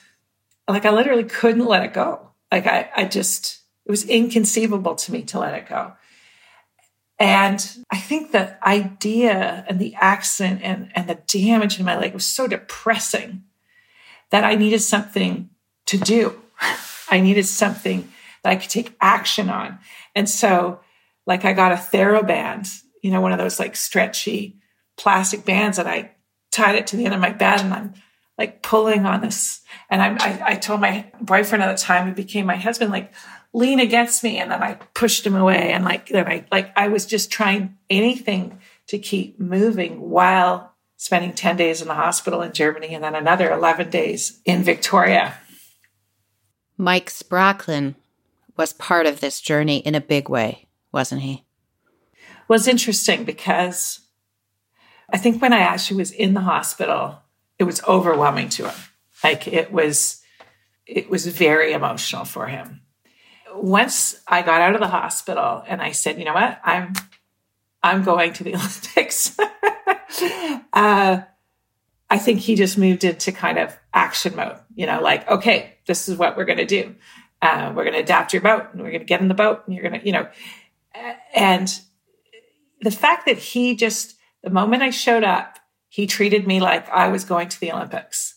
like 0.69 0.85
I 0.85 0.91
literally 0.91 1.25
couldn't 1.25 1.67
let 1.67 1.85
it 1.85 1.93
go. 1.93 2.31
Like 2.51 2.67
I, 2.67 2.91
I 2.95 3.05
just, 3.05 3.61
it 3.87 3.91
was 3.91 4.05
inconceivable 4.05 4.95
to 4.95 5.13
me 5.13 5.23
to 5.23 5.39
let 5.39 5.55
it 5.55 5.69
go. 5.69 5.93
And 7.19 7.85
I 7.91 7.99
think 7.99 8.33
the 8.33 8.57
idea 8.67 9.65
and 9.69 9.79
the 9.79 9.95
accident 9.97 10.63
and, 10.63 10.91
and 10.95 11.09
the 11.09 11.19
damage 11.27 11.79
in 11.79 11.85
my 11.85 11.99
leg 11.99 12.15
was 12.15 12.25
so 12.25 12.47
depressing 12.47 13.45
that 14.31 14.45
I 14.45 14.55
needed 14.55 14.81
something 14.81 15.51
to 15.87 15.99
do. 15.99 16.41
I 17.11 17.21
needed 17.21 17.45
something 17.45 18.11
that 18.43 18.51
I 18.51 18.57
could 18.57 18.71
take 18.71 18.97
action 19.01 19.51
on. 19.51 19.81
And 20.15 20.31
so, 20.31 20.81
like, 21.27 21.45
I 21.45 21.53
got 21.53 21.73
a 21.73 21.75
TheraBand, 21.75 22.69
you 23.03 23.11
know, 23.11 23.21
one 23.21 23.33
of 23.33 23.39
those 23.39 23.59
like 23.59 23.77
stretchy 23.77 24.60
plastic 25.01 25.45
bands, 25.45 25.79
and 25.79 25.89
I 25.89 26.13
tied 26.53 26.75
it 26.75 26.87
to 26.89 26.97
the 26.97 27.05
end 27.05 27.15
of 27.15 27.21
my 27.21 27.31
bed, 27.31 27.61
and 27.61 27.73
I'm 27.73 27.95
like 28.39 28.63
pulling 28.63 29.07
on 29.07 29.21
this. 29.21 29.61
And 29.89 30.03
I, 30.03 30.17
I, 30.21 30.43
I 30.53 30.55
told 30.57 30.81
my 30.81 31.11
boyfriend 31.21 31.63
at 31.63 31.77
the 31.77 31.83
time, 31.83 32.07
who 32.07 32.15
became 32.15 32.47
my 32.47 32.57
husband, 32.57 32.91
like, 32.93 33.13
lean 33.53 33.81
against 33.81 34.23
me, 34.23 34.39
and 34.39 34.51
then 34.51 34.63
I 34.63 34.75
pushed 34.95 35.27
him 35.27 35.35
away, 35.35 35.73
and 35.73 35.85
like, 35.85 36.09
then 36.09 36.27
I 36.27 36.47
like 36.53 36.73
I 36.77 36.89
was 36.89 37.07
just 37.07 37.31
trying 37.31 37.79
anything 37.89 38.61
to 38.89 38.99
keep 38.99 39.41
moving 39.41 40.11
while 40.11 40.75
spending 40.97 41.33
10 41.33 41.57
days 41.57 41.81
in 41.81 41.89
the 41.89 41.95
hospital 41.95 42.43
in 42.43 42.53
Germany 42.53 42.95
and 42.95 43.03
then 43.03 43.15
another 43.15 43.51
11 43.51 43.89
days 43.89 44.39
in 44.45 44.63
Victoria. 44.63 45.35
Mike 46.77 47.09
Spracklen 47.09 47.95
was 48.57 48.75
part 48.75 49.07
of 49.07 49.21
this 49.21 49.41
journey 49.41 49.79
in 49.79 49.95
a 49.95 50.01
big 50.01 50.29
way, 50.29 50.69
wasn't 50.93 51.23
he? 51.23 51.47
Was 52.49 52.69
interesting 52.69 53.25
because 53.25 54.01
I 55.13 55.19
think 55.19 55.43
when 55.43 55.53
I 55.53 55.61
actually 55.61 55.99
was 55.99 56.13
in 56.13 56.35
the 56.35 56.41
hospital, 56.41 57.21
it 57.59 57.65
was 57.65 57.83
overwhelming 57.85 58.49
to 58.51 58.69
him. 58.69 58.81
Like 59.23 59.47
it 59.47 59.73
was, 59.73 60.23
it 60.87 61.11
was 61.11 61.27
very 61.27 61.73
emotional 61.73 62.25
for 62.25 62.47
him. 62.47 62.83
Once 63.55 64.21
I 64.27 64.43
got 64.43 64.61
out 64.61 64.75
of 64.75 64.81
the 64.81 64.89
hospital 64.89 65.63
and 65.67 65.83
I 65.83 65.93
said, 65.93 66.19
you 66.19 66.25
know 66.25 66.35
what, 66.35 66.61
I'm, 66.65 66.95
I'm 67.83 68.03
going 68.03 68.33
to 68.35 68.45
the 68.45 68.55
Olympics. 68.55 69.39
uh, 70.73 71.21
I 72.11 72.19
think 72.19 72.41
he 72.41 72.55
just 72.55 72.79
moved 72.79 73.05
into 73.05 73.33
kind 73.33 73.59
of 73.59 73.77
action 73.93 74.35
mode, 74.37 74.57
you 74.75 74.87
know, 74.87 75.01
like, 75.01 75.29
okay, 75.29 75.75
this 75.87 76.09
is 76.09 76.17
what 76.17 76.37
we're 76.37 76.45
going 76.45 76.59
to 76.59 76.67
do. 76.67 76.95
Uh, 77.43 77.73
we're 77.75 77.85
going 77.85 77.95
to 77.95 78.01
adapt 78.01 78.33
your 78.33 78.43
boat 78.43 78.67
and 78.73 78.83
we're 78.83 78.91
going 78.91 79.01
to 79.01 79.07
get 79.07 79.21
in 79.21 79.29
the 79.29 79.35
boat 79.35 79.63
and 79.67 79.75
you're 79.75 79.89
going 79.89 80.01
to, 80.01 80.07
you 80.07 80.13
know, 80.13 80.29
and 81.35 81.81
the 82.81 82.91
fact 82.91 83.27
that 83.27 83.39
he 83.39 83.77
just, 83.77 84.17
the 84.43 84.51
moment 84.51 84.83
I 84.83 84.91
showed 84.91 85.25
up, 85.25 85.59
he 85.89 86.07
treated 86.07 86.47
me 86.47 86.61
like 86.61 86.89
I 86.89 87.09
was 87.09 87.25
going 87.25 87.49
to 87.49 87.61
the 87.61 87.73
Olympics. 87.73 88.37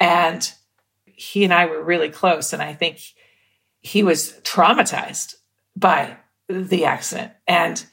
And 0.00 0.50
he 1.04 1.44
and 1.44 1.52
I 1.52 1.66
were 1.66 1.82
really 1.82 2.10
close. 2.10 2.52
And 2.52 2.62
I 2.62 2.74
think 2.74 3.00
he 3.80 4.02
was 4.02 4.32
traumatized 4.42 5.34
by 5.76 6.16
the 6.48 6.84
accident 6.84 7.32
and 7.46 7.84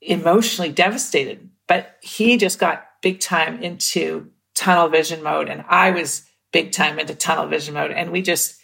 emotionally 0.00 0.72
devastated. 0.72 1.48
But 1.66 1.96
he 2.02 2.36
just 2.36 2.58
got 2.58 2.86
big 3.00 3.20
time 3.20 3.62
into 3.62 4.30
tunnel 4.54 4.88
vision 4.88 5.22
mode. 5.22 5.48
And 5.48 5.64
I 5.68 5.90
was 5.90 6.28
big 6.52 6.72
time 6.72 6.98
into 6.98 7.14
tunnel 7.14 7.46
vision 7.46 7.74
mode. 7.74 7.90
And 7.90 8.10
we 8.10 8.22
just, 8.22 8.60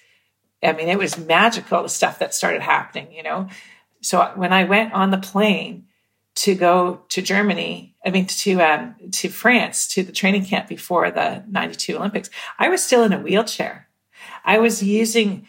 I 0.63 0.73
mean, 0.73 0.89
it 0.89 0.99
was 0.99 1.19
magical, 1.19 1.83
the 1.83 1.89
stuff 1.89 2.19
that 2.19 2.35
started 2.35 2.63
happening, 2.63 3.13
you 3.13 3.23
know? 3.23 3.49
So 4.01 4.33
when 4.35 4.53
I 4.53 4.65
went 4.65 4.93
on 4.93 5.11
the 5.11 5.19
plane 5.19 5.87
to 6.35 6.55
go 6.55 7.03
to 7.11 7.23
Germany, 7.23 7.95
I 8.05 8.11
mean, 8.11 8.27
to, 8.27 8.61
um, 8.61 8.95
to 9.11 9.29
France, 9.29 9.87
to 9.89 10.03
the 10.03 10.13
training 10.13 10.45
camp 10.47 10.69
before 10.69 11.11
the 11.11 11.45
92 11.49 11.97
Olympics, 11.97 12.31
I 12.59 12.69
was 12.69 12.83
still 12.83 13.05
in 13.05 13.13
a 13.13 13.19
wheelchair. 13.19 13.89
I 14.45 14.59
was 14.59 14.83
using 14.83 15.47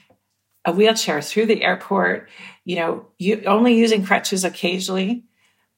a 0.65 0.71
wheelchair 0.71 1.21
through 1.21 1.47
the 1.47 1.63
airport, 1.63 2.29
you 2.65 2.75
know, 2.75 3.07
you, 3.17 3.43
only 3.45 3.75
using 3.75 4.05
crutches 4.05 4.43
occasionally 4.43 5.23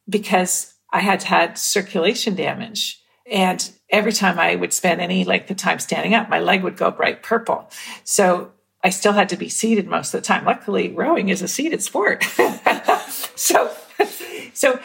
because 0.07 0.73
I 0.91 0.99
had 0.99 1.23
had 1.23 1.57
circulation 1.57 2.35
damage. 2.35 3.01
And 3.29 3.71
every 3.89 4.13
time 4.13 4.37
I 4.37 4.55
would 4.55 4.73
spend 4.73 5.01
any 5.01 5.23
length 5.23 5.49
of 5.49 5.57
time 5.57 5.79
standing 5.79 6.13
up, 6.13 6.29
my 6.29 6.39
leg 6.39 6.63
would 6.63 6.77
go 6.77 6.91
bright 6.91 7.23
purple. 7.23 7.69
So 8.03 8.51
I 8.83 8.89
still 8.89 9.13
had 9.13 9.29
to 9.29 9.37
be 9.37 9.49
seated 9.49 9.87
most 9.87 10.13
of 10.13 10.21
the 10.21 10.27
time. 10.27 10.45
Luckily, 10.45 10.89
rowing 10.89 11.29
is 11.29 11.41
a 11.41 11.47
seated 11.47 11.81
sport. 11.81 12.23
so, 13.35 13.75
so, 14.53 14.79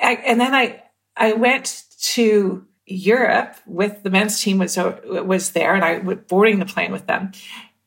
I, 0.00 0.14
and 0.14 0.40
then 0.40 0.54
I, 0.54 0.82
I 1.16 1.32
went 1.32 1.84
to 2.14 2.66
Europe 2.86 3.56
with 3.66 4.02
the 4.02 4.10
men's 4.10 4.40
team 4.40 4.58
was 4.58 4.76
was 4.76 5.52
there, 5.52 5.74
and 5.74 5.84
I 5.84 5.98
was 5.98 6.18
boarding 6.28 6.58
the 6.58 6.66
plane 6.66 6.92
with 6.92 7.06
them, 7.06 7.32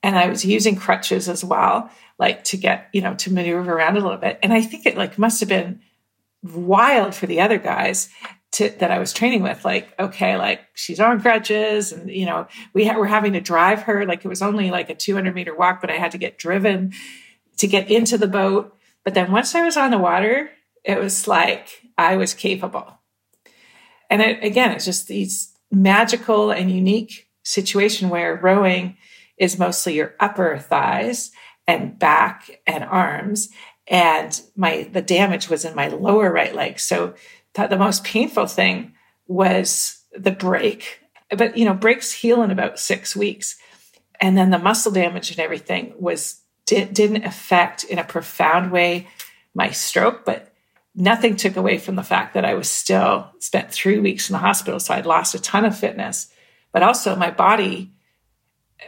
and 0.02 0.18
I 0.18 0.28
was 0.28 0.46
using 0.46 0.76
crutches 0.76 1.28
as 1.28 1.44
well, 1.44 1.90
like 2.18 2.44
to 2.46 2.58
get 2.58 2.90
you 2.94 3.02
know 3.02 3.16
to 3.16 3.34
maneuver 3.34 3.74
around 3.74 3.98
a 3.98 4.02
little 4.02 4.18
bit. 4.18 4.40
And 4.42 4.54
I 4.54 4.62
think 4.62 4.86
it 4.86 4.96
like 4.96 5.18
must 5.18 5.40
have 5.42 5.50
been 5.50 5.82
wild 6.44 7.16
for 7.16 7.26
the 7.26 7.42
other 7.42 7.58
guys 7.58 8.10
to, 8.54 8.70
that 8.70 8.92
I 8.92 9.00
was 9.00 9.14
training 9.14 9.42
with, 9.42 9.66
like, 9.66 9.94
okay, 10.00 10.38
like 10.38 10.62
she's 10.76 11.00
on 11.00 11.20
crutches 11.20 11.92
and, 11.92 12.10
you 12.10 12.26
know, 12.26 12.48
we 12.74 12.86
ha- 12.86 12.98
were 12.98 13.08
having 13.08 13.34
to 13.34 13.42
drive 13.42 13.84
her. 13.84 14.06
Like 14.06 14.24
it 14.24 14.28
was 14.28 14.42
only 14.42 14.70
like 14.70 14.90
a 14.90 14.96
200 14.96 15.34
meter 15.34 15.56
walk, 15.56 15.82
but 15.82 15.90
I 15.90 15.96
had 15.96 16.12
to 16.12 16.18
get 16.18 16.38
driven 16.38 16.94
to 17.58 17.68
get 17.68 17.90
into 17.90 18.18
the 18.18 18.28
boat. 18.28 18.78
But 19.04 19.14
then 19.14 19.32
once 19.32 19.54
I 19.56 19.64
was 19.64 19.78
on 19.78 19.92
the 19.92 19.98
water, 19.98 20.50
it 20.84 21.00
was 21.00 21.28
like 21.28 21.82
I 21.98 22.18
was 22.18 22.34
capable. 22.34 23.00
And 24.10 24.22
it, 24.22 24.44
again, 24.44 24.72
it's 24.72 24.86
just 24.86 25.08
these 25.08 25.54
magical 25.72 26.52
and 26.52 26.72
unique 26.72 27.28
situation 27.44 28.10
where 28.10 28.36
rowing 28.36 28.98
is 29.38 29.60
mostly 29.60 29.96
your 29.96 30.16
upper 30.20 30.58
thighs 30.58 31.32
and 31.68 31.98
back 31.98 32.62
and 32.68 32.84
arms. 32.84 33.50
And 33.88 34.40
my, 34.56 34.88
the 34.92 35.02
damage 35.02 35.50
was 35.50 35.66
in 35.66 35.76
my 35.76 35.88
lower 35.88 36.32
right 36.32 36.54
leg. 36.54 36.80
So 36.80 37.16
thought 37.54 37.70
the 37.70 37.78
most 37.78 38.04
painful 38.04 38.48
thing 38.48 38.94
was 39.28 40.04
the 40.18 40.32
break. 40.32 41.00
But, 41.30 41.58
you 41.58 41.66
know, 41.66 41.74
breaks 41.74 42.12
heal 42.12 42.44
in 42.44 42.52
about 42.52 42.80
six 42.80 43.16
weeks. 43.16 43.58
And 44.22 44.38
then 44.38 44.52
the 44.52 44.60
muscle 44.60 44.92
damage 44.92 45.32
and 45.32 45.40
everything 45.40 45.94
was 45.98 46.43
did, 46.66 46.94
didn't 46.94 47.26
affect 47.26 47.84
in 47.84 48.00
a 48.00 48.04
profound 48.04 48.72
way 48.72 49.08
my 49.54 49.72
stroke, 49.72 50.26
but 50.26 50.54
nothing 50.96 51.36
took 51.36 51.56
away 51.56 51.78
from 51.78 51.96
the 51.96 52.04
fact 52.04 52.34
that 52.34 52.46
I 52.46 52.54
was 52.54 52.70
still 52.70 53.32
spent 53.40 53.72
three 53.72 54.00
weeks 54.00 54.30
in 54.30 54.34
the 54.34 54.40
hospital. 54.40 54.80
So 54.80 54.94
I'd 54.94 55.06
lost 55.06 55.36
a 55.36 55.42
ton 55.42 55.66
of 55.66 55.78
fitness, 55.78 56.32
but 56.72 56.84
also 56.84 57.16
my 57.16 57.32
body 57.32 57.94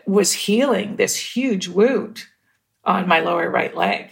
was 0.05 0.33
healing 0.33 0.95
this 0.95 1.15
huge 1.15 1.67
wound 1.67 2.25
on 2.83 3.07
my 3.07 3.19
lower 3.19 3.49
right 3.49 3.75
leg 3.75 4.09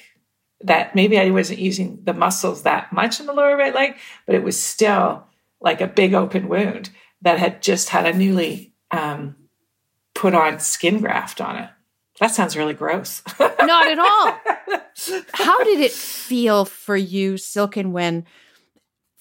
that 0.62 0.96
maybe 0.96 1.20
I 1.20 1.30
wasn't 1.30 1.60
using 1.60 2.00
the 2.04 2.14
muscles 2.14 2.64
that 2.64 2.94
much 2.94 3.20
in 3.20 3.26
the 3.26 3.34
lower 3.34 3.58
right 3.58 3.76
leg, 3.76 3.96
but 4.26 4.36
it 4.36 4.44
was 4.44 4.60
still 4.60 5.26
like 5.60 5.82
a 5.82 5.88
big 5.88 6.14
open 6.14 6.48
wound 6.48 6.90
that 7.22 7.38
had 7.38 7.62
just 7.62 7.90
had 7.90 8.06
a 8.06 8.18
newly 8.18 8.74
um, 8.92 9.36
put 10.16 10.34
on 10.34 10.60
skin 10.60 11.02
graft 11.02 11.42
on 11.42 11.58
it. 11.58 11.70
That 12.24 12.34
sounds 12.34 12.56
really 12.56 12.74
gross. 12.74 13.22
Not 13.40 13.92
at 13.92 14.00
all. 14.00 14.40
How 15.34 15.62
did 15.66 15.82
it 15.82 15.92
feel 15.92 16.64
for 16.64 16.96
you, 16.96 17.36
Silken, 17.36 17.92
when 17.92 18.26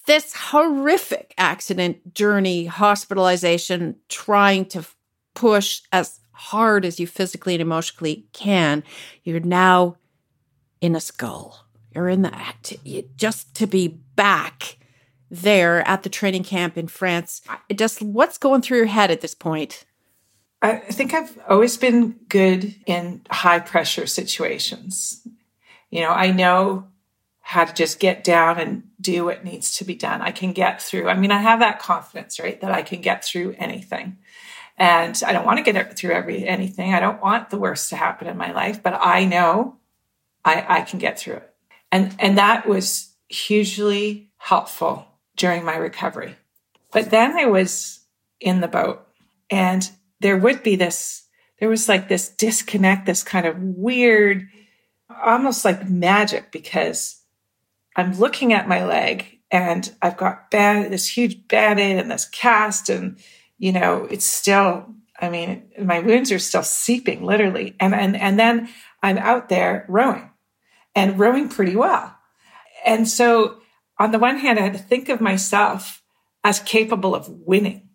this 0.07 0.33
horrific 0.37 1.35
accident, 1.37 2.15
journey, 2.15 2.67
hospitalization, 2.67 3.97
trying 4.09 4.67
to 4.67 4.87
push 5.35 5.83
as 5.91 6.21
hard 6.31 6.85
as 6.85 7.01
you 7.01 7.09
physically 7.09 7.55
and 7.55 7.61
emotionally 7.61 8.29
can, 8.33 8.85
you're 9.25 9.41
now 9.41 9.97
in 10.81 10.95
a 10.95 11.01
scull 11.01 11.67
You're 11.93 12.09
in 12.09 12.23
the 12.23 12.33
act 12.33 12.75
just 13.17 13.53
to 13.57 13.67
be 13.67 13.89
back 13.89 14.79
there 15.29 15.87
at 15.89 16.05
the 16.05 16.09
training 16.09 16.45
camp 16.45 16.79
in 16.79 16.87
France. 16.87 17.41
It 17.69 17.79
just 17.79 18.01
what's 18.01 18.39
going 18.39 18.63
through 18.63 18.79
your 18.79 18.87
head 18.87 19.11
at 19.11 19.23
this 19.23 19.35
point? 19.35 19.87
I 20.63 20.77
think 20.77 21.13
I've 21.13 21.37
always 21.49 21.77
been 21.77 22.21
good 22.29 22.75
in 22.87 23.23
high 23.29 23.59
pressure 23.59 24.07
situations. 24.07 25.27
You 25.91 26.03
know, 26.03 26.11
I 26.11 26.31
know 26.31 26.87
how 27.41 27.65
to 27.65 27.75
just 27.75 27.99
get 27.99 28.23
down 28.23 28.59
and 28.59 28.85
do 29.01 29.25
what 29.25 29.45
needs 29.45 29.77
to 29.79 29.85
be 29.85 29.97
done. 29.97 30.23
I 30.23 30.31
can 30.31 30.53
get 30.53 30.81
through. 30.81 31.09
I 31.09 31.15
mean, 31.15 31.33
I 31.33 31.41
have 31.41 31.59
that 31.59 31.81
confidence, 31.81 32.39
right? 32.39 32.61
That 32.61 32.71
I 32.71 32.83
can 32.83 33.01
get 33.01 33.25
through 33.25 33.57
anything. 33.59 34.19
And 34.79 35.21
I 35.27 35.33
don't 35.33 35.45
want 35.45 35.59
to 35.59 35.71
get 35.71 35.99
through 35.99 36.13
every 36.13 36.47
anything. 36.47 36.95
I 36.95 37.01
don't 37.01 37.21
want 37.21 37.51
the 37.51 37.59
worst 37.59 37.91
to 37.91 37.97
happen 37.97 38.29
in 38.29 38.37
my 38.37 38.53
life, 38.53 38.83
but 38.83 38.95
I 38.95 39.25
know 39.25 39.77
I, 40.45 40.65
I 40.69 40.81
can 40.83 41.01
get 41.01 41.19
through 41.19 41.37
it. 41.37 41.55
And, 41.91 42.15
and 42.21 42.39
that 42.39 42.67
was 42.67 43.13
hugely 43.29 44.31
helpful 44.39 45.07
during 45.37 45.65
my 45.65 45.77
recovery. 45.77 46.37
But 46.93 47.11
then 47.11 47.37
I 47.37 47.47
was 47.47 48.01
in 48.41 48.61
the 48.61 48.69
boat 48.69 49.07
and 49.51 49.91
there 50.23 50.39
would 50.39 50.63
be 50.63 50.77
this, 50.77 51.25
there 51.61 51.69
was 51.69 51.89
like 51.89 52.09
this 52.09 52.29
disconnect, 52.29 53.07
this 53.07 53.23
kind 53.23 53.47
of 53.47 53.59
weird 53.59 54.49
almost 55.23 55.65
like 55.65 55.89
magic 55.89 56.51
because 56.51 57.21
I'm 57.97 58.19
looking 58.19 58.53
at 58.53 58.69
my 58.69 58.85
leg 58.85 59.41
and 59.51 59.93
I've 60.01 60.17
got 60.17 60.51
band, 60.51 60.93
this 60.93 61.07
huge 61.07 61.47
band-aid 61.49 61.99
and 61.99 62.11
this 62.11 62.25
cast 62.25 62.89
and 62.89 63.19
you 63.63 63.71
know, 63.71 64.09
it's 64.11 64.25
still, 64.25 64.93
I 65.21 65.29
mean, 65.29 65.71
my 65.81 66.01
wounds 66.01 66.33
are 66.33 66.41
still 66.41 66.65
seeping 66.65 67.23
literally. 67.23 67.77
And, 67.79 67.95
and, 67.95 68.17
and 68.17 68.37
then 68.37 68.69
I'm 69.05 69.19
out 69.19 69.49
there 69.49 69.87
rowing 69.89 70.29
and 70.97 71.17
rowing 71.17 71.49
pretty 71.49 71.77
well. 71.77 72.13
And 72.85 73.09
so 73.09 73.61
on 74.01 74.11
the 74.11 74.19
one 74.19 74.39
hand, 74.39 74.59
I 74.59 74.63
had 74.63 74.73
to 74.73 74.81
think 74.81 75.09
of 75.09 75.21
myself 75.21 76.03
as 76.43 76.59
capable 76.59 77.15
of 77.15 77.29
winning. 77.29 77.91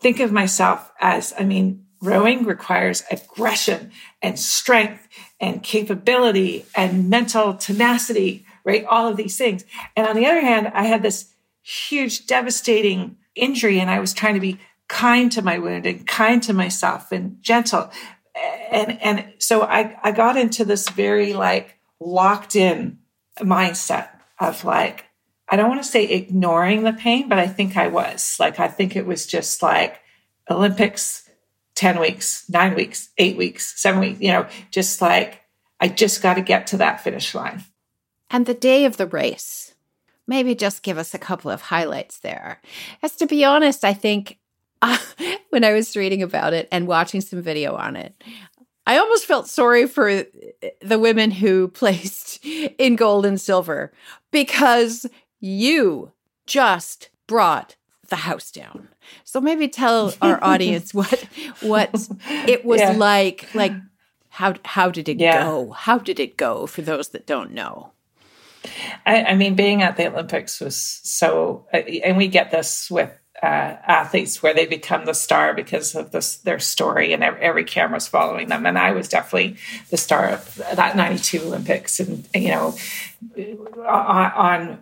Think 0.00 0.20
of 0.20 0.32
myself 0.32 0.92
as, 1.00 1.34
I 1.38 1.44
mean, 1.44 1.84
rowing 2.00 2.44
requires 2.44 3.02
aggression 3.10 3.90
and 4.22 4.38
strength 4.38 5.08
and 5.40 5.62
capability 5.62 6.64
and 6.76 7.10
mental 7.10 7.54
tenacity, 7.54 8.46
right? 8.64 8.84
All 8.84 9.08
of 9.08 9.16
these 9.16 9.36
things. 9.36 9.64
And 9.96 10.06
on 10.06 10.14
the 10.14 10.26
other 10.26 10.40
hand, 10.40 10.70
I 10.74 10.84
had 10.84 11.02
this 11.02 11.32
huge, 11.62 12.26
devastating 12.26 13.16
injury 13.34 13.80
and 13.80 13.90
I 13.90 13.98
was 13.98 14.12
trying 14.12 14.34
to 14.34 14.40
be 14.40 14.60
kind 14.88 15.30
to 15.32 15.42
my 15.42 15.58
wound 15.58 15.86
and 15.86 16.06
kind 16.06 16.42
to 16.44 16.52
myself 16.52 17.12
and 17.12 17.42
gentle. 17.42 17.90
And, 18.70 19.02
and 19.02 19.32
so 19.38 19.62
I, 19.62 19.98
I 20.02 20.12
got 20.12 20.36
into 20.36 20.64
this 20.64 20.88
very 20.88 21.32
like 21.32 21.78
locked 22.00 22.54
in 22.54 22.98
mindset 23.40 24.08
of 24.38 24.64
like, 24.64 25.06
I 25.50 25.56
don't 25.56 25.68
want 25.68 25.82
to 25.82 25.88
say 25.88 26.04
ignoring 26.04 26.82
the 26.82 26.92
pain, 26.92 27.28
but 27.28 27.38
I 27.38 27.46
think 27.46 27.76
I 27.76 27.88
was 27.88 28.36
like, 28.38 28.60
I 28.60 28.68
think 28.68 28.96
it 28.96 29.06
was 29.06 29.26
just 29.26 29.62
like 29.62 30.00
Olympics, 30.50 31.28
10 31.74 32.00
weeks, 32.00 32.44
nine 32.48 32.74
weeks, 32.74 33.10
eight 33.18 33.36
weeks, 33.36 33.80
seven 33.80 34.00
weeks, 34.00 34.20
you 34.20 34.32
know, 34.32 34.46
just 34.70 35.00
like, 35.00 35.42
I 35.80 35.88
just 35.88 36.22
got 36.22 36.34
to 36.34 36.42
get 36.42 36.66
to 36.68 36.78
that 36.78 37.02
finish 37.02 37.34
line. 37.34 37.64
And 38.30 38.46
the 38.46 38.54
day 38.54 38.84
of 38.84 38.96
the 38.96 39.06
race, 39.06 39.74
maybe 40.26 40.54
just 40.54 40.82
give 40.82 40.98
us 40.98 41.14
a 41.14 41.18
couple 41.18 41.50
of 41.50 41.62
highlights 41.62 42.18
there. 42.18 42.60
As 43.02 43.16
to 43.16 43.26
be 43.26 43.44
honest, 43.44 43.84
I 43.84 43.94
think 43.94 44.38
uh, 44.82 44.98
when 45.50 45.64
I 45.64 45.72
was 45.72 45.96
reading 45.96 46.22
about 46.22 46.52
it 46.52 46.68
and 46.70 46.86
watching 46.86 47.20
some 47.20 47.42
video 47.42 47.74
on 47.74 47.96
it, 47.96 48.22
I 48.86 48.98
almost 48.98 49.26
felt 49.26 49.48
sorry 49.48 49.86
for 49.86 50.24
the 50.80 50.98
women 50.98 51.30
who 51.30 51.68
placed 51.68 52.44
in 52.44 52.96
gold 52.96 53.26
and 53.26 53.40
silver 53.40 53.92
because 54.30 55.06
you 55.40 56.12
just 56.46 57.10
brought 57.26 57.76
the 58.08 58.16
house 58.16 58.50
down. 58.50 58.88
So 59.24 59.40
maybe 59.40 59.68
tell 59.68 60.14
our 60.20 60.42
audience 60.44 60.92
what 60.92 61.26
what 61.60 62.08
it 62.46 62.64
was 62.64 62.80
yeah. 62.80 62.92
like 62.92 63.48
like 63.54 63.72
how 64.30 64.54
how 64.64 64.90
did 64.90 65.08
it 65.08 65.18
yeah. 65.18 65.44
go? 65.44 65.70
How 65.72 65.98
did 65.98 66.20
it 66.20 66.36
go 66.36 66.66
for 66.66 66.82
those 66.82 67.08
that 67.08 67.26
don't 67.26 67.52
know? 67.52 67.92
I, 69.06 69.22
I, 69.24 69.34
mean, 69.34 69.54
being 69.54 69.82
at 69.82 69.96
the 69.96 70.08
Olympics 70.08 70.60
was 70.60 70.76
so, 70.76 71.66
uh, 71.72 71.78
and 71.78 72.16
we 72.16 72.28
get 72.28 72.50
this 72.50 72.90
with 72.90 73.10
uh, 73.42 73.46
athletes 73.46 74.42
where 74.42 74.52
they 74.52 74.66
become 74.66 75.04
the 75.04 75.14
star 75.14 75.54
because 75.54 75.94
of 75.94 76.10
this 76.10 76.38
their 76.38 76.58
story, 76.58 77.12
and 77.12 77.22
every, 77.22 77.40
every 77.40 77.64
camera's 77.64 78.08
following 78.08 78.48
them. 78.48 78.66
And 78.66 78.78
I 78.78 78.92
was 78.92 79.08
definitely 79.08 79.56
the 79.90 79.96
star 79.96 80.28
of 80.28 80.56
that 80.74 80.96
'92 80.96 81.40
Olympics, 81.42 82.00
and 82.00 82.28
you 82.34 82.48
know, 82.48 82.76
on, 83.86 84.32
on 84.32 84.68
uh, 84.70 84.76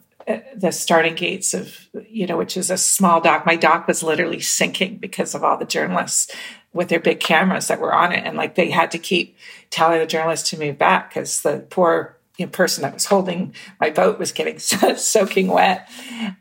the 0.56 0.72
starting 0.72 1.14
gates 1.14 1.54
of 1.54 1.88
you 2.08 2.26
know, 2.26 2.36
which 2.36 2.56
is 2.56 2.70
a 2.70 2.76
small 2.76 3.20
dock. 3.20 3.46
My 3.46 3.56
dock 3.56 3.86
was 3.86 4.02
literally 4.02 4.40
sinking 4.40 4.98
because 4.98 5.34
of 5.34 5.44
all 5.44 5.56
the 5.56 5.64
journalists 5.64 6.34
with 6.72 6.88
their 6.88 7.00
big 7.00 7.20
cameras 7.20 7.68
that 7.68 7.80
were 7.80 7.94
on 7.94 8.12
it, 8.12 8.24
and 8.24 8.36
like 8.36 8.54
they 8.54 8.70
had 8.70 8.90
to 8.90 8.98
keep 8.98 9.36
telling 9.70 9.98
the 10.00 10.06
journalists 10.06 10.50
to 10.50 10.58
move 10.58 10.78
back 10.78 11.10
because 11.10 11.42
the 11.42 11.66
poor 11.70 12.18
you 12.36 12.46
know, 12.46 12.50
person 12.50 12.82
that 12.82 12.94
was 12.94 13.06
holding 13.06 13.54
my 13.80 13.90
boat 13.90 14.18
was 14.18 14.32
getting 14.32 14.58
soaking 14.96 15.48
wet. 15.48 15.88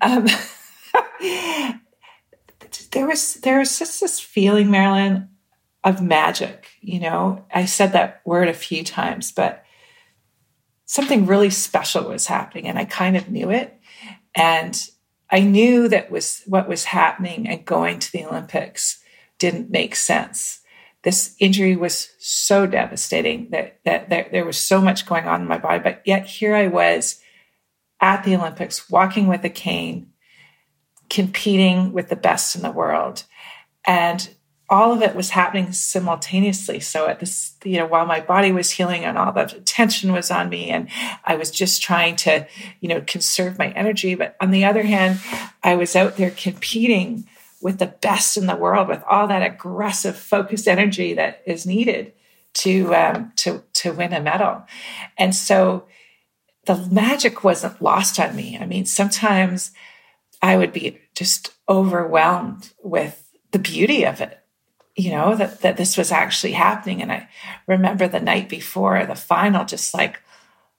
Um, 0.02 0.28
there 2.92 3.08
was 3.08 3.36
there 3.36 3.60
was 3.60 3.78
just 3.78 4.02
this 4.02 4.20
feeling, 4.20 4.72
Marilyn, 4.72 5.30
of 5.84 6.02
magic. 6.02 6.70
You 6.82 7.00
know, 7.00 7.46
I 7.54 7.66
said 7.66 7.94
that 7.94 8.22
word 8.26 8.48
a 8.48 8.54
few 8.54 8.84
times, 8.84 9.32
but 9.32 9.64
something 10.86 11.26
really 11.26 11.50
special 11.50 12.10
was 12.10 12.28
happening, 12.28 12.68
and 12.68 12.78
I 12.78 12.86
kind 12.86 13.18
of 13.18 13.30
knew 13.30 13.52
it. 13.52 13.75
And 14.36 14.90
I 15.30 15.40
knew 15.40 15.88
that 15.88 16.12
was 16.12 16.44
what 16.46 16.68
was 16.68 16.86
happening 16.86 17.48
and 17.48 17.66
going 17.66 18.00
to 18.00 18.12
the 18.12 18.26
Olympics 18.26 19.02
didn't 19.40 19.70
make 19.70 19.96
sense 19.96 20.62
this 21.06 21.36
injury 21.40 21.76
was 21.76 22.10
so 22.18 22.66
devastating 22.66 23.48
that, 23.52 23.80
that, 23.86 24.10
that 24.10 24.32
there 24.32 24.44
was 24.44 24.58
so 24.58 24.82
much 24.82 25.06
going 25.06 25.26
on 25.26 25.40
in 25.40 25.48
my 25.48 25.60
body. 25.60 25.78
But 25.78 26.02
yet 26.04 26.26
here 26.26 26.56
I 26.56 26.66
was 26.66 27.22
at 28.02 28.24
the 28.24 28.36
Olympics, 28.36 28.90
walking 28.90 29.28
with 29.28 29.46
a 29.46 29.50
cane, 29.50 30.08
competing 31.08 31.94
with 31.94 32.10
the 32.10 32.16
best 32.16 32.56
in 32.56 32.64
the 32.64 32.72
world. 32.72 33.24
And 33.86 34.28
all 34.70 34.92
of 34.92 35.02
it 35.02 35.16
was 35.16 35.30
happening 35.30 35.72
simultaneously. 35.72 36.80
So 36.80 37.08
at 37.08 37.20
this, 37.20 37.54
you 37.64 37.78
know, 37.78 37.86
while 37.86 38.06
my 38.06 38.20
body 38.20 38.52
was 38.52 38.72
healing 38.72 39.06
and 39.06 39.18
all 39.18 39.32
the 39.32 39.46
tension 39.66 40.12
was 40.12 40.32
on 40.32 40.50
me 40.50 40.70
and 40.70 40.90
I 41.24 41.36
was 41.36 41.52
just 41.52 41.84
trying 41.84 42.16
to, 42.18 42.48
you 42.80 42.90
know, 42.90 43.02
conserve 43.02 43.60
my 43.60 43.70
energy. 43.70 44.16
But 44.16 44.36
on 44.42 44.52
the 44.52 44.66
other 44.66 44.84
hand, 44.84 45.20
I 45.64 45.76
was 45.76 45.96
out 45.96 46.18
there 46.18 46.32
competing 46.32 47.28
with 47.62 47.78
the 47.78 47.88
best 47.88 48.38
in 48.38 48.48
the 48.48 48.56
world, 48.56 48.88
with 48.88 49.04
all 49.10 49.28
that 49.28 49.44
aggressive, 49.44 50.18
focused 50.18 50.68
energy 50.68 51.14
that 51.14 51.42
is 51.46 51.66
needed 51.66 52.14
to 52.54 52.94
um, 52.96 53.34
to 53.38 53.64
to 53.74 53.92
win 53.92 54.14
a 54.14 54.22
medal. 54.22 54.64
And 55.18 55.36
so 55.36 55.86
the 56.66 56.88
magic 56.92 57.44
wasn't 57.44 57.82
lost 57.82 58.20
on 58.20 58.36
me. 58.36 58.58
I 58.60 58.66
mean, 58.66 58.86
sometimes 58.86 59.72
I 60.42 60.58
would 60.58 60.74
be 60.74 61.00
just 61.16 61.54
overwhelmed 61.70 62.74
with 62.84 63.32
the 63.52 63.60
beauty 63.60 64.06
of 64.06 64.22
it. 64.22 64.40
You 64.96 65.12
know, 65.12 65.36
that, 65.36 65.62
that 65.62 65.78
this 65.78 65.98
was 65.98 66.12
actually 66.12 66.54
happening. 66.54 67.02
And 67.02 67.12
I 67.12 67.28
remember 67.68 68.08
the 68.08 68.22
night 68.22 68.48
before 68.48 69.06
the 69.06 69.16
final, 69.16 69.66
just 69.66 69.94
like 69.94 70.22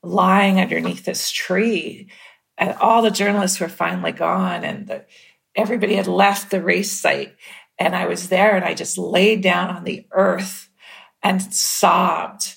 lying 0.02 0.58
underneath 0.58 1.04
this 1.04 1.30
tree. 1.30 2.08
And 2.56 2.74
all 2.80 3.02
the 3.02 3.10
journalists 3.10 3.60
were 3.60 3.68
finally 3.68 4.12
gone. 4.12 4.64
And 4.64 4.86
the 4.86 5.04
everybody 5.54 5.96
had 5.96 6.06
left 6.06 6.50
the 6.50 6.62
race 6.62 6.92
site. 6.92 7.34
And 7.78 7.94
I 7.94 8.06
was 8.06 8.28
there 8.28 8.56
and 8.56 8.64
I 8.64 8.74
just 8.74 8.96
laid 8.96 9.42
down 9.42 9.68
on 9.68 9.84
the 9.84 10.06
earth 10.12 10.70
and 11.22 11.42
sobbed. 11.42 12.54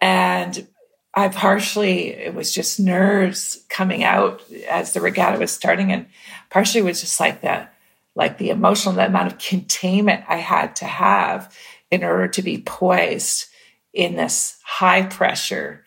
And 0.00 0.66
I 1.14 1.28
partially, 1.28 2.08
it 2.08 2.34
was 2.34 2.52
just 2.52 2.80
nerves 2.80 3.64
coming 3.68 4.02
out 4.02 4.42
as 4.68 4.92
the 4.92 5.00
regatta 5.00 5.38
was 5.38 5.52
starting. 5.52 5.92
And 5.92 6.06
partially 6.50 6.82
was 6.82 7.00
just 7.00 7.20
like 7.20 7.42
that, 7.42 7.72
like 8.16 8.38
the 8.38 8.50
emotional 8.50 8.94
the 8.94 9.06
amount 9.06 9.32
of 9.32 9.38
containment 9.38 10.24
I 10.28 10.38
had 10.38 10.74
to 10.76 10.86
have 10.86 11.54
in 11.90 12.02
order 12.02 12.26
to 12.26 12.42
be 12.42 12.58
poised 12.58 13.46
in 13.92 14.16
this 14.16 14.58
high 14.64 15.02
pressure, 15.02 15.84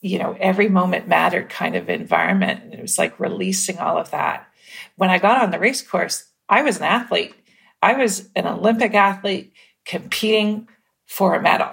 you 0.00 0.18
know, 0.18 0.36
every 0.40 0.68
moment 0.68 1.06
mattered 1.06 1.50
kind 1.50 1.76
of 1.76 1.90
environment. 1.90 2.62
And 2.64 2.72
it 2.72 2.80
was 2.80 2.96
like 2.96 3.20
releasing 3.20 3.78
all 3.78 3.98
of 3.98 4.10
that 4.12 4.46
when 4.96 5.10
I 5.10 5.18
got 5.18 5.42
on 5.42 5.50
the 5.50 5.58
race 5.58 5.82
course, 5.82 6.24
I 6.48 6.62
was 6.62 6.78
an 6.78 6.84
athlete. 6.84 7.34
I 7.82 7.94
was 7.94 8.28
an 8.34 8.46
Olympic 8.46 8.94
athlete 8.94 9.52
competing 9.84 10.68
for 11.06 11.34
a 11.34 11.42
medal. 11.42 11.72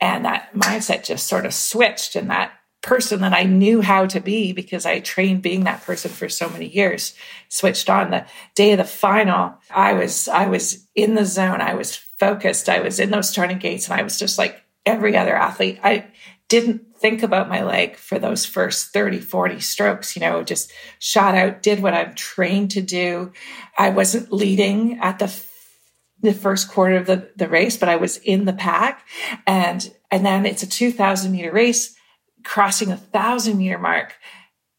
And 0.00 0.24
that 0.24 0.54
mindset 0.54 1.04
just 1.04 1.26
sort 1.26 1.46
of 1.46 1.54
switched, 1.54 2.16
in 2.16 2.28
that 2.28 2.52
person 2.84 3.22
that 3.22 3.32
I 3.32 3.44
knew 3.44 3.80
how 3.80 4.06
to 4.06 4.20
be 4.20 4.52
because 4.52 4.84
I 4.84 5.00
trained 5.00 5.40
being 5.42 5.64
that 5.64 5.82
person 5.82 6.10
for 6.10 6.28
so 6.28 6.50
many 6.50 6.68
years 6.68 7.14
switched 7.48 7.88
on 7.88 8.10
the 8.10 8.26
day 8.54 8.72
of 8.72 8.78
the 8.78 8.84
final. 8.84 9.54
I 9.70 9.94
was 9.94 10.28
I 10.28 10.46
was 10.46 10.86
in 10.94 11.14
the 11.14 11.24
zone. 11.24 11.62
I 11.62 11.74
was 11.74 11.96
focused. 11.96 12.68
I 12.68 12.80
was 12.80 13.00
in 13.00 13.10
those 13.10 13.30
starting 13.30 13.58
gates 13.58 13.88
and 13.88 13.98
I 13.98 14.02
was 14.02 14.18
just 14.18 14.38
like 14.38 14.62
every 14.84 15.16
other 15.16 15.34
athlete. 15.34 15.80
I 15.82 16.06
didn't 16.48 16.96
think 16.98 17.22
about 17.22 17.48
my 17.48 17.62
leg 17.62 17.96
for 17.96 18.18
those 18.18 18.44
first 18.44 18.92
30, 18.92 19.18
40 19.18 19.60
strokes, 19.60 20.14
you 20.14 20.20
know, 20.20 20.44
just 20.44 20.70
shot 20.98 21.34
out, 21.34 21.62
did 21.62 21.82
what 21.82 21.94
I'm 21.94 22.14
trained 22.14 22.70
to 22.72 22.82
do. 22.82 23.32
I 23.78 23.90
wasn't 23.90 24.32
leading 24.32 24.98
at 25.00 25.18
the 25.18 25.34
the 26.20 26.32
first 26.32 26.70
quarter 26.70 26.96
of 26.96 27.06
the, 27.06 27.30
the 27.36 27.48
race, 27.48 27.76
but 27.76 27.88
I 27.88 27.96
was 27.96 28.16
in 28.18 28.44
the 28.44 28.52
pack. 28.52 29.06
And 29.46 29.90
and 30.10 30.24
then 30.24 30.44
it's 30.44 30.62
a 30.62 30.66
2000 30.66 31.32
meter 31.32 31.50
race, 31.50 31.94
crossing 32.44 32.92
a 32.92 32.96
thousand 32.96 33.58
meter 33.58 33.78
mark. 33.78 34.14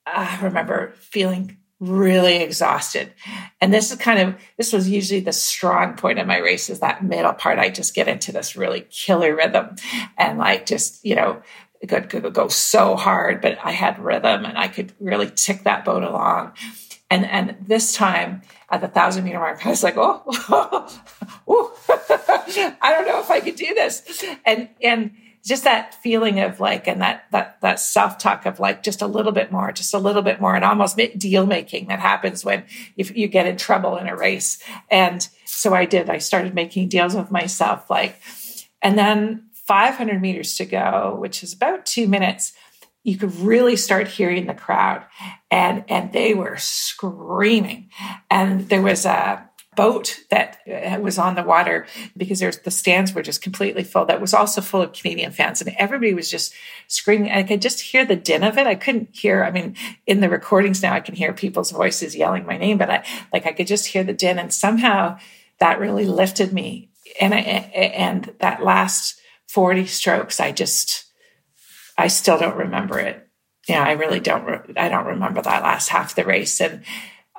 I 0.05 0.39
remember 0.41 0.93
feeling 0.99 1.57
really 1.79 2.37
exhausted. 2.37 3.13
And 3.59 3.73
this 3.73 3.91
is 3.91 3.97
kind 3.97 4.19
of 4.19 4.35
this 4.57 4.71
was 4.71 4.89
usually 4.89 5.19
the 5.19 5.33
strong 5.33 5.95
point 5.95 6.19
of 6.19 6.27
my 6.27 6.37
race 6.37 6.69
is 6.69 6.79
that 6.79 7.03
middle 7.03 7.33
part. 7.33 7.59
I 7.59 7.69
just 7.69 7.95
get 7.95 8.07
into 8.07 8.31
this 8.31 8.55
really 8.55 8.85
killer 8.89 9.35
rhythm 9.35 9.75
and 10.17 10.37
like 10.37 10.65
just, 10.65 11.03
you 11.03 11.15
know, 11.15 11.41
could, 11.87 12.09
could 12.09 12.33
go 12.33 12.47
so 12.47 12.95
hard, 12.95 13.41
but 13.41 13.57
I 13.63 13.71
had 13.71 13.99
rhythm 13.99 14.45
and 14.45 14.57
I 14.57 14.67
could 14.67 14.93
really 14.99 15.29
tick 15.29 15.63
that 15.63 15.85
boat 15.85 16.03
along. 16.03 16.53
And 17.09 17.25
and 17.25 17.57
this 17.61 17.93
time 17.93 18.41
at 18.69 18.81
the 18.81 18.87
thousand 18.87 19.25
meter 19.25 19.39
mark, 19.39 19.65
I 19.65 19.69
was 19.69 19.83
like, 19.83 19.95
oh, 19.97 20.23
I 22.81 22.91
don't 22.91 23.07
know 23.07 23.19
if 23.19 23.29
I 23.29 23.41
could 23.41 23.55
do 23.55 23.73
this. 23.73 24.23
And 24.45 24.69
and 24.81 25.11
just 25.45 25.63
that 25.63 25.93
feeling 25.95 26.39
of 26.39 26.59
like, 26.59 26.87
and 26.87 27.01
that, 27.01 27.25
that, 27.31 27.61
that 27.61 27.79
self 27.79 28.17
talk 28.17 28.45
of 28.45 28.59
like, 28.59 28.81
just 28.81 29.01
a 29.01 29.07
little 29.07 29.31
bit 29.31 29.51
more, 29.51 29.71
just 29.71 29.93
a 29.93 29.99
little 29.99 30.21
bit 30.21 30.41
more 30.41 30.55
and 30.55 30.65
almost 30.65 30.99
deal 31.17 31.45
making 31.45 31.87
that 31.87 31.99
happens 31.99 32.43
when 32.43 32.65
if 32.97 33.15
you 33.15 33.27
get 33.27 33.45
in 33.45 33.55
trouble 33.55 33.97
in 33.97 34.07
a 34.07 34.15
race. 34.15 34.61
And 34.89 35.27
so 35.45 35.73
I 35.73 35.85
did, 35.85 36.09
I 36.09 36.17
started 36.17 36.55
making 36.55 36.89
deals 36.89 37.15
with 37.15 37.31
myself, 37.31 37.89
like, 37.89 38.19
and 38.81 38.97
then 38.97 39.45
500 39.53 40.21
meters 40.21 40.55
to 40.57 40.65
go, 40.65 41.15
which 41.19 41.43
is 41.43 41.53
about 41.53 41.85
two 41.85 42.07
minutes 42.07 42.53
you 43.05 43.17
could 43.17 43.35
really 43.35 43.75
start 43.75 44.07
hearing 44.07 44.47
the 44.47 44.53
crowd. 44.55 45.05
And 45.51 45.85
and 45.87 46.11
they 46.11 46.33
were 46.33 46.57
screaming. 46.57 47.91
And 48.31 48.67
there 48.67 48.81
was 48.81 49.05
a 49.05 49.44
boat 49.75 50.19
that 50.29 50.59
uh, 50.67 50.99
was 50.99 51.17
on 51.17 51.35
the 51.35 51.43
water 51.43 51.85
because 52.15 52.39
there's 52.39 52.59
the 52.59 52.71
stands 52.71 53.13
were 53.13 53.21
just 53.21 53.41
completely 53.41 53.83
full 53.83 54.05
that 54.05 54.21
was 54.21 54.33
also 54.33 54.61
full 54.61 54.81
of 54.81 54.93
canadian 54.93 55.31
fans 55.31 55.61
and 55.61 55.75
everybody 55.77 56.13
was 56.13 56.29
just 56.29 56.53
screaming 56.87 57.31
i 57.31 57.43
could 57.43 57.61
just 57.61 57.81
hear 57.81 58.05
the 58.05 58.15
din 58.15 58.43
of 58.43 58.57
it 58.57 58.67
i 58.67 58.75
couldn't 58.75 59.09
hear 59.13 59.43
i 59.43 59.51
mean 59.51 59.75
in 60.05 60.21
the 60.21 60.29
recordings 60.29 60.81
now 60.81 60.93
i 60.93 60.99
can 60.99 61.15
hear 61.15 61.33
people's 61.33 61.71
voices 61.71 62.15
yelling 62.15 62.45
my 62.45 62.57
name 62.57 62.77
but 62.77 62.89
i 62.89 63.05
like 63.33 63.45
i 63.45 63.51
could 63.51 63.67
just 63.67 63.87
hear 63.87 64.03
the 64.03 64.13
din 64.13 64.39
and 64.39 64.53
somehow 64.53 65.17
that 65.59 65.79
really 65.79 66.05
lifted 66.05 66.51
me 66.51 66.89
and 67.21 67.33
I, 67.33 67.37
and 67.37 68.33
that 68.39 68.63
last 68.63 69.19
40 69.47 69.85
strokes 69.85 70.39
i 70.39 70.51
just 70.51 71.05
I 71.97 72.07
still 72.07 72.37
don't 72.37 72.57
remember 72.57 72.99
it. 72.99 73.27
Yeah, 73.67 73.83
I 73.83 73.93
really 73.93 74.19
don't. 74.19 74.45
Re- 74.45 74.73
I 74.77 74.89
don't 74.89 75.05
remember 75.07 75.41
that 75.41 75.63
last 75.63 75.89
half 75.89 76.11
of 76.11 76.15
the 76.15 76.25
race. 76.25 76.59
And 76.61 76.83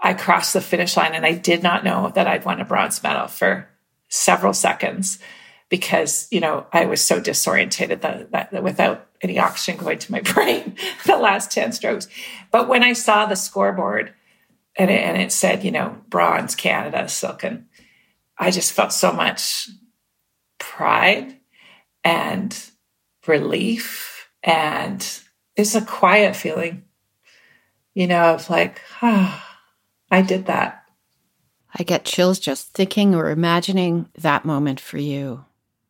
I 0.02 0.14
crossed 0.14 0.52
the 0.52 0.60
finish 0.60 0.96
line, 0.96 1.14
and 1.14 1.24
I 1.24 1.32
did 1.32 1.62
not 1.62 1.84
know 1.84 2.10
that 2.14 2.26
I'd 2.26 2.44
won 2.44 2.60
a 2.60 2.64
bronze 2.64 3.02
medal 3.02 3.28
for 3.28 3.68
several 4.08 4.52
seconds 4.52 5.18
because 5.68 6.28
you 6.30 6.40
know 6.40 6.66
I 6.72 6.86
was 6.86 7.00
so 7.00 7.20
disorientated 7.20 8.00
that, 8.02 8.30
that, 8.30 8.50
that 8.52 8.62
without 8.62 9.08
any 9.20 9.38
oxygen 9.38 9.80
going 9.80 9.98
to 9.98 10.12
my 10.12 10.20
brain 10.34 10.76
the 11.06 11.16
last 11.16 11.50
ten 11.50 11.72
strokes. 11.72 12.08
But 12.50 12.68
when 12.68 12.82
I 12.82 12.92
saw 12.92 13.26
the 13.26 13.36
scoreboard 13.36 14.12
and 14.76 14.90
it, 14.90 15.00
and 15.00 15.20
it 15.20 15.32
said 15.32 15.64
you 15.64 15.72
know 15.72 15.98
bronze 16.08 16.54
Canada 16.54 17.08
Silken, 17.08 17.66
I 18.38 18.50
just 18.50 18.72
felt 18.72 18.92
so 18.92 19.12
much 19.12 19.68
pride 20.58 21.36
and 22.04 22.56
relief 23.26 24.28
and 24.42 25.04
it's 25.56 25.74
a 25.74 25.80
quiet 25.80 26.36
feeling, 26.36 26.84
you 27.94 28.06
know, 28.06 28.34
of 28.34 28.48
like, 28.48 28.80
ah, 29.02 29.42
oh, 29.42 29.45
I 30.10 30.22
did 30.22 30.46
that. 30.46 30.84
I 31.78 31.82
get 31.82 32.04
chills 32.04 32.38
just 32.38 32.72
thinking 32.72 33.14
or 33.14 33.30
imagining 33.30 34.08
that 34.18 34.44
moment 34.44 34.80
for 34.80 34.98
you. 34.98 35.44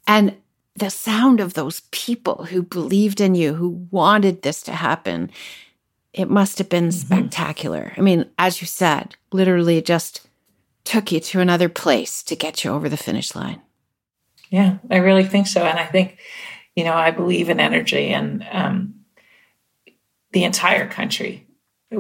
And 0.07 0.37
the 0.75 0.91
sound 0.91 1.41
of 1.41 1.55
those 1.55 1.81
people 1.91 2.47
who 2.47 2.63
believed 2.63 3.21
in 3.21 3.35
you, 3.35 3.55
who 3.55 3.87
wanted 3.91 4.43
this 4.43 4.63
to 4.63 4.73
happen, 4.73 5.31
it 6.13 6.29
must 6.29 6.59
have 6.59 6.69
been 6.69 6.89
mm-hmm. 6.89 7.15
spectacular. 7.15 7.93
I 7.97 8.01
mean, 8.01 8.27
as 8.39 8.61
you 8.61 8.67
said, 8.67 9.17
literally 9.33 9.81
just 9.81 10.27
took 10.85 11.13
you 11.13 11.21
to 11.21 11.41
another 11.41 11.69
place 11.69 12.23
to 12.25 12.37
get 12.37 12.65
you 12.65 12.71
over 12.71 12.89
the 12.89 12.97
finish 12.97 13.35
line. 13.35 13.61
Yeah, 14.51 14.79
I 14.91 14.97
really 14.97 15.25
think 15.25 15.47
so. 15.47 15.65
And 15.65 15.79
I 15.79 15.87
think 15.87 16.19
you 16.77 16.85
know, 16.85 16.93
I 16.93 17.11
believe 17.11 17.49
in 17.49 17.59
energy, 17.59 18.09
and 18.09 18.47
um, 18.53 18.95
the 20.33 20.45
entire 20.45 20.87
country 20.87 21.46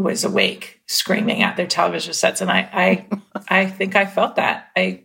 was 0.03 0.25
awake, 0.25 0.81
screaming 0.87 1.43
at 1.43 1.57
their 1.57 1.67
television 1.67 2.13
sets, 2.13 2.41
and 2.41 2.51
I, 2.51 2.69
I, 2.73 3.07
I 3.63 3.67
think 3.67 3.97
I 3.97 4.07
felt 4.07 4.37
that. 4.37 4.69
I 4.77 5.05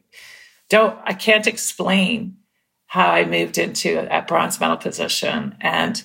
don't, 0.69 0.97
I 1.03 1.13
can't 1.13 1.47
explain 1.47 2.37
how 2.87 3.09
I 3.09 3.25
moved 3.25 3.57
into 3.57 4.07
a 4.09 4.21
bronze 4.21 4.59
medal 4.59 4.77
position, 4.77 5.55
and 5.61 6.01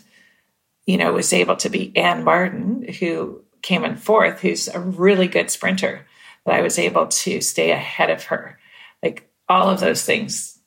you 0.87 0.97
know, 0.97 1.13
was 1.13 1.33
able 1.33 1.57
to 1.57 1.69
be 1.69 1.97
Anne 1.97 2.23
Marden, 2.23 2.87
who 3.01 3.43
came 3.63 3.85
in 3.85 3.97
fourth, 3.97 4.41
who's 4.41 4.69
a 4.69 4.79
really 4.79 5.27
good 5.27 5.51
sprinter. 5.51 6.07
That 6.45 6.55
I 6.55 6.61
was 6.61 6.79
able 6.79 7.09
to 7.09 7.41
stay 7.41 7.73
ahead 7.73 8.09
of 8.09 8.25
her, 8.25 8.59
like 9.03 9.29
all 9.49 9.69
of 9.69 9.81
those 9.81 10.05
things. 10.05 10.61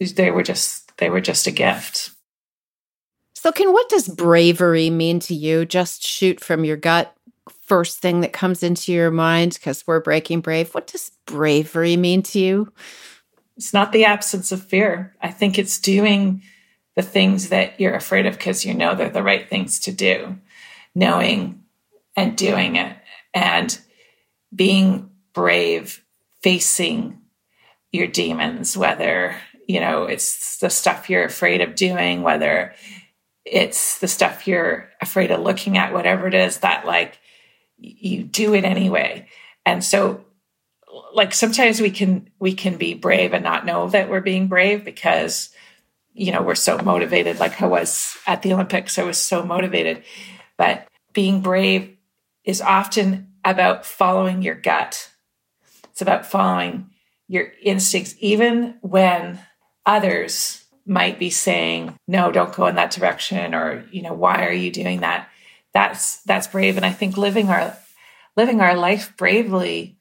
They 0.00 0.32
were 0.32 0.42
just, 0.42 0.96
they 0.96 1.08
were 1.08 1.20
just 1.20 1.46
a 1.46 1.52
gift. 1.52 2.10
So, 3.34 3.52
can 3.52 3.72
what 3.72 3.88
does 3.88 4.06
bravery 4.06 4.90
mean 4.90 5.20
to 5.20 5.34
you? 5.34 5.64
Just 5.64 6.04
shoot 6.04 6.40
from 6.40 6.64
your 6.64 6.76
gut, 6.76 7.16
first 7.70 8.00
thing 8.00 8.20
that 8.22 8.32
comes 8.32 8.64
into 8.64 8.92
your 8.92 9.12
mind, 9.12 9.52
because 9.52 9.86
we're 9.86 10.00
breaking 10.00 10.40
brave. 10.40 10.74
What 10.74 10.88
does 10.88 11.12
bravery 11.24 11.96
mean 11.96 12.20
to 12.24 12.40
you? 12.40 12.72
It's 13.56 13.72
not 13.72 13.92
the 13.92 14.06
absence 14.06 14.50
of 14.50 14.64
fear. 14.64 15.14
I 15.22 15.30
think 15.30 15.56
it's 15.56 15.78
doing 15.78 16.42
the 16.96 17.02
things 17.02 17.50
that 17.50 17.78
you're 17.78 17.94
afraid 17.94 18.26
of 18.26 18.36
because 18.36 18.64
you 18.64 18.74
know 18.74 18.96
they're 18.96 19.08
the 19.08 19.22
right 19.22 19.48
things 19.48 19.78
to 19.80 19.92
do, 19.92 20.36
knowing 20.96 21.62
and 22.16 22.36
doing 22.36 22.74
it, 22.74 22.96
and 23.32 23.78
being 24.52 25.08
brave, 25.32 26.04
facing 26.42 27.20
your 27.92 28.08
demons, 28.08 28.76
whether 28.76 29.36
you 29.68 29.78
know 29.78 30.06
it's 30.06 30.58
the 30.58 30.70
stuff 30.70 31.08
you're 31.08 31.22
afraid 31.24 31.60
of 31.60 31.76
doing, 31.76 32.22
whether 32.22 32.74
it's 33.44 34.00
the 34.00 34.08
stuff 34.08 34.48
you're 34.48 34.88
afraid 35.00 35.30
of 35.30 35.38
looking 35.38 35.78
at, 35.78 35.92
whatever 35.92 36.26
it 36.26 36.34
is 36.34 36.58
that 36.58 36.84
like 36.84 37.20
you 37.80 38.24
do 38.24 38.54
it 38.54 38.64
anyway. 38.64 39.28
And 39.64 39.84
so 39.84 40.24
like 41.14 41.32
sometimes 41.32 41.80
we 41.80 41.90
can 41.90 42.28
we 42.38 42.52
can 42.52 42.76
be 42.76 42.94
brave 42.94 43.32
and 43.32 43.44
not 43.44 43.64
know 43.64 43.88
that 43.88 44.08
we're 44.08 44.20
being 44.20 44.48
brave 44.48 44.84
because 44.84 45.50
you 46.12 46.32
know 46.32 46.42
we're 46.42 46.56
so 46.56 46.76
motivated 46.78 47.38
like 47.38 47.62
i 47.62 47.66
was 47.66 48.16
at 48.26 48.42
the 48.42 48.52
olympics 48.52 48.98
i 48.98 49.02
was 49.04 49.16
so 49.16 49.44
motivated 49.44 50.02
but 50.56 50.88
being 51.12 51.40
brave 51.40 51.96
is 52.44 52.60
often 52.60 53.28
about 53.44 53.86
following 53.86 54.42
your 54.42 54.56
gut 54.56 55.10
it's 55.84 56.02
about 56.02 56.26
following 56.26 56.90
your 57.28 57.52
instincts 57.62 58.16
even 58.18 58.74
when 58.80 59.38
others 59.86 60.60
might 60.86 61.18
be 61.18 61.30
saying, 61.30 61.96
no, 62.08 62.32
don't 62.32 62.54
go 62.54 62.66
in 62.66 62.74
that 62.74 62.90
direction, 62.90 63.54
or, 63.54 63.84
you 63.90 64.02
know, 64.02 64.12
why 64.12 64.44
are 64.44 64.52
you 64.52 64.70
doing 64.72 65.00
that? 65.00 65.28
That's 65.72 66.22
that's 66.22 66.46
brave. 66.46 66.76
And 66.76 66.86
I 66.86 66.92
think 66.92 67.16
living 67.16 67.48
our 67.48 67.76
living 68.36 68.60
our 68.60 68.74
life 68.74 69.14
bravely, 69.16 69.98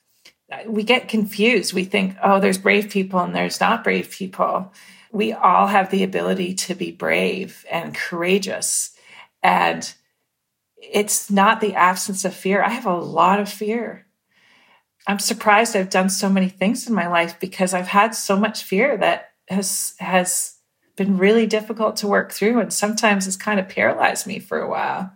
we 0.65 0.84
get 0.84 1.07
confused. 1.07 1.74
We 1.74 1.86
think, 1.86 2.15
oh, 2.24 2.39
there's 2.39 2.57
brave 2.57 2.89
people 2.89 3.20
and 3.20 3.36
there's 3.36 3.59
not 3.59 3.84
brave 3.84 4.09
people. 4.09 4.74
We 5.11 5.34
all 5.34 5.67
have 5.67 5.89
the 5.89 6.03
ability 6.03 6.53
to 6.55 6.76
be 6.76 6.91
brave 6.91 7.65
and 7.72 7.95
courageous. 7.95 8.95
And 9.41 9.91
it's 10.78 11.30
not 11.30 11.61
the 11.61 11.76
absence 11.76 12.26
of 12.26 12.34
fear. 12.34 12.63
I 12.63 12.70
have 12.70 12.86
a 12.86 12.95
lot 12.95 13.39
of 13.39 13.49
fear. 13.49 14.05
I'm 15.07 15.20
surprised 15.20 15.76
I've 15.76 15.89
done 15.89 16.09
so 16.09 16.30
many 16.30 16.49
things 16.49 16.88
in 16.88 16.93
my 16.93 17.07
life 17.07 17.39
because 17.39 17.74
I've 17.74 17.88
had 17.88 18.13
so 18.13 18.38
much 18.38 18.63
fear 18.63 18.97
that 18.97 19.32
has 19.47 19.95
has 19.99 20.57
been 20.95 21.17
really 21.17 21.47
difficult 21.47 21.95
to 21.97 22.07
work 22.07 22.32
through 22.32 22.59
and 22.59 22.74
sometimes 22.74 23.26
it's 23.26 23.38
kind 23.38 23.59
of 23.59 23.70
paralyzed 23.70 24.28
me 24.28 24.38
for 24.38 24.59
a 24.59 24.70
while 24.70 25.11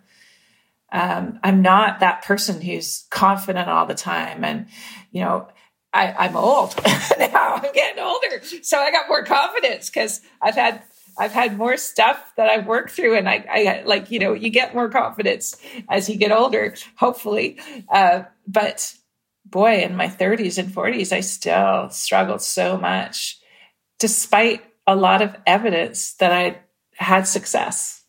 um, 0.93 1.39
i'm 1.43 1.61
not 1.61 1.99
that 1.99 2.23
person 2.23 2.61
who's 2.61 3.05
confident 3.09 3.67
all 3.67 3.85
the 3.85 3.95
time. 3.95 4.43
And 4.43 4.67
you 5.11 5.21
know 5.21 5.47
I, 5.95 6.25
am 6.25 6.35
old. 6.35 6.75
Now 7.19 7.55
i'm 7.55 7.73
getting 7.73 8.01
older. 8.01 8.41
So 8.61 8.79
i 8.79 8.91
got 8.91 9.07
more 9.07 9.23
confidence 9.23 9.89
because 9.89 10.21
i've 10.41 10.55
had 10.55 10.81
i've 11.17 11.33
had 11.33 11.57
more 11.57 11.77
stuff 11.77 12.31
that 12.37 12.49
i've 12.49 12.65
worked 12.65 12.91
through. 12.91 13.17
And 13.17 13.27
i, 13.27 13.45
I 13.49 13.83
like 13.85 14.11
you 14.11 14.19
know 14.19 14.33
you 14.33 14.49
get 14.49 14.73
more 14.73 14.89
confidence 14.89 15.57
as 15.89 16.07
you 16.09 16.15
get 16.15 16.31
older 16.31 16.75
hopefully. 16.95 17.59
Uh, 17.89 18.23
but 18.47 18.95
boy 19.45 19.81
in 19.81 19.95
my 19.95 20.07
30s 20.07 20.57
and 20.57 20.69
40s 20.69 21.11
i 21.11 21.19
still 21.19 21.89
struggled 21.89 22.41
so 22.41 22.77
much 22.77 23.39
despite 23.99 24.61
a 24.85 24.95
lot 24.95 25.21
of 25.21 25.35
evidence 25.45 26.13
that 26.15 26.31
I 26.31 26.59
had 26.95 27.27
success. 27.27 28.03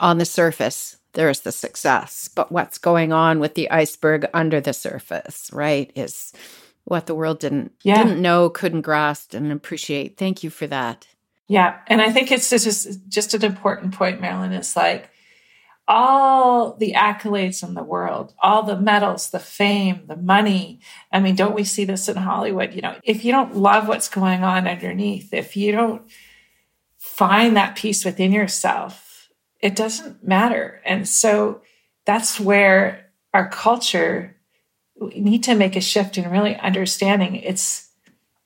On 0.00 0.18
the 0.18 0.24
surface, 0.24 0.96
there's 1.14 1.40
the 1.40 1.52
success, 1.52 2.28
but 2.28 2.50
what's 2.50 2.78
going 2.78 3.12
on 3.12 3.38
with 3.38 3.54
the 3.54 3.70
iceberg 3.70 4.26
under 4.32 4.60
the 4.60 4.72
surface, 4.72 5.50
right, 5.52 5.90
is 5.94 6.32
what 6.84 7.06
the 7.06 7.14
world 7.14 7.40
didn't 7.40 7.72
yeah. 7.82 8.02
didn't 8.02 8.20
know, 8.20 8.48
couldn't 8.50 8.82
grasp 8.82 9.34
and 9.34 9.52
appreciate. 9.52 10.16
Thank 10.16 10.42
you 10.42 10.50
for 10.50 10.66
that. 10.66 11.06
Yeah, 11.48 11.78
and 11.86 12.00
I 12.00 12.10
think 12.10 12.32
it's 12.32 12.50
just 12.50 13.08
just 13.08 13.34
an 13.34 13.44
important 13.44 13.94
point, 13.94 14.20
Marilyn. 14.20 14.52
It's 14.52 14.74
like 14.74 15.10
all 15.86 16.74
the 16.74 16.94
accolades 16.96 17.66
in 17.66 17.74
the 17.74 17.82
world, 17.82 18.32
all 18.38 18.62
the 18.62 18.80
medals, 18.80 19.30
the 19.30 19.38
fame, 19.38 20.02
the 20.06 20.16
money. 20.16 20.80
I 21.12 21.20
mean, 21.20 21.34
don't 21.34 21.54
we 21.54 21.64
see 21.64 21.84
this 21.84 22.08
in 22.08 22.16
Hollywood? 22.16 22.72
You 22.72 22.82
know, 22.82 22.96
if 23.04 23.24
you 23.24 23.32
don't 23.32 23.56
love 23.56 23.88
what's 23.88 24.08
going 24.08 24.42
on 24.42 24.66
underneath, 24.66 25.34
if 25.34 25.56
you 25.56 25.72
don't 25.72 26.02
find 26.96 27.56
that 27.56 27.76
peace 27.76 28.04
within 28.04 28.32
yourself, 28.32 29.11
it 29.62 29.76
doesn't 29.76 30.26
matter. 30.26 30.80
And 30.84 31.08
so 31.08 31.62
that's 32.04 32.38
where 32.38 33.10
our 33.32 33.48
culture 33.48 34.36
we 35.00 35.20
need 35.20 35.42
to 35.44 35.54
make 35.54 35.74
a 35.74 35.80
shift 35.80 36.18
in 36.18 36.30
really 36.30 36.54
understanding 36.56 37.36
it's 37.36 37.88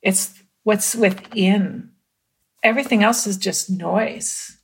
it's 0.03 0.41
what's 0.63 0.95
within. 0.95 1.91
Everything 2.63 3.03
else 3.03 3.27
is 3.27 3.37
just 3.37 3.71
noise 3.71 4.57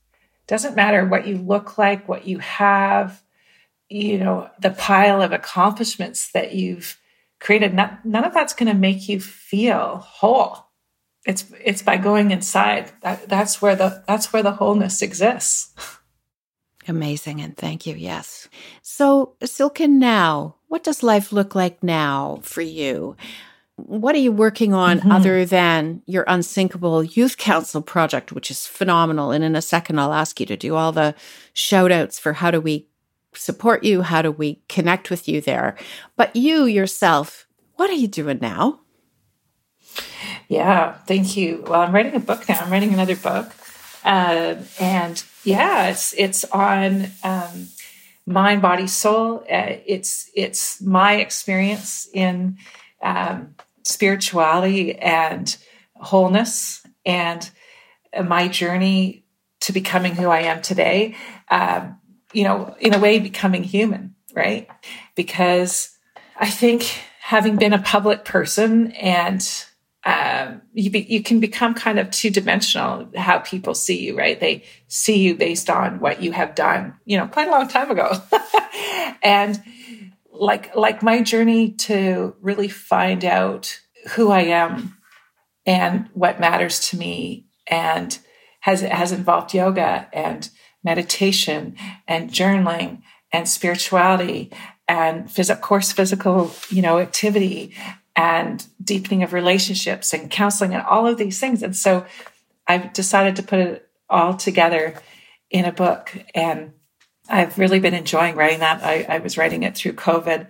doesn't 0.47 0.77
matter 0.77 1.07
what 1.07 1.27
you 1.27 1.39
look 1.39 1.79
like, 1.79 2.09
what 2.09 2.27
you 2.27 2.39
have, 2.39 3.23
you 3.89 4.19
know, 4.19 4.51
the 4.61 4.71
pile 4.71 5.23
of 5.23 5.33
accomplishments 5.33 6.31
that 6.33 6.55
you've 6.55 6.99
created, 7.41 7.75
none 7.75 8.25
of 8.25 8.35
that's 8.35 8.55
going 8.55 8.73
to 8.73 8.79
make 8.79 9.09
you 9.09 9.21
feel 9.21 9.99
whole. 9.99 10.67
It's 11.25 11.45
it's 11.65 11.83
by 11.83 11.99
going 11.99 12.33
inside. 12.33 12.91
That, 13.03 13.29
that's 13.29 13.63
where 13.63 13.77
the 13.77 14.03
that's 14.09 14.33
where 14.33 14.43
the 14.43 14.53
wholeness 14.53 15.03
exists. 15.03 15.73
Amazing 16.89 17.41
and 17.41 17.57
thank 17.57 17.87
you. 17.87 17.95
Yes. 17.95 18.49
So, 18.83 19.35
Silken, 19.45 19.99
now, 19.99 20.57
what 20.69 20.83
does 20.83 21.03
life 21.03 21.33
look 21.33 21.55
like 21.55 21.83
now 21.83 22.41
for 22.43 22.63
you? 22.63 23.17
What 23.77 24.15
are 24.15 24.19
you 24.19 24.33
working 24.33 24.75
on 24.75 24.99
mm-hmm. 24.99 25.13
other 25.13 25.45
than 25.45 26.03
your 26.07 26.25
Unsinkable 26.27 27.03
Youth 27.05 27.37
Council 27.37 27.83
project, 27.83 28.33
which 28.33 28.51
is 28.51 28.67
phenomenal? 28.67 29.31
And 29.31 29.45
in 29.45 29.57
a 29.57 29.63
second, 29.63 29.99
I'll 29.99 30.13
ask 30.13 30.41
you 30.41 30.47
to 30.47 30.57
do 30.57 30.75
all 30.75 30.93
the 30.93 31.15
shout 31.53 31.93
outs 31.93 32.19
for 32.19 32.35
how 32.35 32.51
do 32.51 32.61
we 32.61 32.89
support 33.35 33.85
you? 33.85 34.03
How 34.03 34.23
do 34.23 34.31
we 34.31 34.63
connect 34.69 35.09
with 35.09 35.29
you 35.29 35.41
there? 35.41 35.77
But 36.17 36.35
you 36.37 36.65
yourself, 36.65 37.47
what 37.77 37.91
are 37.91 37.95
you 37.95 38.09
doing 38.09 38.39
now? 38.41 38.81
Yeah, 40.49 40.95
thank 41.07 41.37
you. 41.37 41.65
Well, 41.67 41.81
I'm 41.81 41.95
writing 41.95 42.15
a 42.15 42.21
book 42.21 42.49
now. 42.49 42.59
I'm 42.61 42.71
writing 42.71 42.93
another 42.93 43.17
book. 43.17 43.53
Uh, 44.05 44.57
and 44.81 45.25
yeah, 45.45 45.89
it's 45.89 46.13
it's 46.15 46.45
on 46.45 47.07
um, 47.23 47.69
mind, 48.27 48.63
body, 48.63 48.87
soul. 48.87 49.45
Uh, 49.51 49.77
it's 49.87 50.31
it's 50.35 50.81
my 50.81 51.17
experience 51.17 52.09
in 52.13 52.59
um, 53.03 53.55
spirituality 53.85 54.97
and 54.97 55.57
wholeness, 55.95 56.85
and 57.05 57.51
my 58.25 58.49
journey 58.49 59.25
to 59.61 59.73
becoming 59.73 60.15
who 60.15 60.29
I 60.29 60.41
am 60.41 60.63
today. 60.63 61.17
Um, 61.51 61.99
you 62.33 62.45
know, 62.45 62.75
in 62.81 62.95
a 62.95 62.99
way, 62.99 63.19
becoming 63.19 63.63
human, 63.63 64.15
right? 64.35 64.69
Because 65.15 65.97
I 66.39 66.49
think 66.51 66.83
having 67.21 67.57
been 67.57 67.73
a 67.73 67.83
public 67.83 68.25
person 68.25 68.93
and 68.93 69.67
um, 70.05 70.63
you 70.73 70.91
be, 70.91 71.01
you 71.01 71.23
can 71.23 71.39
become 71.39 71.75
kind 71.75 71.99
of 71.99 72.11
two 72.11 72.31
dimensional 72.31 73.09
how 73.17 73.39
people 73.39 73.75
see 73.75 74.01
you, 74.01 74.17
right? 74.19 74.39
They 74.39 74.65
see 74.89 75.21
you 75.21 75.37
based 75.37 75.71
on 75.71 76.01
what 76.01 76.23
you 76.23 76.33
have 76.33 76.55
done, 76.55 76.95
you 77.05 77.17
know, 77.17 77.29
quite 77.29 77.49
a 77.49 77.51
long 77.53 77.69
time 77.69 77.91
ago, 77.91 78.21
and 79.23 79.63
like 80.33 80.75
like 80.75 81.03
my 81.03 81.23
journey 81.23 81.73
to 81.73 82.35
really 82.41 82.69
find 82.69 83.25
out 83.25 83.79
who 84.17 84.31
I 84.31 84.41
am 84.41 84.97
and 85.67 86.09
what 86.15 86.41
matters 86.41 86.89
to 86.89 86.97
me, 86.97 87.47
and 87.69 88.19
has 88.61 88.81
has 88.81 89.13
involved 89.13 89.55
yoga 89.55 90.09
and 90.13 90.49
meditation 90.83 91.77
and 92.09 92.31
journaling 92.31 93.03
and 93.33 93.49
spirituality 93.49 94.51
and 94.89 95.27
phys- 95.27 95.51
of 95.51 95.61
course 95.61 95.93
physical 95.93 96.53
you 96.71 96.83
know 96.83 96.99
activity 96.99 97.73
and 98.15 98.67
deepening 98.83 99.23
of 99.23 99.33
relationships 99.33 100.13
and 100.13 100.31
counseling 100.31 100.75
and 100.75 100.83
all 100.83 101.07
of 101.07 101.19
these 101.19 101.39
things. 101.39 101.63
And 101.63 101.77
so 101.77 102.07
i've 102.67 102.93
decided 102.93 103.37
to 103.37 103.43
put 103.43 103.59
it 103.59 103.89
all 104.09 104.35
together 104.35 104.95
in 105.51 105.65
a 105.65 105.73
book 105.73 106.17
and 106.35 106.73
i've 107.29 107.59
really 107.59 107.81
been 107.81 107.95
enjoying 107.95 108.37
writing 108.37 108.61
that. 108.61 108.83
I, 108.83 109.07
I 109.09 109.19
was 109.19 109.37
writing 109.37 109.63
it 109.63 109.77
through 109.77 109.95
covid. 109.95 110.49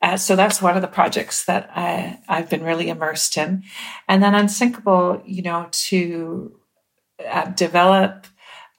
Uh, 0.00 0.16
so 0.16 0.36
that's 0.36 0.62
one 0.62 0.76
of 0.76 0.82
the 0.82 0.88
projects 0.88 1.44
that 1.46 1.70
I, 1.74 2.20
i've 2.28 2.50
been 2.50 2.62
really 2.62 2.88
immersed 2.88 3.36
in. 3.36 3.64
And 4.06 4.22
then 4.22 4.34
unsinkable 4.34 5.22
you 5.24 5.42
know 5.42 5.68
to 5.70 6.58
uh, 7.26 7.46
develop 7.50 8.27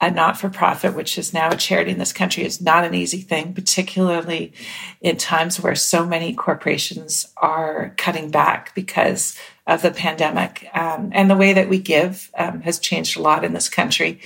a 0.00 0.10
not 0.10 0.38
for 0.38 0.48
profit, 0.48 0.94
which 0.94 1.18
is 1.18 1.34
now 1.34 1.50
a 1.50 1.56
charity 1.56 1.90
in 1.90 1.98
this 1.98 2.12
country, 2.12 2.44
is 2.44 2.60
not 2.60 2.84
an 2.84 2.94
easy 2.94 3.20
thing, 3.20 3.52
particularly 3.52 4.52
in 5.00 5.16
times 5.16 5.60
where 5.60 5.74
so 5.74 6.06
many 6.06 6.32
corporations 6.32 7.30
are 7.36 7.94
cutting 7.98 8.30
back 8.30 8.74
because 8.74 9.38
of 9.66 9.82
the 9.82 9.90
pandemic. 9.90 10.68
Um, 10.72 11.10
and 11.12 11.30
the 11.30 11.36
way 11.36 11.52
that 11.52 11.68
we 11.68 11.78
give 11.78 12.30
um, 12.36 12.62
has 12.62 12.78
changed 12.78 13.18
a 13.18 13.22
lot 13.22 13.44
in 13.44 13.52
this 13.52 13.68
country. 13.68 14.20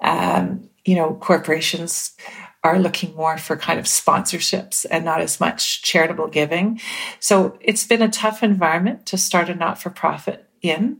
Um, 0.00 0.68
you 0.84 0.96
know, 0.96 1.14
corporations 1.14 2.16
are 2.64 2.78
looking 2.78 3.14
more 3.14 3.38
for 3.38 3.56
kind 3.56 3.78
of 3.78 3.86
sponsorships 3.86 4.86
and 4.90 5.04
not 5.04 5.20
as 5.20 5.40
much 5.40 5.82
charitable 5.82 6.28
giving. 6.28 6.80
So 7.18 7.58
it's 7.60 7.86
been 7.86 8.02
a 8.02 8.08
tough 8.08 8.42
environment 8.42 9.06
to 9.06 9.18
start 9.18 9.48
a 9.48 9.54
not 9.54 9.80
for 9.80 9.90
profit 9.90 10.48
in. 10.60 10.98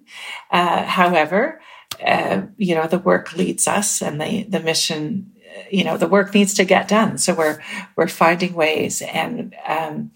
Uh, 0.51 0.83
however, 0.85 1.61
uh, 2.05 2.43
you 2.57 2.75
know 2.75 2.87
the 2.87 2.99
work 2.99 3.37
leads 3.37 3.67
us 3.67 4.03
and 4.03 4.21
the 4.21 4.45
the 4.45 4.61
mission 4.61 5.33
you 5.71 5.85
know 5.85 5.97
the 5.97 6.09
work 6.09 6.35
needs 6.35 6.55
to 6.55 6.65
get 6.65 6.89
done. 6.89 7.19
So 7.19 7.35
we're 7.35 7.63
we're 7.97 8.09
finding 8.09 8.55
ways 8.55 9.03
and 9.03 9.55
um, 9.67 10.13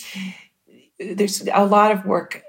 there's 0.99 1.47
a 1.53 1.65
lot 1.65 1.93
of 1.93 2.05
work 2.05 2.43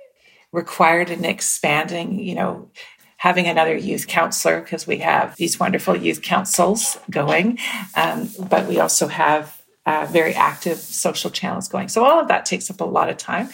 required 0.52 1.10
in 1.10 1.26
expanding 1.26 2.20
you 2.20 2.36
know 2.36 2.72
having 3.18 3.48
another 3.48 3.76
youth 3.76 4.08
counselor 4.08 4.62
because 4.62 4.86
we 4.86 5.00
have 5.00 5.36
these 5.38 5.60
wonderful 5.60 5.96
youth 5.96 6.22
councils 6.22 6.98
going 7.10 7.58
um, 7.96 8.30
but 8.48 8.68
we 8.68 8.80
also 8.80 9.08
have 9.08 9.62
uh, 9.86 10.06
very 10.10 10.34
active 10.36 10.78
social 10.78 11.32
channels 11.32 11.70
going. 11.70 11.88
So 11.88 12.04
all 12.04 12.20
of 12.20 12.28
that 12.28 12.46
takes 12.46 12.70
up 12.70 12.82
a 12.82 12.86
lot 12.86 13.10
of 13.10 13.18
time. 13.18 13.50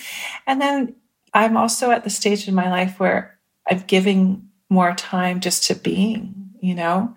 And 0.47 0.59
then 0.61 0.95
i'm 1.33 1.57
also 1.57 1.91
at 1.91 2.03
the 2.03 2.09
stage 2.09 2.47
in 2.47 2.55
my 2.55 2.69
life 2.69 2.99
where 2.99 3.37
i'm 3.69 3.83
giving 3.87 4.49
more 4.73 4.93
time 4.93 5.39
just 5.39 5.65
to 5.67 5.75
being, 5.75 6.49
you 6.59 6.75
know? 6.75 7.15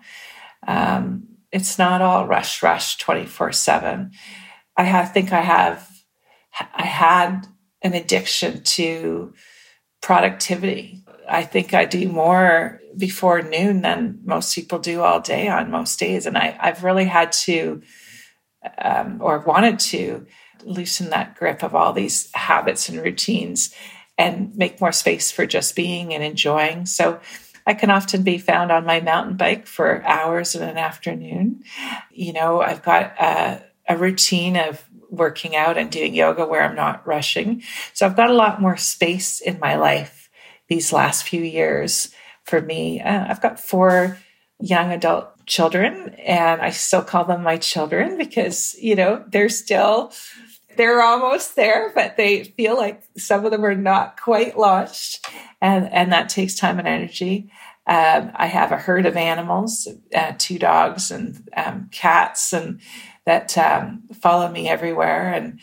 Um, 0.67 1.27
it's 1.51 1.77
not 1.79 2.01
all 2.01 2.27
rush, 2.27 2.61
rush 2.61 2.97
24 2.97 3.51
7. 3.51 4.11
I 4.75 4.83
have, 4.83 5.13
think 5.13 5.33
I 5.33 5.41
have, 5.41 5.89
I 6.73 6.85
had 6.85 7.47
an 7.81 7.93
addiction 7.93 8.63
to 8.63 9.33
productivity. 10.01 11.03
I 11.27 11.43
think 11.43 11.73
I 11.73 11.85
do 11.85 12.07
more 12.07 12.79
before 12.95 13.41
noon 13.41 13.81
than 13.81 14.19
most 14.23 14.55
people 14.55 14.79
do 14.79 15.01
all 15.01 15.19
day 15.19 15.47
on 15.47 15.71
most 15.71 15.99
days. 15.99 16.25
And 16.25 16.37
I, 16.37 16.57
have 16.59 16.83
really 16.83 17.05
had 17.05 17.31
to, 17.33 17.81
um, 18.77 19.19
or 19.21 19.39
wanted 19.39 19.79
to, 19.79 20.27
loosen 20.63 21.09
that 21.11 21.35
grip 21.35 21.63
of 21.63 21.75
all 21.75 21.93
these 21.93 22.29
habits 22.33 22.89
and 22.89 22.99
routines 22.99 23.73
and 24.17 24.55
make 24.55 24.81
more 24.81 24.91
space 24.91 25.31
for 25.31 25.45
just 25.45 25.75
being 25.75 26.13
and 26.13 26.23
enjoying. 26.23 26.85
So 26.85 27.19
I 27.67 27.73
can 27.73 27.91
often 27.91 28.23
be 28.23 28.37
found 28.37 28.71
on 28.71 28.85
my 28.85 29.01
mountain 29.01 29.35
bike 29.35 29.67
for 29.67 30.01
hours 30.05 30.55
in 30.55 30.63
an 30.63 30.77
afternoon. 30.77 31.63
You 32.11 32.31
know, 32.31 32.61
I've 32.61 32.81
got 32.81 33.13
a, 33.19 33.61
a 33.89 33.97
routine 33.97 34.55
of 34.55 34.85
working 35.09 35.53
out 35.53 35.77
and 35.77 35.91
doing 35.91 36.15
yoga 36.15 36.45
where 36.45 36.63
I'm 36.63 36.75
not 36.75 37.05
rushing. 37.05 37.61
So 37.93 38.05
I've 38.05 38.15
got 38.15 38.29
a 38.29 38.33
lot 38.33 38.61
more 38.61 38.77
space 38.77 39.41
in 39.41 39.59
my 39.59 39.75
life 39.75 40.29
these 40.69 40.93
last 40.93 41.23
few 41.23 41.41
years 41.41 42.13
for 42.45 42.61
me. 42.61 43.01
Uh, 43.01 43.25
I've 43.27 43.41
got 43.41 43.59
four 43.59 44.17
young 44.61 44.91
adult 44.93 45.45
children 45.45 46.15
and 46.25 46.61
I 46.61 46.69
still 46.69 47.03
call 47.03 47.25
them 47.25 47.43
my 47.43 47.57
children 47.57 48.17
because, 48.17 48.75
you 48.79 48.95
know, 48.95 49.25
they're 49.27 49.49
still 49.49 50.13
they're 50.77 51.01
almost 51.01 51.55
there, 51.55 51.91
but 51.93 52.17
they 52.17 52.43
feel 52.43 52.77
like 52.77 53.03
some 53.17 53.45
of 53.45 53.51
them 53.51 53.65
are 53.65 53.75
not 53.75 54.19
quite 54.19 54.57
launched, 54.57 55.25
and 55.61 55.91
and 55.91 56.11
that 56.11 56.29
takes 56.29 56.55
time 56.55 56.79
and 56.79 56.87
energy. 56.87 57.51
Um, 57.87 58.31
I 58.35 58.47
have 58.47 58.71
a 58.71 58.77
herd 58.77 59.05
of 59.05 59.15
animals, 59.15 59.87
uh, 60.13 60.33
two 60.37 60.59
dogs 60.59 61.09
and 61.09 61.49
um, 61.55 61.89
cats, 61.91 62.53
and 62.53 62.81
that 63.25 63.57
um, 63.57 64.03
follow 64.13 64.49
me 64.49 64.67
everywhere. 64.67 65.33
And 65.33 65.59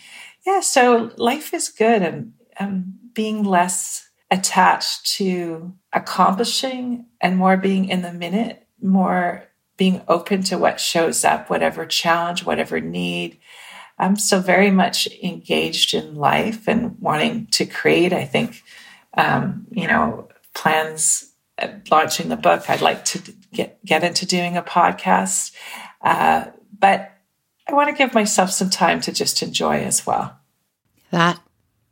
yeah, 0.47 0.61
so 0.61 1.11
life 1.17 1.55
is 1.55 1.69
good, 1.69 2.03
and 2.03 2.33
um, 2.59 2.95
being 3.15 3.45
less 3.45 4.09
attached 4.31 5.07
to 5.07 5.75
accomplishing 5.93 7.07
and 7.21 7.37
more 7.37 7.57
being 7.57 7.89
in 7.89 8.03
the 8.03 8.13
minute, 8.13 8.67
more 8.83 9.45
being 9.77 10.03
open 10.09 10.43
to 10.43 10.59
what 10.59 10.81
shows 10.81 11.25
up, 11.25 11.51
whatever 11.51 11.85
challenge, 11.87 12.45
whatever 12.45 12.81
need. 12.81 13.39
I'm 13.99 14.17
still 14.17 14.41
very 14.41 14.71
much 14.71 15.07
engaged 15.23 15.95
in 15.95 16.15
life 16.17 16.67
and 16.67 16.99
wanting 17.01 17.47
to 17.53 17.67
create. 17.67 18.13
I 18.13 18.25
think, 18.25 18.63
um, 19.17 19.67
you 19.71 19.87
know, 19.87 20.29
plans 20.55 21.33
launching 21.91 22.29
the 22.29 22.37
book. 22.37 22.69
I'd 22.69 22.81
like 22.81 23.05
to 23.07 23.23
get 23.53 23.85
get 23.85 24.05
into 24.05 24.27
doing 24.27 24.57
a 24.57 24.63
podcast, 24.63 25.53
uh, 26.01 26.47
but 26.79 27.13
I 27.69 27.73
want 27.73 27.91
to 27.91 27.97
give 27.97 28.15
myself 28.15 28.51
some 28.51 28.71
time 28.71 29.01
to 29.03 29.13
just 29.13 29.43
enjoy 29.43 29.81
as 29.81 30.07
well. 30.07 30.37
That 31.11 31.41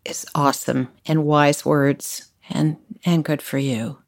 is 0.05 0.26
awesome 0.34 0.88
and 1.07 1.24
wise 1.24 1.64
words, 1.64 2.28
and 2.50 2.76
and 3.05 3.24
good 3.24 3.42
for 3.42 3.59
you. 3.59 3.98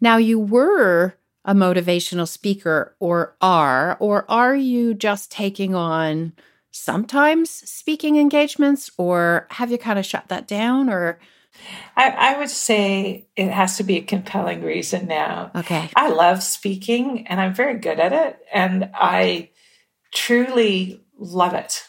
Now 0.00 0.18
you 0.18 0.38
were 0.38 1.14
a 1.44 1.54
motivational 1.54 2.28
speaker, 2.28 2.94
or 3.00 3.36
are, 3.40 3.96
or 4.00 4.30
are 4.30 4.54
you 4.54 4.92
just 4.92 5.32
taking 5.32 5.74
on? 5.74 6.34
Sometimes 6.78 7.50
speaking 7.50 8.16
engagements, 8.16 8.90
or 8.96 9.46
have 9.50 9.70
you 9.70 9.78
kind 9.78 9.98
of 9.98 10.06
shut 10.06 10.28
that 10.28 10.46
down? 10.46 10.88
Or 10.88 11.18
I, 11.96 12.10
I, 12.10 12.38
would 12.38 12.50
say 12.50 13.26
it 13.36 13.50
has 13.50 13.76
to 13.78 13.84
be 13.84 13.96
a 13.96 14.02
compelling 14.02 14.62
reason 14.62 15.06
now. 15.06 15.50
Okay. 15.54 15.90
I 15.96 16.10
love 16.10 16.42
speaking 16.42 17.26
and 17.26 17.40
I'm 17.40 17.54
very 17.54 17.78
good 17.78 17.98
at 17.98 18.12
it. 18.12 18.38
And 18.52 18.90
I 18.94 19.50
truly 20.12 21.02
love 21.18 21.54
it. 21.54 21.84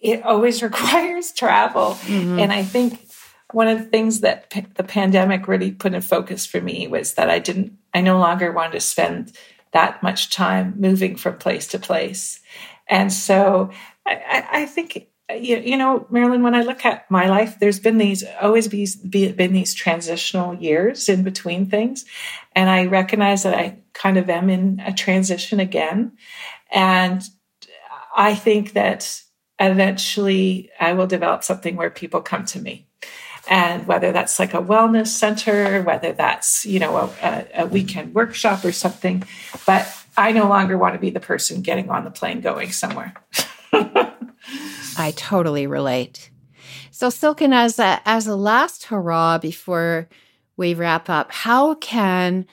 It 0.00 0.22
always 0.22 0.62
requires 0.62 1.32
travel. 1.32 1.98
Mm-hmm. 2.02 2.38
And 2.38 2.52
I 2.52 2.62
think 2.62 3.06
one 3.52 3.68
of 3.68 3.78
the 3.78 3.86
things 3.86 4.20
that 4.20 4.50
p- 4.50 4.66
the 4.74 4.84
pandemic 4.84 5.48
really 5.48 5.70
put 5.70 5.94
in 5.94 6.00
focus 6.00 6.46
for 6.46 6.60
me 6.60 6.86
was 6.86 7.14
that 7.14 7.30
I 7.30 7.38
didn't, 7.38 7.78
I 7.94 8.00
no 8.00 8.18
longer 8.18 8.52
wanted 8.52 8.72
to 8.72 8.80
spend 8.80 9.32
that 9.72 10.02
much 10.02 10.30
time 10.30 10.74
moving 10.78 11.16
from 11.16 11.36
place 11.38 11.66
to 11.68 11.78
place. 11.78 12.40
And 12.88 13.12
so 13.12 13.70
I, 14.08 14.48
I 14.62 14.66
think 14.66 15.08
uh, 15.30 15.34
you, 15.34 15.58
you 15.58 15.76
know, 15.76 16.06
Marilyn, 16.10 16.42
when 16.42 16.54
I 16.54 16.62
look 16.62 16.84
at 16.84 17.10
my 17.10 17.28
life, 17.28 17.58
there's 17.58 17.80
been 17.80 17.98
these 17.98 18.24
always 18.40 18.68
be, 18.68 18.88
be, 19.08 19.32
been 19.32 19.52
these 19.52 19.74
transitional 19.74 20.54
years 20.54 21.08
in 21.08 21.22
between 21.22 21.66
things. 21.66 22.04
And 22.54 22.70
I 22.70 22.86
recognize 22.86 23.42
that 23.42 23.54
I 23.54 23.78
kind 23.92 24.16
of 24.16 24.30
am 24.30 24.48
in 24.48 24.80
a 24.80 24.92
transition 24.92 25.60
again. 25.60 26.12
And 26.70 27.22
I 28.16 28.34
think 28.34 28.72
that 28.72 29.22
eventually 29.58 30.70
I 30.80 30.94
will 30.94 31.06
develop 31.06 31.44
something 31.44 31.76
where 31.76 31.90
people 31.90 32.20
come 32.20 32.44
to 32.46 32.60
me. 32.60 32.86
And 33.50 33.86
whether 33.86 34.12
that's 34.12 34.38
like 34.38 34.52
a 34.52 34.62
wellness 34.62 35.08
center, 35.08 35.82
whether 35.82 36.12
that's, 36.12 36.66
you 36.66 36.78
know, 36.78 37.10
a, 37.22 37.46
a 37.54 37.66
weekend 37.66 38.14
workshop 38.14 38.64
or 38.64 38.72
something. 38.72 39.24
But 39.66 39.90
I 40.18 40.32
no 40.32 40.48
longer 40.48 40.76
want 40.76 40.94
to 40.94 41.00
be 41.00 41.10
the 41.10 41.20
person 41.20 41.62
getting 41.62 41.88
on 41.90 42.04
the 42.04 42.10
plane 42.10 42.40
going 42.40 42.72
somewhere. 42.72 43.14
I 44.98 45.12
totally 45.16 45.66
relate. 45.66 46.30
So, 46.90 47.10
Silken, 47.10 47.52
as 47.52 47.78
a, 47.78 48.00
as 48.04 48.26
a 48.26 48.36
last 48.36 48.84
hurrah 48.84 49.38
before 49.38 50.08
we 50.56 50.74
wrap 50.74 51.08
up, 51.08 51.30
how 51.30 51.74
can 51.76 52.46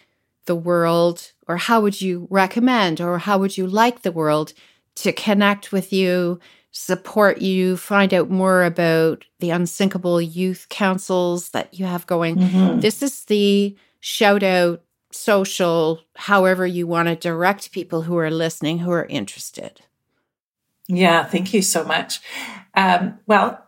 the 0.45 0.55
world, 0.55 1.31
or 1.47 1.57
how 1.57 1.81
would 1.81 1.99
you 1.99 2.27
recommend, 2.29 3.01
or 3.01 3.17
how 3.17 3.37
would 3.39 3.57
you 3.57 3.65
like 3.65 4.01
the 4.01 4.11
world 4.11 4.53
to 4.95 5.11
connect 5.11 5.71
with 5.71 5.91
you, 5.91 6.39
support 6.71 7.41
you, 7.41 7.75
find 7.77 8.13
out 8.13 8.29
more 8.29 8.63
about 8.63 9.25
the 9.39 9.49
unsinkable 9.49 10.21
youth 10.21 10.67
councils 10.69 11.49
that 11.49 11.73
you 11.73 11.85
have 11.85 12.05
going? 12.05 12.35
Mm-hmm. 12.35 12.79
This 12.81 13.01
is 13.01 13.25
the 13.25 13.75
shout 13.99 14.43
out 14.43 14.83
social, 15.11 16.01
however 16.15 16.67
you 16.67 16.85
want 16.85 17.07
to 17.07 17.15
direct 17.15 17.71
people 17.71 18.03
who 18.03 18.17
are 18.17 18.29
listening 18.29 18.79
who 18.79 18.91
are 18.91 19.05
interested. 19.05 19.81
Yeah, 20.87 21.23
thank 21.23 21.53
you 21.53 21.61
so 21.61 21.83
much. 21.83 22.19
Um, 22.75 23.19
well, 23.25 23.63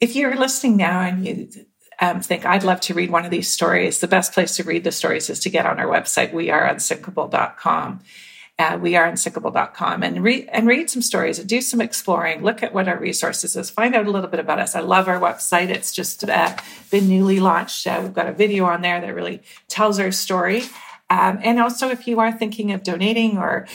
if 0.00 0.16
you're 0.16 0.36
listening 0.36 0.76
now 0.76 1.00
and 1.00 1.26
you 1.26 1.48
um, 2.00 2.20
think 2.20 2.44
I'd 2.44 2.64
love 2.64 2.80
to 2.82 2.94
read 2.94 3.10
one 3.10 3.24
of 3.24 3.30
these 3.30 3.50
stories, 3.50 4.00
the 4.00 4.08
best 4.08 4.32
place 4.32 4.56
to 4.56 4.64
read 4.64 4.84
the 4.84 4.92
stories 4.92 5.30
is 5.30 5.40
to 5.40 5.50
get 5.50 5.66
on 5.66 5.78
our 5.78 5.86
website, 5.86 6.32
weareunsinkable.com. 6.32 8.00
Uh, 8.58 8.78
weareunsinkable.com 8.78 10.02
and 10.02 10.24
read 10.24 10.48
and 10.50 10.66
read 10.66 10.88
some 10.88 11.02
stories 11.02 11.38
and 11.38 11.46
do 11.46 11.60
some 11.60 11.78
exploring. 11.78 12.42
Look 12.42 12.62
at 12.62 12.72
what 12.72 12.88
our 12.88 12.98
resources 12.98 13.54
is. 13.54 13.68
Find 13.68 13.94
out 13.94 14.06
a 14.06 14.10
little 14.10 14.30
bit 14.30 14.40
about 14.40 14.58
us. 14.58 14.74
I 14.74 14.80
love 14.80 15.08
our 15.08 15.20
website. 15.20 15.68
It's 15.68 15.92
just 15.92 16.26
uh, 16.26 16.56
been 16.90 17.06
newly 17.06 17.38
launched. 17.38 17.86
Uh, 17.86 18.00
we've 18.02 18.14
got 18.14 18.28
a 18.28 18.32
video 18.32 18.64
on 18.64 18.80
there 18.80 18.98
that 18.98 19.14
really 19.14 19.42
tells 19.68 19.98
our 19.98 20.10
story. 20.10 20.62
Um, 21.10 21.38
and 21.42 21.60
also, 21.60 21.90
if 21.90 22.08
you 22.08 22.18
are 22.18 22.32
thinking 22.32 22.72
of 22.72 22.82
donating 22.82 23.36
or 23.36 23.66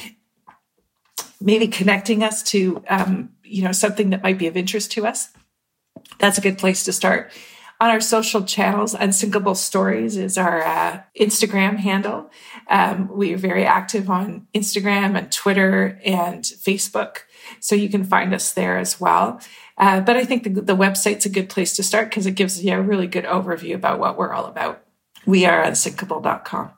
maybe 1.42 1.68
connecting 1.68 2.24
us 2.24 2.44
to 2.44 2.84
um, 2.90 3.30
you 3.44 3.64
know 3.64 3.72
something 3.72 4.12
that 4.12 4.24
might 4.24 4.38
be 4.38 4.48
of 4.48 4.58
interest 4.58 4.92
to 4.94 5.06
us. 5.06 5.30
That's 6.20 6.38
a 6.38 6.42
good 6.42 6.58
place 6.58 6.84
to 6.86 6.94
start. 6.94 7.32
On 7.80 7.90
our 7.90 8.00
social 8.00 8.44
channels 8.44 8.94
unsinkable 8.94 9.56
stories 9.56 10.16
is 10.16 10.38
our 10.38 10.64
uh, 10.64 11.02
instagram 11.20 11.78
handle. 11.78 12.30
Um, 12.70 13.10
we 13.12 13.34
are 13.34 13.38
very 13.38 13.66
active 13.66 14.10
on 14.10 14.48
instagram 14.54 15.18
and 15.18 15.32
twitter 15.32 16.00
and 16.06 16.44
facebook 16.44 17.22
so 17.60 17.76
you 17.76 17.90
can 17.90 18.04
find 18.04 18.34
us 18.34 18.54
there 18.54 18.78
as 18.78 19.02
well. 19.02 19.42
Uh, 19.78 20.00
but 20.00 20.16
i 20.16 20.24
think 20.24 20.44
the, 20.44 20.50
the 20.50 20.76
website's 20.76 21.26
a 21.26 21.30
good 21.30 21.50
place 21.50 21.76
to 21.76 21.84
start 21.84 22.10
because 22.10 22.28
it 22.28 22.36
gives 22.36 22.64
you 22.64 22.74
a 22.74 22.82
really 22.82 23.08
good 23.08 23.26
overview 23.26 23.74
about 23.74 24.00
what 24.00 24.18
we're 24.18 24.34
all 24.34 24.46
about. 24.46 24.84
We 25.26 25.46
are 25.46 25.64
unsinkable.com 25.64 26.72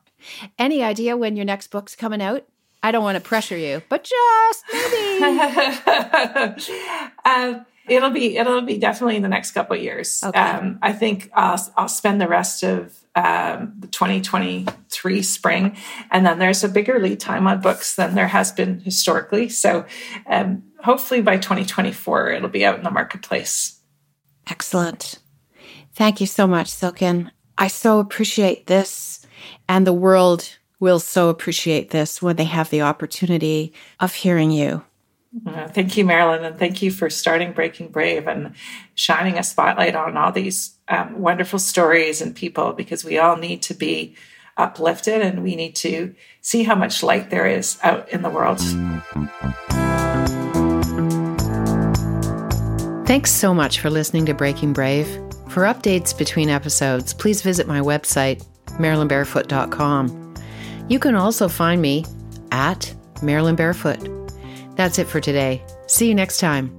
any 0.57 0.84
idea 0.84 1.18
when 1.18 1.36
your 1.36 1.45
next 1.45 1.68
book's 1.68 1.95
coming 1.95 2.22
out 2.22 2.45
I 2.84 2.92
don't 2.92 3.04
want 3.04 3.16
to 3.16 3.22
pressure 3.22 3.58
you, 3.58 3.82
but 3.88 4.04
just 4.04 4.64
maybe. 4.74 5.24
um, 7.26 7.66
it'll 7.88 8.10
be 8.10 8.38
it'll 8.38 8.62
be 8.62 8.78
definitely 8.78 9.16
in 9.16 9.22
the 9.22 9.30
next 9.30 9.52
couple 9.52 9.78
of 9.78 9.82
years. 9.82 10.22
Okay. 10.22 10.38
Um, 10.38 10.80
I 10.82 10.92
think 10.92 11.32
I'll, 11.34 11.58
I'll 11.78 11.88
spend 11.88 12.20
the 12.20 12.28
rest 12.28 12.62
of 12.62 12.94
um, 13.16 13.74
the 13.80 13.88
2023 13.88 15.24
spring, 15.24 15.78
and 16.12 16.26
then 16.26 16.40
there's 16.40 16.66
a 16.66 16.70
bigger 16.70 17.00
lead 17.00 17.22
time 17.22 17.48
on 17.48 17.62
books 17.62 17.96
than 17.96 18.16
there 18.16 18.28
has 18.28 18.52
been 18.52 18.82
historically. 18.82 19.48
So 19.48 19.86
um, 20.28 20.64
hopefully 20.84 21.22
by 21.22 21.38
2024 21.38 22.32
it'll 22.32 22.50
be 22.50 22.66
out 22.66 22.78
in 22.78 22.84
the 22.84 22.92
marketplace. 22.92 23.80
Excellent. 24.48 25.20
Thank 25.94 26.20
you 26.20 26.28
so 26.28 26.48
much, 26.48 26.68
Silken. 26.68 27.32
I 27.58 27.68
so 27.68 28.00
appreciate 28.00 28.68
this 28.68 29.26
and 29.70 29.88
the 29.88 29.94
world 29.94 30.58
will 30.80 31.00
so 31.00 31.30
appreciate 31.30 31.92
this 31.92 32.22
when 32.22 32.36
they 32.36 32.44
have 32.46 32.70
the 32.70 32.82
opportunity 32.82 33.74
of 34.00 34.14
hearing 34.14 34.52
you. 34.52 34.84
Uh, 35.48 35.68
thank 35.68 35.98
you, 35.98 36.06
Marilyn, 36.06 36.44
and 36.44 36.60
thank 36.60 36.82
you 36.82 36.92
for 36.92 37.10
starting 37.10 37.54
Breaking 37.54 37.88
Brave 37.88 38.28
and 38.28 38.54
shining 38.94 39.38
a 39.40 39.44
spotlight 39.44 39.96
on 39.96 40.16
all 40.16 40.32
these 40.32 40.78
um, 40.88 41.20
wonderful 41.20 41.58
stories 41.58 42.22
and 42.22 42.36
people 42.36 42.74
because 42.74 43.04
we 43.04 43.18
all 43.18 43.38
need 43.38 43.64
to 43.64 43.74
be 43.74 44.16
uplifted 44.58 45.22
and 45.22 45.42
we 45.42 45.56
need 45.56 45.76
to 45.76 46.14
see 46.42 46.64
how 46.64 46.76
much 46.76 47.02
light 47.02 47.32
there 47.32 47.48
is 47.48 47.80
out 47.82 48.08
in 48.10 48.22
the 48.22 48.30
world. 48.30 48.60
Thanks 53.08 53.32
so 53.32 53.54
much 53.54 53.80
for 53.80 53.90
listening 53.90 54.26
to 54.28 54.34
Breaking 54.34 54.72
Brave. 54.72 55.08
For 55.50 55.64
updates 55.64 56.18
between 56.18 56.50
episodes, 56.50 57.14
please 57.14 57.42
visit 57.42 57.68
my 57.68 57.80
website, 57.80 58.46
marilynbarefoot.com. 58.78 60.23
You 60.90 61.00
can 61.00 61.16
also 61.16 61.48
find 61.48 61.82
me 61.82 62.06
at 62.52 62.94
Marilyn 63.22 63.56
Barefoot. 63.56 64.10
That's 64.76 65.00
it 65.00 65.08
for 65.08 65.20
today. 65.20 65.64
See 65.88 66.08
you 66.08 66.16
next 66.16 66.40
time. 66.40 66.78